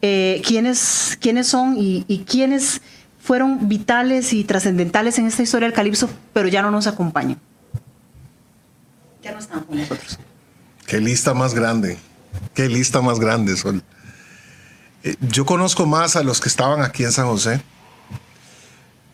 Eh, 0.00 0.40
¿quiénes, 0.42 1.18
¿Quiénes 1.20 1.48
son 1.48 1.76
y, 1.78 2.24
quiénes 2.26 2.80
fueron 3.20 3.68
vitales 3.68 4.32
y 4.32 4.42
trascendentales 4.44 5.18
en 5.18 5.26
esta 5.26 5.42
historia 5.42 5.68
del 5.68 5.74
calipso, 5.74 6.08
pero 6.32 6.48
ya 6.48 6.62
no 6.62 6.70
nos 6.70 6.86
acompañan? 6.86 7.38
Ya 9.22 9.32
no 9.32 9.38
están 9.38 9.64
con 9.64 9.76
nosotros. 9.76 10.18
Qué 10.86 10.98
lista 10.98 11.34
más 11.34 11.52
grande, 11.52 11.98
qué 12.54 12.70
lista 12.70 13.02
más 13.02 13.20
grande, 13.20 13.54
Sol. 13.54 13.82
Eh, 15.04 15.16
yo 15.20 15.44
conozco 15.44 15.84
más 15.84 16.16
a 16.16 16.22
los 16.22 16.40
que 16.40 16.48
estaban 16.48 16.80
aquí 16.80 17.04
en 17.04 17.12
San 17.12 17.26
José, 17.26 17.60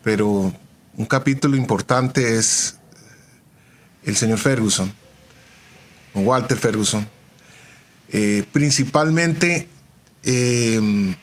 pero 0.01 0.53
un 0.95 1.05
capítulo 1.05 1.57
importante 1.57 2.37
es 2.37 2.77
el 4.05 4.15
señor 4.15 4.39
Ferguson, 4.39 4.93
Walter 6.13 6.57
Ferguson, 6.57 7.07
eh, 8.09 8.43
principalmente 8.51 9.67
em, 10.23 11.15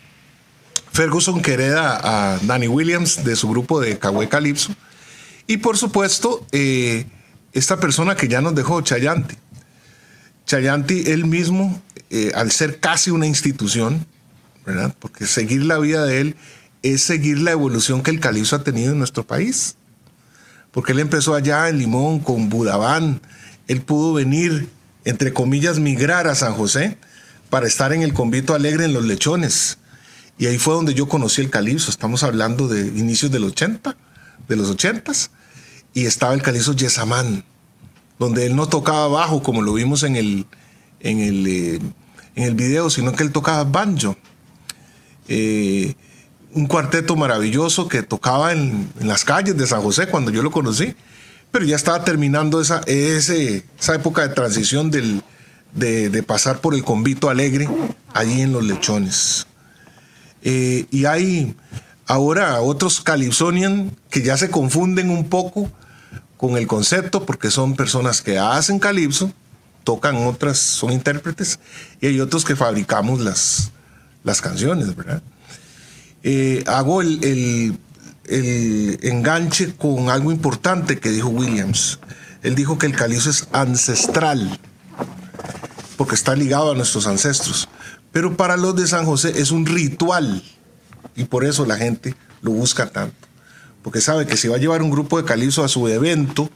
Ferguson 0.93 1.41
que 1.41 1.53
hereda 1.53 2.01
a 2.03 2.39
Danny 2.43 2.69
Williams 2.69 3.25
de 3.25 3.37
su 3.37 3.49
grupo 3.49 3.81
de 3.81 3.99
Cagüe 3.99 4.29
Calypso 4.29 4.75
y 5.47 5.59
por 5.59 5.79
supuesto 5.79 6.47
eh, 6.53 7.07
esta 7.53 7.79
persona 7.79 8.17
que 8.17 8.29
ya 8.29 8.41
nos 8.41 8.55
dejó, 8.55 8.81
Chayanti. 8.81 9.37
Chayanti 10.47 11.11
él 11.11 11.27
mismo, 11.27 11.81
eh, 12.11 12.33
al 12.35 12.51
ser 12.51 12.81
casi 12.81 13.11
una 13.11 13.27
institución, 13.27 14.07
¿verdad? 14.67 14.95
porque 14.99 15.27
seguir 15.27 15.65
la 15.65 15.79
vida 15.79 16.05
de 16.05 16.21
él 16.21 16.37
es 16.83 17.03
seguir 17.03 17.39
la 17.39 17.53
evolución 17.53 18.03
que 18.03 18.11
el 18.11 18.21
calipso 18.21 18.57
ha 18.57 18.65
tenido 18.65 18.93
en 18.93 18.99
nuestro 18.99 19.27
país 19.27 19.77
porque 20.71 20.93
él 20.93 21.01
empezó 21.01 21.35
allá 21.35 21.69
en 21.69 21.79
Limón 21.79 22.21
con 22.21 22.49
Budabán. 22.49 23.21
Él 23.67 23.83
pudo 23.83 24.13
venir, 24.13 24.69
entre 25.05 25.33
comillas, 25.33 25.79
migrar 25.79 26.27
a 26.27 26.35
San 26.35 26.55
José 26.55 26.99
para 27.49 27.67
estar 27.67 27.93
en 27.93 28.03
el 28.03 28.13
convito 28.13 28.55
alegre 28.55 28.85
en 28.85 28.93
Los 28.93 29.05
Lechones. 29.05 29.79
Y 30.39 30.47
ahí 30.47 30.59
fue 30.59 30.75
donde 30.75 30.95
yo 30.95 31.09
conocí 31.09 31.41
el 31.41 31.51
calipso. 31.51 31.91
Estamos 31.91 32.23
hablando 32.23 32.69
de 32.69 32.81
inicios 32.99 33.31
del 33.31 33.45
80, 33.45 33.97
de 34.49 34.57
los 34.57 34.71
80 34.71 35.13
y 35.93 36.07
estaba 36.07 36.35
el 36.35 36.43
calipso 36.43 36.75
Yesamán, 36.75 37.45
donde 38.19 38.47
él 38.47 38.57
no 38.57 38.69
tocaba 38.69 39.09
bajo 39.09 39.43
como 39.43 39.63
lo 39.63 39.75
vimos 39.75 40.03
en 40.03 40.17
el, 40.17 40.47
en 41.01 41.21
el, 41.21 41.47
eh, 41.47 41.81
en 42.37 42.45
el 42.45 42.55
video, 42.55 42.91
sino 42.91 43.13
que 43.13 43.23
él 43.23 43.33
tocaba 43.33 43.65
banjo. 43.65 44.17
Eh, 45.29 45.95
un 46.53 46.67
cuarteto 46.67 47.17
maravilloso 47.17 47.89
que 47.89 48.03
tocaba 48.03 48.53
en, 48.53 48.91
las 49.01 49.25
calles 49.25 49.57
de 49.57 49.67
San 49.67 49.83
José 49.83 50.09
cuando 50.09 50.31
yo 50.31 50.43
lo 50.43 50.51
conocí, 50.51 50.95
pero 51.51 51.65
ya 51.65 51.77
estaba 51.77 52.05
terminando 52.05 52.61
esa, 52.61 52.81
esa 52.87 53.95
época 53.95 54.27
de 54.27 54.35
transición 54.35 54.91
del, 54.91 55.23
de, 55.75 56.23
pasar 56.23 56.61
por 56.61 56.75
el 56.75 56.85
convito 56.85 57.29
alegre 57.29 57.69
allí 58.15 58.41
en 58.41 58.53
los 58.53 58.65
lechones. 58.65 59.47
Eh, 60.43 60.87
y 60.91 61.05
hay 61.05 61.55
ahora 62.07 62.61
otros 62.61 63.01
calipsonian 63.01 63.97
que 64.11 64.23
ya 64.23 64.37
se 64.37 64.51
confunden 64.51 65.11
un 65.11 65.29
poco 65.29 65.71
con 66.37 66.57
el 66.57 66.67
concepto 66.67 67.27
porque 67.27 67.51
son 67.51 67.77
personas 67.77 68.23
que 68.23 68.39
hacen 68.39 68.79
calipso, 68.79 69.33
tocan 69.85 70.17
otras, 70.27 70.59
son 70.59 70.93
intérpretes, 70.93 71.61
y 72.01 72.07
hay 72.07 72.21
otros 72.21 72.45
que 72.45 72.57
fabricamos 72.57 73.21
las, 73.21 73.71
las 74.25 74.41
canciones, 74.41 74.95
¿verdad? 74.97 75.23
Eh, 76.23 76.63
hago 76.67 77.01
el, 77.03 77.79
enganche 79.03 79.75
con 79.75 80.11
algo 80.11 80.31
importante 80.31 80.99
que 80.99 81.11
dijo 81.11 81.29
Williams. 81.29 81.99
Él 82.43 82.55
dijo 82.55 82.79
que 82.79 82.87
el 82.87 82.95
calizo 82.97 83.31
es 83.31 83.49
ancestral, 83.53 84.61
porque 85.97 86.15
está 86.15 86.35
ligado 86.37 86.73
a 86.73 86.75
nuestros 86.75 87.07
ancestros. 87.07 87.69
Pero 88.13 88.37
para 88.37 88.57
los 88.57 88.77
de 88.77 88.87
San 88.87 89.05
José 89.05 89.33
es 89.37 89.51
un 89.51 89.67
ritual, 89.67 90.43
y 91.17 91.25
por 91.25 91.45
eso 91.45 91.67
la 91.67 91.77
gente 91.77 92.15
lo 92.43 92.53
busca 92.53 92.91
tanto. 92.91 93.29
Porque 93.83 94.01
sabe 94.01 94.27
que 94.27 94.37
si 94.37 94.49
va 94.49 94.57
a 94.57 94.61
llevar 94.61 94.83
un 94.83 94.91
grupo 94.91 95.19
de 95.19 95.25
calizo 95.25 95.65
a 95.65 95.69
su 95.69 95.89
evento, 95.89 96.51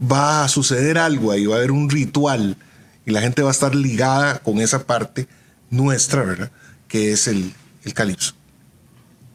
va 0.00 0.44
a 0.44 0.48
suceder 0.48 0.98
algo 0.98 1.32
ahí, 1.32 1.46
va 1.46 1.56
a 1.56 1.58
haber 1.58 1.72
un 1.72 1.90
ritual, 1.90 2.56
y 3.04 3.10
la 3.10 3.20
gente 3.20 3.42
va 3.42 3.48
a 3.48 3.52
estar 3.52 3.74
ligada 3.74 4.38
con 4.38 4.60
esa 4.60 4.86
parte 4.86 5.28
nuestra, 5.70 6.22
¿verdad? 6.22 6.50
Que 6.88 7.12
es 7.12 7.26
el, 7.26 7.52
el 7.84 7.94
calipso. 7.94 8.37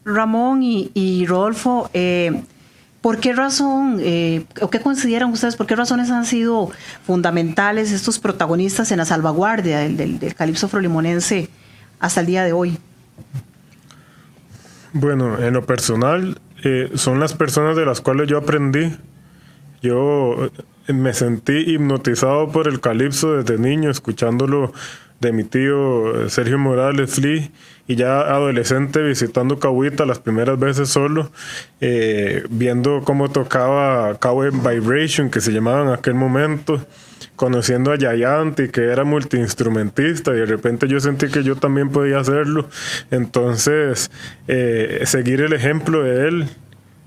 Ramón 0.04 0.60
y, 0.62 1.26
Rodolfo, 1.26 1.90
eh, 1.94 2.42
¿por 3.00 3.18
qué 3.18 3.32
razón, 3.32 3.98
eh, 4.00 4.44
o 4.60 4.70
qué 4.70 4.80
consideran 4.80 5.30
ustedes, 5.30 5.56
por 5.56 5.66
qué 5.66 5.76
razones 5.76 6.10
han 6.10 6.26
sido 6.26 6.70
fundamentales 7.06 7.90
estos 7.90 8.18
protagonistas 8.18 8.92
en 8.92 8.98
la 8.98 9.04
salvaguardia 9.04 9.80
del, 9.80 10.34
calipso 10.34 10.68
frolimonense 10.68 11.48
hasta 12.00 12.20
el 12.20 12.26
día 12.26 12.44
de 12.44 12.52
hoy? 12.52 12.78
Bueno, 14.92 15.38
en 15.38 15.54
lo 15.54 15.64
personal, 15.64 16.40
eh, 16.62 16.90
son 16.94 17.18
las 17.18 17.34
personas 17.34 17.76
de 17.76 17.86
las 17.86 18.00
cuales 18.00 18.28
yo 18.28 18.38
aprendí. 18.38 18.96
Yo 19.82 20.50
me 20.88 21.12
sentí 21.12 21.74
hipnotizado 21.74 22.50
por 22.50 22.68
el 22.68 22.80
calipso 22.80 23.36
desde 23.36 23.58
niño, 23.58 23.90
escuchándolo 23.90 24.72
de 25.20 25.32
mi 25.32 25.44
tío 25.44 26.28
Sergio 26.28 26.58
Morales 26.58 27.14
Flea 27.14 27.48
y 27.86 27.96
ya 27.96 28.20
adolescente 28.20 29.02
visitando 29.02 29.58
Cahuita 29.58 30.06
las 30.06 30.18
primeras 30.18 30.58
veces 30.58 30.88
solo, 30.88 31.30
eh, 31.80 32.44
viendo 32.48 33.02
cómo 33.04 33.30
tocaba 33.30 34.14
Cowboy 34.18 34.50
Vibration, 34.50 35.30
que 35.30 35.40
se 35.40 35.52
llamaba 35.52 35.82
en 35.82 35.88
aquel 35.88 36.14
momento, 36.14 36.84
conociendo 37.36 37.92
a 37.92 37.98
Yayanti, 37.98 38.68
que 38.68 38.84
era 38.84 39.04
multiinstrumentista, 39.04 40.32
y 40.32 40.36
de 40.36 40.46
repente 40.46 40.88
yo 40.88 40.98
sentí 41.00 41.28
que 41.28 41.42
yo 41.42 41.56
también 41.56 41.90
podía 41.90 42.20
hacerlo. 42.20 42.68
Entonces, 43.10 44.10
eh, 44.48 45.02
seguir 45.04 45.42
el 45.42 45.52
ejemplo 45.52 46.02
de 46.02 46.28
él, 46.28 46.48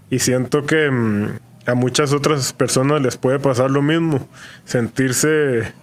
y 0.10 0.20
siento 0.20 0.66
que 0.66 0.92
mm, 0.92 1.28
a 1.66 1.74
muchas 1.74 2.14
otras 2.14 2.54
personas 2.54 3.02
les 3.02 3.18
puede 3.18 3.40
pasar 3.40 3.72
lo 3.72 3.82
mismo, 3.82 4.28
sentirse 4.64 5.74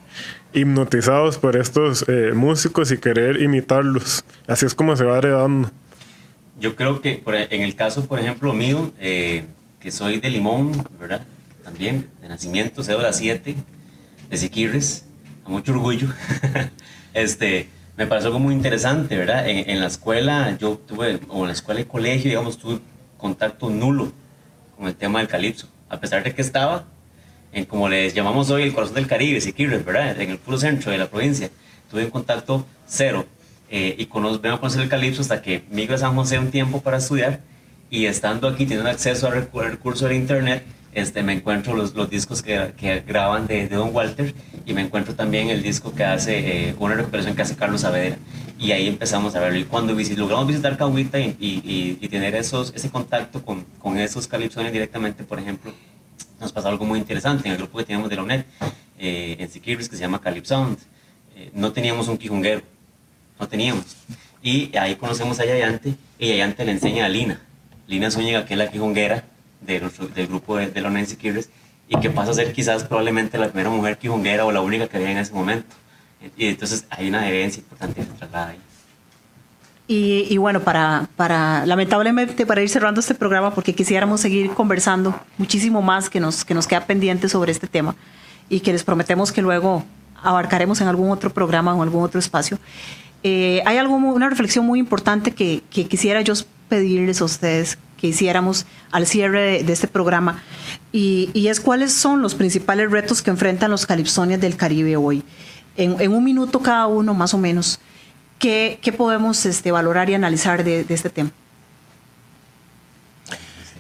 hipnotizados 0.54 1.38
por 1.38 1.56
estos 1.56 2.04
eh, 2.08 2.32
músicos 2.34 2.90
y 2.90 2.98
querer 2.98 3.42
imitarlos. 3.42 4.24
Así 4.46 4.66
es 4.66 4.74
como 4.74 4.96
se 4.96 5.04
va 5.04 5.18
heredando. 5.18 5.70
Yo 6.60 6.76
creo 6.76 7.00
que 7.00 7.22
en 7.26 7.62
el 7.62 7.74
caso, 7.74 8.06
por 8.06 8.20
ejemplo, 8.20 8.52
mío, 8.52 8.92
eh, 8.98 9.44
que 9.80 9.90
soy 9.90 10.20
de 10.20 10.30
Limón, 10.30 10.86
¿verdad? 10.98 11.26
También, 11.64 12.08
de 12.20 12.28
nacimiento, 12.28 12.82
cédula 12.82 13.12
7, 13.12 13.54
de 14.30 14.36
Siquirres, 14.36 15.04
a 15.44 15.48
mucho 15.48 15.72
orgullo. 15.72 16.08
este, 17.14 17.68
me 17.96 18.06
pareció 18.06 18.28
algo 18.28 18.38
muy 18.38 18.54
interesante, 18.54 19.16
¿verdad? 19.16 19.48
En, 19.48 19.68
en, 19.68 19.80
la 19.80 19.88
escuela, 19.88 20.56
yo 20.58 20.78
tuve, 20.78 21.20
o 21.28 21.40
en 21.40 21.48
la 21.48 21.52
escuela 21.52 21.80
y 21.80 21.84
colegio, 21.84 22.30
digamos, 22.30 22.58
tuve 22.58 22.78
contacto 23.16 23.68
nulo 23.70 24.12
con 24.76 24.86
el 24.86 24.94
tema 24.94 25.18
del 25.18 25.28
calipso. 25.28 25.68
A 25.88 25.98
pesar 25.98 26.22
de 26.22 26.34
que 26.34 26.42
estaba 26.42 26.86
en, 27.54 27.64
como 27.64 27.88
les 27.88 28.12
llamamos 28.12 28.50
hoy, 28.50 28.64
el 28.64 28.74
corazón 28.74 28.96
del 28.96 29.06
Caribe, 29.06 29.40
Siquirres, 29.40 29.84
¿verdad? 29.84 30.20
En 30.20 30.30
el 30.30 30.38
puro 30.38 30.58
centro 30.58 30.92
de 30.92 30.98
la 30.98 31.08
provincia. 31.08 31.50
Tuve 31.90 32.04
un 32.04 32.10
contacto 32.10 32.66
cero 32.86 33.26
eh, 33.70 33.94
y 33.98 34.06
conozco, 34.06 34.40
vengo 34.40 34.56
a 34.56 34.60
conocer 34.60 34.82
el 34.82 34.88
calipso 34.88 35.22
hasta 35.22 35.40
que 35.40 35.62
migro 35.70 35.94
a 35.94 35.98
San 35.98 36.14
José 36.14 36.38
un 36.38 36.50
tiempo 36.50 36.80
para 36.80 36.98
estudiar 36.98 37.40
y 37.90 38.06
estando 38.06 38.48
aquí 38.48 38.66
teniendo 38.66 38.90
acceso 38.90 39.28
al 39.28 39.48
recurso 39.52 40.08
de 40.08 40.16
internet, 40.16 40.64
este, 40.92 41.22
me 41.22 41.32
encuentro 41.32 41.74
los, 41.74 41.92
discos 42.10 42.42
que, 42.42 43.02
graban 43.06 43.46
de, 43.46 43.68
de, 43.68 43.76
Don 43.76 43.94
Walter 43.94 44.34
y 44.64 44.74
me 44.74 44.80
encuentro 44.80 45.14
también 45.14 45.50
el 45.50 45.62
disco 45.62 45.94
que 45.94 46.04
hace, 46.04 46.68
eh, 46.68 46.74
una 46.78 46.94
recuperación 46.94 47.34
que 47.34 47.42
hace 47.42 47.56
Carlos 47.56 47.82
Saavedra. 47.82 48.16
Y 48.58 48.70
ahí 48.70 48.86
empezamos 48.86 49.34
a 49.34 49.40
verlo. 49.40 49.58
Y 49.58 49.64
cuando 49.64 49.94
visit, 49.96 50.16
logramos 50.16 50.46
visitar 50.46 50.76
Cahuita 50.76 51.18
y, 51.18 51.36
y, 51.40 51.98
y, 52.00 52.08
tener 52.08 52.36
esos, 52.36 52.72
ese 52.74 52.88
contacto 52.90 53.42
con, 53.44 53.64
con 53.80 53.98
esos 53.98 54.28
calipsones 54.28 54.72
directamente, 54.72 55.24
por 55.24 55.40
ejemplo, 55.40 55.72
nos 56.40 56.52
pasó 56.52 56.68
algo 56.68 56.84
muy 56.84 56.98
interesante 56.98 57.48
en 57.48 57.52
el 57.52 57.58
grupo 57.58 57.78
que 57.78 57.84
teníamos 57.84 58.10
de 58.10 58.16
la 58.16 58.22
UNED, 58.22 58.44
eh, 58.98 59.36
en 59.38 59.50
Siquirris, 59.50 59.88
que 59.88 59.96
se 59.96 60.02
llama 60.02 60.20
Calypsound. 60.20 60.78
Eh, 61.36 61.50
no 61.54 61.72
teníamos 61.72 62.08
un 62.08 62.18
quijunguero, 62.18 62.62
no 63.38 63.48
teníamos. 63.48 63.96
Y 64.42 64.76
ahí 64.76 64.96
conocemos 64.96 65.40
a 65.40 65.44
Yayante 65.44 65.94
y 66.18 66.28
Yayante 66.28 66.64
le 66.64 66.72
enseña 66.72 67.06
a 67.06 67.08
Lina. 67.08 67.40
Lina 67.86 68.10
Zúñiga, 68.10 68.44
que 68.44 68.54
es 68.54 68.58
la 68.58 68.70
quijunguera 68.70 69.24
de 69.60 69.80
del 70.14 70.26
grupo 70.26 70.56
de, 70.56 70.68
de 70.68 70.80
la 70.80 70.88
UNED 70.88 71.06
Siquirris, 71.06 71.50
y 71.88 71.98
que 72.00 72.10
pasa 72.10 72.30
a 72.30 72.34
ser 72.34 72.52
quizás 72.52 72.84
probablemente 72.84 73.38
la 73.38 73.48
primera 73.48 73.70
mujer 73.70 73.98
quijunguera 73.98 74.44
o 74.44 74.52
la 74.52 74.60
única 74.60 74.88
que 74.88 74.96
había 74.96 75.10
en 75.10 75.18
ese 75.18 75.32
momento. 75.32 75.74
Y 76.36 76.46
entonces 76.46 76.86
hay 76.90 77.08
una 77.08 77.28
herencia 77.28 77.60
importante 77.60 78.00
que 78.00 78.06
se 78.06 78.12
traslada 78.12 78.48
ahí. 78.48 78.58
Y, 79.86 80.38
bueno, 80.38 80.60
para, 80.60 81.66
lamentablemente, 81.66 82.46
para 82.46 82.62
ir 82.62 82.70
cerrando 82.70 83.00
este 83.00 83.14
programa, 83.14 83.54
porque 83.54 83.74
quisiéramos 83.74 84.22
seguir 84.22 84.50
conversando 84.52 85.14
muchísimo 85.36 85.82
más 85.82 86.08
que 86.08 86.20
nos, 86.20 86.42
que 86.44 86.54
nos 86.54 86.66
queda 86.66 86.86
pendiente 86.86 87.28
sobre 87.28 87.52
este 87.52 87.66
tema 87.66 87.94
y 88.48 88.60
que 88.60 88.72
les 88.72 88.82
prometemos 88.82 89.30
que 89.30 89.42
luego 89.42 89.84
abarcaremos 90.22 90.80
en 90.80 90.88
algún 90.88 91.10
otro 91.10 91.30
programa 91.30 91.74
o 91.74 91.82
algún 91.82 92.02
otro 92.02 92.18
espacio. 92.18 92.58
Eh, 93.22 93.62
hay 93.66 93.76
algo, 93.76 93.94
una 93.94 94.30
reflexión 94.30 94.64
muy 94.64 94.78
importante 94.78 95.32
que, 95.32 95.62
quisiera 95.68 96.22
yo 96.22 96.32
pedirles 96.70 97.20
a 97.20 97.24
ustedes 97.24 97.78
que 97.98 98.06
hiciéramos 98.06 98.64
al 98.90 99.06
cierre 99.06 99.62
de, 99.62 99.72
este 99.72 99.86
programa 99.86 100.42
y, 100.92 101.30
es 101.46 101.60
cuáles 101.60 101.92
son 101.92 102.22
los 102.22 102.34
principales 102.34 102.90
retos 102.90 103.20
que 103.20 103.30
enfrentan 103.30 103.70
los 103.70 103.84
calipsonias 103.84 104.40
del 104.40 104.56
Caribe 104.56 104.96
hoy. 104.96 105.22
En 105.76 106.12
un 106.12 106.24
minuto 106.24 106.60
cada 106.60 106.86
uno, 106.86 107.12
más 107.12 107.34
o 107.34 107.38
menos, 107.38 107.80
¿Qué, 108.38 108.78
qué 108.82 108.92
podemos 108.92 109.44
este, 109.46 109.72
valorar 109.72 110.10
y 110.10 110.14
analizar 110.14 110.64
de, 110.64 110.84
de, 110.84 110.94
este 110.94 111.10
tema? 111.10 111.30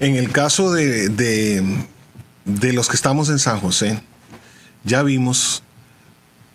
En 0.00 0.16
el 0.16 0.30
caso 0.32 0.72
de, 0.72 1.08
de, 1.08 1.86
de, 2.44 2.72
los 2.72 2.88
que 2.88 2.96
estamos 2.96 3.28
en 3.28 3.38
San 3.38 3.60
José, 3.60 4.02
ya 4.84 5.02
vimos 5.02 5.62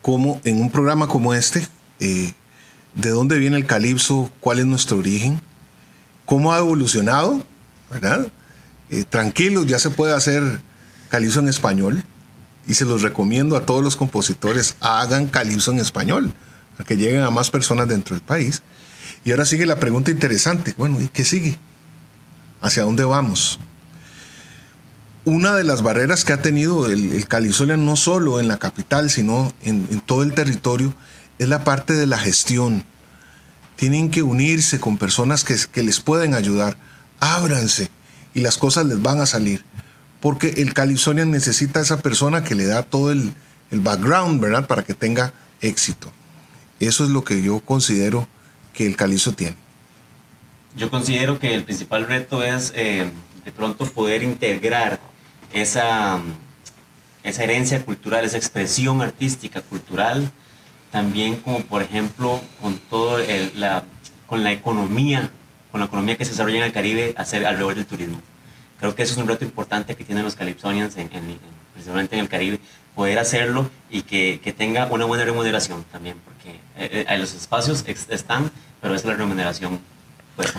cómo 0.02 0.42
en 0.44 0.62
un 0.62 0.72
programa 0.72 1.08
como 1.08 1.34
este, 1.34 1.68
eh, 2.00 2.34
de 2.96 3.10
dónde 3.10 3.38
viene 3.38 3.58
el 3.58 3.66
calipso, 3.66 4.32
cuál 4.40 4.60
es 4.60 4.66
nuestro 4.66 4.98
origen, 4.98 5.42
cómo 6.26 6.54
ha 6.54 6.60
evolucionado, 6.60 7.44
¿verdad? 7.92 8.28
Eh, 8.90 9.04
tranquilos, 9.04 9.68
ya 9.68 9.78
se 9.78 9.90
puede 9.90 10.14
hacer 10.14 10.62
calipso 11.10 11.40
en 11.40 11.48
español 11.48 12.04
y 12.68 12.74
se 12.74 12.86
los 12.86 13.02
recomiendo 13.02 13.56
a 13.56 13.66
todos 13.66 13.84
los 13.84 13.96
compositores, 13.96 14.76
hagan 14.80 15.28
calipso 15.28 15.72
en 15.72 15.80
español 15.80 16.34
a 16.80 16.84
que 16.84 16.98
lleguen 16.98 17.22
a 17.22 17.30
más 17.30 17.52
personas 17.52 17.88
dentro 17.88 18.16
del 18.16 18.24
país. 18.24 18.64
Y 19.24 19.32
ahora 19.32 19.46
sigue 19.46 19.66
la 19.66 19.80
pregunta 19.80 20.12
interesante, 20.12 20.74
bueno, 20.78 21.00
¿y 21.02 21.10
qué 21.10 21.24
sigue? 21.24 21.60
¿Hacia 22.62 22.84
dónde 22.84 23.04
vamos? 23.04 23.60
Una 25.26 25.56
de 25.56 25.64
las 25.64 25.84
barreras 25.84 26.24
que 26.24 26.34
ha 26.34 26.42
tenido 26.42 26.88
el, 26.88 27.12
el 27.14 27.86
no 27.86 27.96
solo 27.96 28.40
en 28.40 28.48
la 28.48 28.58
capital, 28.58 29.10
sino 29.10 29.54
en, 29.62 30.00
todo 30.02 30.24
el 30.24 30.34
territorio, 30.34 30.94
es 31.38 31.50
la 31.50 31.64
parte 31.64 31.94
de 31.94 32.08
la 32.08 32.18
gestión. 32.18 32.84
Tienen 33.76 34.10
que 34.10 34.24
unirse 34.24 34.80
con 34.80 34.98
personas 34.98 35.44
que, 35.44 35.84
les 35.84 36.00
pueden 36.00 36.34
ayudar. 36.34 36.78
Ábranse 37.20 37.92
y 38.34 38.42
las 38.42 38.58
cosas 38.58 38.86
les 38.86 39.02
van 39.02 39.20
a 39.20 39.26
salir. 39.26 39.64
Porque 40.22 40.50
el 40.58 40.74
Calizonian 40.74 41.32
necesita 41.32 41.80
a 41.80 41.84
esa 41.84 42.00
persona 42.00 42.44
que 42.44 42.56
le 42.56 42.66
da 42.66 42.84
todo 42.84 43.12
el, 43.12 43.34
el 43.72 43.80
background, 43.82 44.42
¿verdad? 44.42 44.68
Para 44.68 44.84
que 44.84 44.94
tenga 44.94 45.34
éxito. 45.62 46.12
Eso 46.80 47.04
es 47.04 47.10
lo 47.10 47.24
que 47.24 47.42
yo 47.42 47.60
considero 47.60 48.28
que 48.74 48.86
el 48.86 48.96
calizo 48.96 49.34
tiene. 49.34 49.56
Yo 50.76 50.90
considero 50.90 51.40
que 51.40 51.54
el 51.54 51.64
principal 51.64 52.08
reto 52.08 52.44
es 52.44 52.72
eh, 52.76 53.10
de 53.44 53.52
pronto 53.52 53.86
poder 53.86 54.24
integrar 54.24 55.00
esa, 55.52 56.20
esa 57.24 57.44
herencia 57.44 57.84
cultural, 57.84 58.24
esa 58.24 58.38
expresión 58.38 59.02
artística, 59.02 59.62
cultural, 59.62 60.32
también 60.92 61.38
como 61.38 61.62
por 61.62 61.82
ejemplo 61.82 62.42
con 62.62 62.78
todo 62.78 63.20
el, 63.20 63.52
la, 63.56 63.84
con 64.28 64.44
la 64.44 64.52
economía, 64.52 65.32
con 65.72 65.80
la 65.82 65.88
economía 65.88 66.18
que 66.18 66.26
se 66.26 66.32
desarrolla 66.32 66.60
en 66.60 66.64
el 66.64 66.72
Caribe 66.72 67.14
hacer 67.18 67.46
alrededor 67.46 67.76
del 67.76 67.86
turismo. 67.86 68.22
Creo 68.80 68.96
que 68.96 69.04
eso 69.04 69.14
es 69.14 69.18
un 69.20 69.28
reto 69.28 69.44
importante 69.44 69.96
que 69.96 70.06
tienen 70.06 70.24
los 70.24 70.36
calipsonians, 70.36 70.96
en, 70.96 71.10
en, 71.12 71.40
principalmente 71.74 72.16
en 72.16 72.22
el 72.22 72.30
Caribe, 72.30 72.60
poder 73.00 73.18
hacerlo 73.18 73.70
y 73.90 74.02
que, 74.02 74.42
que 74.44 74.52
tenga 74.52 74.86
una 74.88 75.06
buena 75.06 75.24
remuneración 75.24 75.86
también, 75.90 76.18
porque 76.26 76.60
eh, 76.76 77.06
eh, 77.08 77.18
los 77.18 77.34
espacios 77.34 77.86
están, 78.10 78.52
pero 78.82 78.94
es 78.94 79.06
la 79.06 79.14
remuneración 79.14 79.80
pues. 80.36 80.54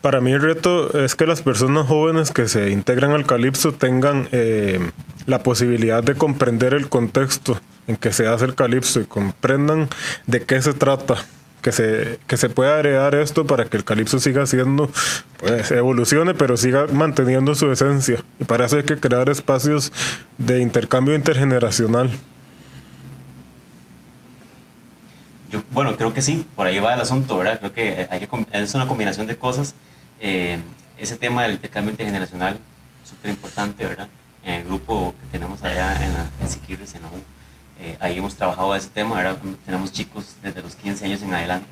Para 0.00 0.22
mí 0.22 0.32
el 0.32 0.40
reto 0.40 1.04
es 1.04 1.14
que 1.14 1.26
las 1.26 1.42
personas 1.42 1.86
jóvenes 1.86 2.30
que 2.30 2.48
se 2.48 2.70
integran 2.70 3.10
al 3.10 3.26
calipso 3.26 3.72
tengan 3.72 4.26
eh, 4.32 4.90
la 5.26 5.42
posibilidad 5.42 6.02
de 6.02 6.14
comprender 6.14 6.72
el 6.72 6.88
contexto 6.88 7.60
en 7.86 7.96
que 7.96 8.14
se 8.14 8.26
hace 8.26 8.46
el 8.46 8.54
calipso 8.54 8.98
y 8.98 9.04
comprendan 9.04 9.90
de 10.26 10.44
qué 10.44 10.62
se 10.62 10.72
trata 10.72 11.16
que 11.62 11.72
se, 11.72 12.18
que 12.26 12.36
se 12.36 12.50
pueda 12.50 12.78
heredar 12.78 13.14
esto 13.14 13.46
para 13.46 13.64
que 13.66 13.76
el 13.76 13.84
calipso 13.84 14.18
siga 14.18 14.44
siendo, 14.46 14.90
pues 15.38 15.70
evolucione, 15.70 16.34
pero 16.34 16.56
siga 16.56 16.86
manteniendo 16.92 17.54
su 17.54 17.70
esencia. 17.70 18.22
Y 18.40 18.44
para 18.44 18.66
eso 18.66 18.76
hay 18.76 18.82
que 18.82 18.98
crear 18.98 19.30
espacios 19.30 19.92
de 20.38 20.60
intercambio 20.60 21.14
intergeneracional. 21.14 22.10
Yo, 25.50 25.62
bueno, 25.70 25.96
creo 25.96 26.12
que 26.12 26.20
sí, 26.20 26.46
por 26.56 26.66
ahí 26.66 26.80
va 26.80 26.94
el 26.94 27.00
asunto, 27.00 27.38
¿verdad? 27.38 27.58
Creo 27.60 27.72
que, 27.72 28.08
hay 28.10 28.20
que 28.20 28.28
es 28.52 28.74
una 28.74 28.88
combinación 28.88 29.26
de 29.26 29.36
cosas. 29.36 29.74
Eh, 30.18 30.58
ese 30.98 31.16
tema 31.16 31.44
del 31.44 31.52
intercambio 31.52 31.92
intergeneracional, 31.92 32.58
súper 33.04 33.30
importante, 33.30 33.86
¿verdad? 33.86 34.08
En 34.44 34.54
el 34.54 34.64
grupo 34.64 35.14
que 35.20 35.38
tenemos 35.38 35.62
allá 35.62 36.04
en, 36.04 36.14
la, 36.14 36.30
en 36.40 36.48
Siquirres, 36.48 36.94
en 36.94 37.02
eh, 37.82 37.96
ahí 38.00 38.18
hemos 38.18 38.36
trabajado 38.36 38.74
ese 38.76 38.88
tema, 38.88 39.16
ahora 39.16 39.36
tenemos 39.66 39.92
chicos 39.92 40.36
desde 40.42 40.62
los 40.62 40.76
15 40.76 41.04
años 41.04 41.22
en 41.22 41.34
adelante. 41.34 41.66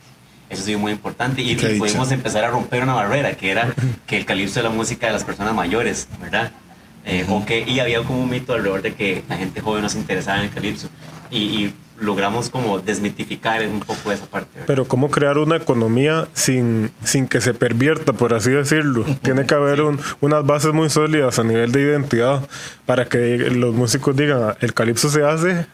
Eso 0.49 0.63
ha 0.63 0.67
sido 0.67 0.81
muy 0.81 0.91
importante 0.91 1.41
y, 1.43 1.53
y 1.53 1.79
pudimos 1.79 2.11
empezar 2.11 2.45
a 2.45 2.51
romper 2.51 2.83
una 2.83 2.95
barrera, 2.95 3.35
que 3.35 3.51
era 3.53 3.73
que 4.07 4.17
el 4.17 4.27
calipso 4.27 4.59
de 4.59 4.65
la 4.65 4.71
música 4.71 5.07
de 5.07 5.13
las 5.13 5.23
personas 5.23 5.55
mayores, 5.55 6.09
¿verdad? 6.21 6.51
Eh, 7.05 7.25
uh 7.27 7.31
-huh. 7.31 7.43
okay, 7.43 7.65
y 7.67 7.79
había 7.79 8.03
como 8.03 8.21
un 8.21 8.29
mito 8.29 8.53
alrededor 8.53 8.83
de 8.83 8.95
que 8.95 9.23
la 9.29 9.37
gente 9.37 9.61
joven 9.61 9.83
no 9.83 9.89
se 9.89 9.99
interesaba 9.99 10.39
en 10.39 10.47
el 10.47 10.51
calipso. 10.51 10.89
Y, 11.31 11.39
y 11.39 11.75
logramos 12.01 12.51
como 12.51 12.81
desmitificar 12.81 13.65
un 13.67 13.81
poco 13.81 14.11
esa 14.11 14.27
parte. 14.27 14.51
¿verdad? 14.55 14.67
Pero 14.67 14.85
cómo 14.87 15.11
crear 15.11 15.39
una 15.39 15.57
economía 15.57 16.27
sin, 16.33 16.91
sin 17.05 17.29
que 17.29 17.41
se 17.41 17.55
pervierta, 17.55 18.13
por 18.13 18.35
así 18.35 18.51
decirlo. 18.51 19.05
Tiene 19.23 19.47
que 19.47 19.55
haber 19.55 19.83
un, 19.83 20.01
unas 20.21 20.45
bases 20.45 20.73
muy 20.73 20.91
sólidas 20.91 21.39
a 21.39 21.45
nivel 21.45 21.71
de 21.71 21.83
identidad 21.83 22.43
para 22.87 23.05
que 23.05 23.37
los 23.51 23.75
músicos 23.75 24.17
digan, 24.17 24.57
el 24.61 24.75
calipso 24.75 25.11
se 25.11 25.23
hace 25.23 25.67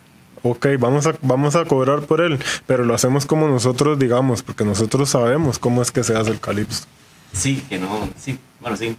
ok, 0.42 0.66
vamos 0.78 1.06
a, 1.06 1.14
vamos 1.22 1.56
a 1.56 1.64
cobrar 1.64 2.02
por 2.02 2.20
él, 2.20 2.38
pero 2.66 2.84
lo 2.84 2.94
hacemos 2.94 3.26
como 3.26 3.48
nosotros 3.48 3.98
digamos, 3.98 4.42
porque 4.42 4.64
nosotros 4.64 5.10
sabemos 5.10 5.58
cómo 5.58 5.82
es 5.82 5.90
que 5.90 6.04
se 6.04 6.16
hace 6.16 6.30
el 6.30 6.40
calipso. 6.40 6.84
Sí, 7.32 7.62
que 7.68 7.78
no, 7.78 8.08
sí, 8.16 8.38
bueno, 8.60 8.76
sí, 8.76 8.96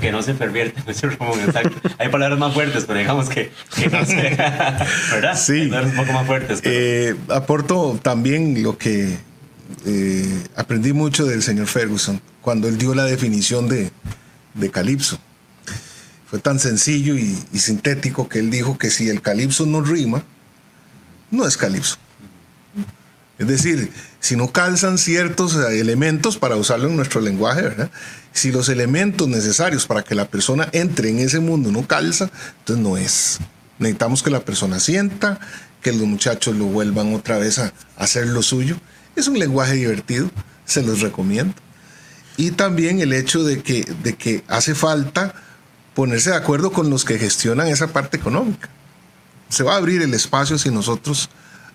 que, 0.00 0.10
no 0.10 0.22
se 0.22 0.34
pervierte, 0.34 0.82
Hay 1.98 2.08
palabras 2.08 2.38
más 2.38 2.54
fuertes, 2.54 2.84
pero 2.86 2.98
digamos 2.98 3.28
que, 3.28 3.50
no 3.92 4.04
se, 4.04 4.16
¿verdad? 5.12 5.36
Sí. 5.36 5.70
un 5.70 5.96
poco 5.96 6.12
más 6.12 6.26
fuertes. 6.26 6.60
Eh, 6.64 7.14
aporto 7.28 7.98
también 8.02 8.62
lo 8.62 8.78
que 8.78 9.18
eh, 9.84 10.42
aprendí 10.56 10.92
mucho 10.92 11.26
del 11.26 11.42
señor 11.42 11.66
Ferguson 11.66 12.20
cuando 12.40 12.68
él 12.68 12.78
dio 12.78 12.94
la 12.94 13.04
definición 13.04 13.68
de, 13.68 13.90
de 14.54 14.70
calipso. 14.70 15.18
Fue 16.26 16.38
tan 16.38 16.58
sencillo 16.58 17.16
y, 17.16 17.38
y, 17.52 17.58
sintético 17.58 18.28
que 18.28 18.38
él 18.38 18.50
dijo 18.50 18.78
que 18.78 18.90
si 18.90 19.08
el 19.08 19.20
calipso 19.20 19.66
no 19.66 19.82
rima, 19.82 20.24
no 21.30 21.46
es 21.46 21.56
calipso. 21.56 21.96
Es 23.38 23.48
decir, 23.48 23.90
si 24.20 24.36
no 24.36 24.52
calzan 24.52 24.96
ciertos 24.96 25.56
eh, 25.56 25.80
elementos 25.80 26.38
para 26.38 26.56
usarlo 26.56 26.88
en 26.88 26.96
nuestro 26.96 27.20
lenguaje, 27.20 27.62
¿verdad? 27.62 27.90
Si 28.32 28.52
los 28.52 28.68
elementos 28.68 29.28
necesarios 29.28 29.86
para 29.86 30.02
que 30.02 30.14
la 30.14 30.28
persona 30.28 30.68
entre 30.72 31.10
en 31.10 31.18
ese 31.18 31.40
mundo 31.40 31.72
no 31.72 31.86
calzan, 31.86 32.30
entonces 32.60 32.84
no 32.84 32.96
es. 32.96 33.38
Necesitamos 33.78 34.22
que 34.22 34.30
la 34.30 34.44
persona 34.44 34.78
sienta, 34.78 35.40
que 35.82 35.92
los 35.92 36.06
muchachos 36.06 36.56
lo 36.56 36.66
vuelvan 36.66 37.14
otra 37.14 37.38
vez 37.38 37.58
a 37.58 37.72
hacer 37.96 38.28
lo 38.28 38.42
suyo. 38.42 38.76
Es 39.16 39.26
un 39.26 39.38
lenguaje 39.38 39.74
divertido, 39.74 40.30
se 40.64 40.82
los 40.82 41.00
recomiendo. 41.00 41.54
Y 42.36 42.52
también 42.52 43.00
el 43.00 43.12
hecho 43.12 43.44
de 43.44 43.62
que, 43.62 43.84
de 44.02 44.14
que 44.14 44.44
hace 44.48 44.74
falta 44.74 45.34
ponerse 45.94 46.30
de 46.30 46.36
acuerdo 46.36 46.72
con 46.72 46.90
los 46.90 47.04
que 47.04 47.18
gestionan 47.18 47.68
esa 47.68 47.88
parte 47.88 48.16
económica. 48.16 48.68
Se 49.54 49.62
va 49.62 49.74
a 49.74 49.76
abrir 49.76 50.02
el 50.02 50.12
espacio 50.14 50.58
si 50.58 50.68
nosotros 50.68 51.30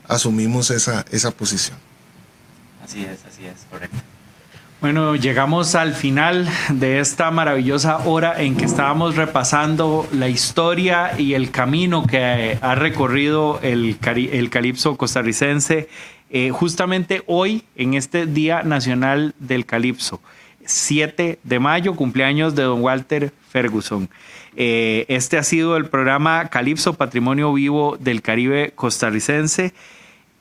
asumimos 0.06 0.70
esa, 0.70 1.06
esa 1.12 1.32
posición. 1.32 1.78
Así 2.84 3.06
es, 3.06 3.24
así 3.26 3.46
es, 3.46 3.66
correcto. 3.72 3.98
Bueno, 4.82 5.16
llegamos 5.16 5.76
al 5.76 5.94
final 5.94 6.50
de 6.70 7.00
esta 7.00 7.32
maravillosa 7.32 8.00
hora 8.00 8.42
en 8.42 8.58
que 8.58 8.66
estábamos 8.66 9.16
repasando 9.16 10.10
la 10.12 10.28
historia 10.28 11.18
y 11.18 11.36
el 11.36 11.52
camino 11.52 12.06
que 12.06 12.58
ha 12.62 12.76
recorrido 12.76 13.62
el, 13.62 13.98
el 14.32 14.50
calipso 14.50 14.98
costarricense, 14.98 15.88
eh, 16.30 16.50
justamente 16.50 17.24
hoy, 17.28 17.64
en 17.78 17.94
este 17.94 18.26
Día 18.26 18.64
Nacional 18.64 19.36
del 19.40 19.66
Calipso, 19.66 20.20
7 20.66 21.40
de 21.42 21.60
mayo, 21.60 21.96
cumpleaños 21.96 22.56
de 22.56 22.64
don 22.64 22.82
Walter 22.82 23.34
Ferguson. 23.50 24.10
Eh, 24.56 25.06
este 25.08 25.38
ha 25.38 25.44
sido 25.44 25.78
el 25.78 25.86
programa 25.86 26.50
Calipso, 26.50 26.94
Patrimonio 26.94 27.54
Vivo 27.54 27.98
del 28.00 28.22
Caribe 28.22 28.72
Costarricense. 28.76 29.74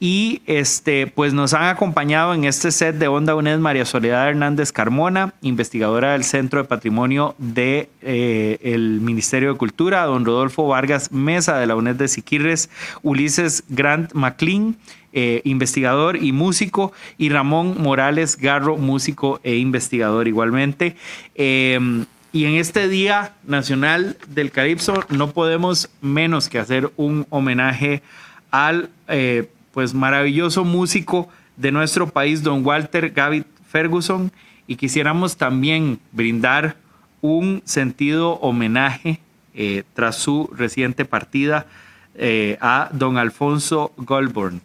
Y 0.01 0.43
este, 0.47 1.09
pues 1.09 1.35
nos 1.35 1.55
han 1.55 1.65
acompañado 1.65 2.33
en 2.33 2.45
este 2.45 2.71
set 2.71 2.97
de 2.97 3.09
Onda 3.09 3.35
UNED 3.35 3.59
María 3.59 3.85
Soledad 3.85 4.29
Hernández 4.29 4.71
Carmona, 4.71 5.35
investigadora 5.43 6.13
del 6.13 6.23
Centro 6.23 6.63
de 6.63 6.69
Patrimonio 6.69 7.35
del 7.39 7.55
de, 7.55 7.91
eh, 8.03 8.79
Ministerio 8.79 9.53
de 9.53 9.59
Cultura, 9.59 10.05
don 10.05 10.25
Rodolfo 10.25 10.69
Vargas 10.69 11.11
Mesa 11.11 11.59
de 11.59 11.67
la 11.67 11.75
UNED 11.75 11.97
de 11.97 12.07
Siquirres, 12.07 12.71
Ulises 13.03 13.65
Grant 13.69 14.13
McLean, 14.13 14.77
eh, 15.13 15.41
investigador 15.43 16.23
y 16.23 16.31
músico, 16.31 16.93
y 17.17 17.31
Ramón 17.31 17.83
Morales 17.83 18.37
Garro, 18.37 18.77
músico 18.77 19.41
e 19.43 19.57
investigador 19.57 20.29
igualmente. 20.29 20.95
Em, 21.35 22.05
y 22.33 22.45
en 22.45 22.55
este 22.55 22.89
Día 22.89 23.33
Nacional 23.45 24.17
del 24.29 24.51
Calipso 24.51 25.05
no 25.09 25.31
podemos 25.31 25.89
menos 26.01 26.49
que 26.49 26.59
hacer 26.59 26.91
un 26.97 27.27
homenaje 27.31 28.03
al 28.51 28.91
eh, 29.09 29.51
pues 29.73 29.95
maravilloso 29.95 30.65
músico 30.65 31.29
de 31.57 31.73
nuestro 31.73 32.09
país, 32.09 32.43
don 32.43 32.65
Walter 32.65 33.11
Gavit 33.11 33.47
Ferguson, 33.71 34.31
y 34.67 34.77
quisiéramos 34.77 35.37
también 35.37 35.99
brindar 36.13 36.77
un 37.21 37.63
sentido 37.65 38.35
homenaje 38.35 39.21
eh, 39.55 39.85
tras 39.95 40.17
su 40.17 40.51
reciente 40.55 41.05
partida 41.05 41.67
eh, 42.15 42.59
a 42.61 42.91
don 42.93 43.17
Alfonso 43.17 43.93
Goldborn, 43.97 44.61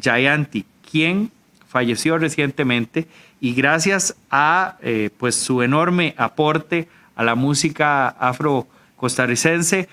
Gianti, 0.00 0.64
quien 0.88 1.32
falleció 1.66 2.18
recientemente 2.18 3.08
y 3.44 3.52
gracias 3.52 4.16
a 4.30 4.78
pues 5.18 5.34
su 5.34 5.60
enorme 5.60 6.14
aporte 6.16 6.88
a 7.14 7.22
la 7.22 7.34
música 7.34 8.08
afro 8.08 8.66
costarricense, 8.96 9.86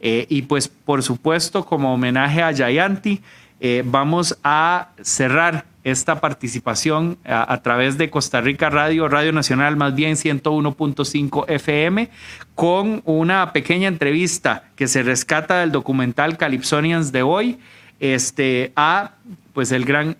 Eh, 0.00 0.26
y 0.28 0.42
pues, 0.42 0.66
por 0.66 1.04
supuesto, 1.04 1.64
como 1.64 1.94
homenaje 1.94 2.42
a 2.42 2.50
Yayanti, 2.50 3.20
eh, 3.60 3.84
vamos 3.86 4.36
a 4.42 4.88
cerrar 5.02 5.66
esta 5.84 6.20
participación 6.20 7.18
a, 7.24 7.60
través 7.62 7.98
de 7.98 8.08
Costa 8.08 8.40
Rica 8.40 8.70
Radio, 8.70 9.08
Radio 9.08 9.32
Nacional, 9.32 9.76
más 9.76 9.94
bien 9.94 10.14
101.5 10.14 11.44
FM, 11.48 12.08
con 12.54 13.02
una 13.04 13.52
pequeña 13.52 13.88
entrevista 13.88 14.64
que 14.76 14.86
se 14.86 15.02
rescata 15.02 15.60
del 15.60 15.72
documental 15.72 16.36
Calypsonians 16.36 17.10
de 17.10 17.22
hoy, 17.22 17.58
este, 17.98 18.72
a 18.76 19.14
pues 19.52 19.72
el 19.72 19.84
gran, 19.84 20.16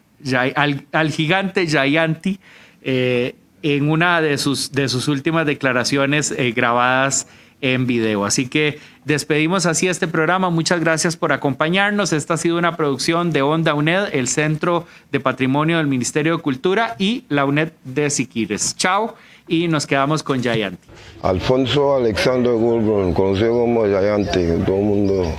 al, 0.56 1.10
gigante 1.10 1.66
Gianti, 1.66 2.40
eh, 2.82 3.36
en 3.62 3.88
una 3.88 4.20
de 4.20 4.38
sus, 4.38 4.72
de 4.72 4.88
sus 4.88 5.06
últimas 5.06 5.46
declaraciones 5.46 6.32
eh, 6.32 6.50
grabadas 6.50 7.28
en 7.62 7.86
video. 7.86 8.26
Así 8.26 8.48
que 8.48 8.78
despedimos 9.06 9.64
así 9.64 9.88
este 9.88 10.06
programa. 10.06 10.50
Muchas 10.50 10.80
gracias 10.80 11.16
por 11.16 11.32
acompañarnos. 11.32 12.12
Esta 12.12 12.34
ha 12.34 12.36
sido 12.36 12.58
una 12.58 12.76
producción 12.76 13.30
de 13.32 13.40
Onda 13.40 13.72
UNED, 13.72 14.08
el 14.12 14.28
Centro 14.28 14.84
de 15.10 15.20
Patrimonio 15.20 15.78
del 15.78 15.86
Ministerio 15.86 16.36
de 16.36 16.42
Cultura 16.42 16.96
y 16.98 17.24
la 17.30 17.46
UNED 17.46 17.72
de 17.84 18.10
Siquires. 18.10 18.76
Chao 18.76 19.14
y 19.48 19.68
nos 19.68 19.86
quedamos 19.86 20.22
con 20.22 20.42
Yayanti. 20.42 20.88
Alfonso 21.22 21.96
Alexander 21.96 22.52
Goldberg, 22.52 23.14
conocido 23.14 23.52
como 23.52 23.86
Yayanti, 23.86 24.64
todo 24.64 24.76
el 24.76 24.84
mundo 24.84 25.32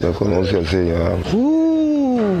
me 0.00 0.10
conoce 0.12 0.58
así. 0.58 1.36
Uh, 1.36 2.40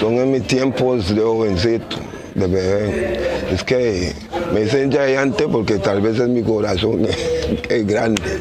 son 0.00 0.14
en 0.14 0.32
mis 0.32 0.46
tiempos 0.46 1.14
de 1.14 1.20
jovencito, 1.20 1.96
de 2.34 2.46
bebé. 2.46 3.20
Es 3.50 3.62
que 3.64 4.12
me 4.52 4.60
dicen 4.60 4.90
Yayante 4.90 5.48
porque 5.48 5.78
tal 5.78 6.00
vez 6.00 6.18
es 6.18 6.28
mi 6.28 6.42
corazón 6.42 7.06
es 7.68 7.86
grande. 7.86 8.40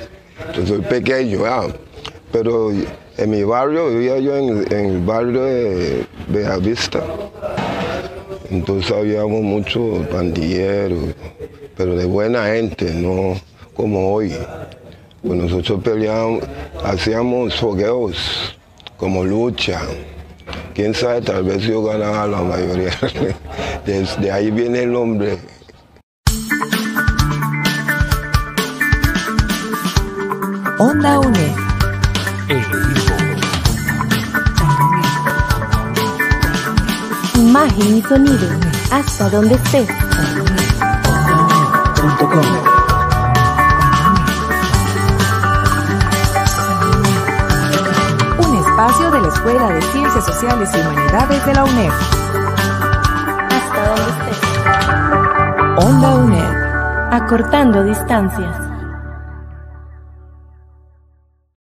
Yo 0.56 0.66
soy 0.66 0.80
pequeño, 0.80 1.40
pero 2.32 2.72
en 3.18 3.30
mi 3.30 3.44
barrio, 3.44 3.90
vivía 3.90 4.18
yo 4.18 4.36
en, 4.36 4.72
el 4.72 5.00
barrio 5.02 5.44
de 5.44 6.06
Bellavista. 6.28 7.04
Entonces 8.50 8.92
habíamos 8.92 9.42
muchos 9.42 10.06
pandilleros, 10.08 11.16
pero 11.78 11.96
de 11.96 12.06
buena 12.06 12.46
gente, 12.48 12.94
no 12.94 13.40
como 13.76 14.14
hoy. 14.14 14.34
Pues 15.22 15.40
nosotros 15.40 15.82
peleábamos, 15.84 16.44
hacíamos 16.84 17.56
fogueos 17.60 18.56
como 18.98 19.24
lucha. 19.24 19.82
Quién 20.74 20.94
sabe, 20.94 21.22
tal 21.22 21.44
vez 21.44 21.62
yo 21.62 21.84
ganaba 21.84 22.28
la 22.28 22.42
mayoría. 22.42 22.92
Desde 23.86 24.32
ahí 24.32 24.52
viene 24.52 24.84
el 24.84 24.92
nombre 24.92 25.38
Onda 30.80 31.20
UNED. 31.20 31.56
Imagen 37.36 37.98
y 37.98 38.02
sonido. 38.02 38.50
Hasta 38.92 39.30
donde 39.30 39.56
estés. 39.56 39.88
Un 42.04 42.73
de 49.14 49.22
la 49.22 49.28
Escuela 49.28 49.70
de 49.70 49.82
Ciencias 49.82 50.26
Sociales 50.26 50.72
y 50.74 50.80
Humanidades 50.80 51.46
de 51.46 51.54
la 51.54 51.64
UNED. 51.66 51.92
Hasta 53.52 53.88
donde 53.90 54.32
estés. 54.32 55.86
Onda 55.86 56.16
UNED. 56.16 57.12
Acortando 57.12 57.84
distancias. 57.84 58.63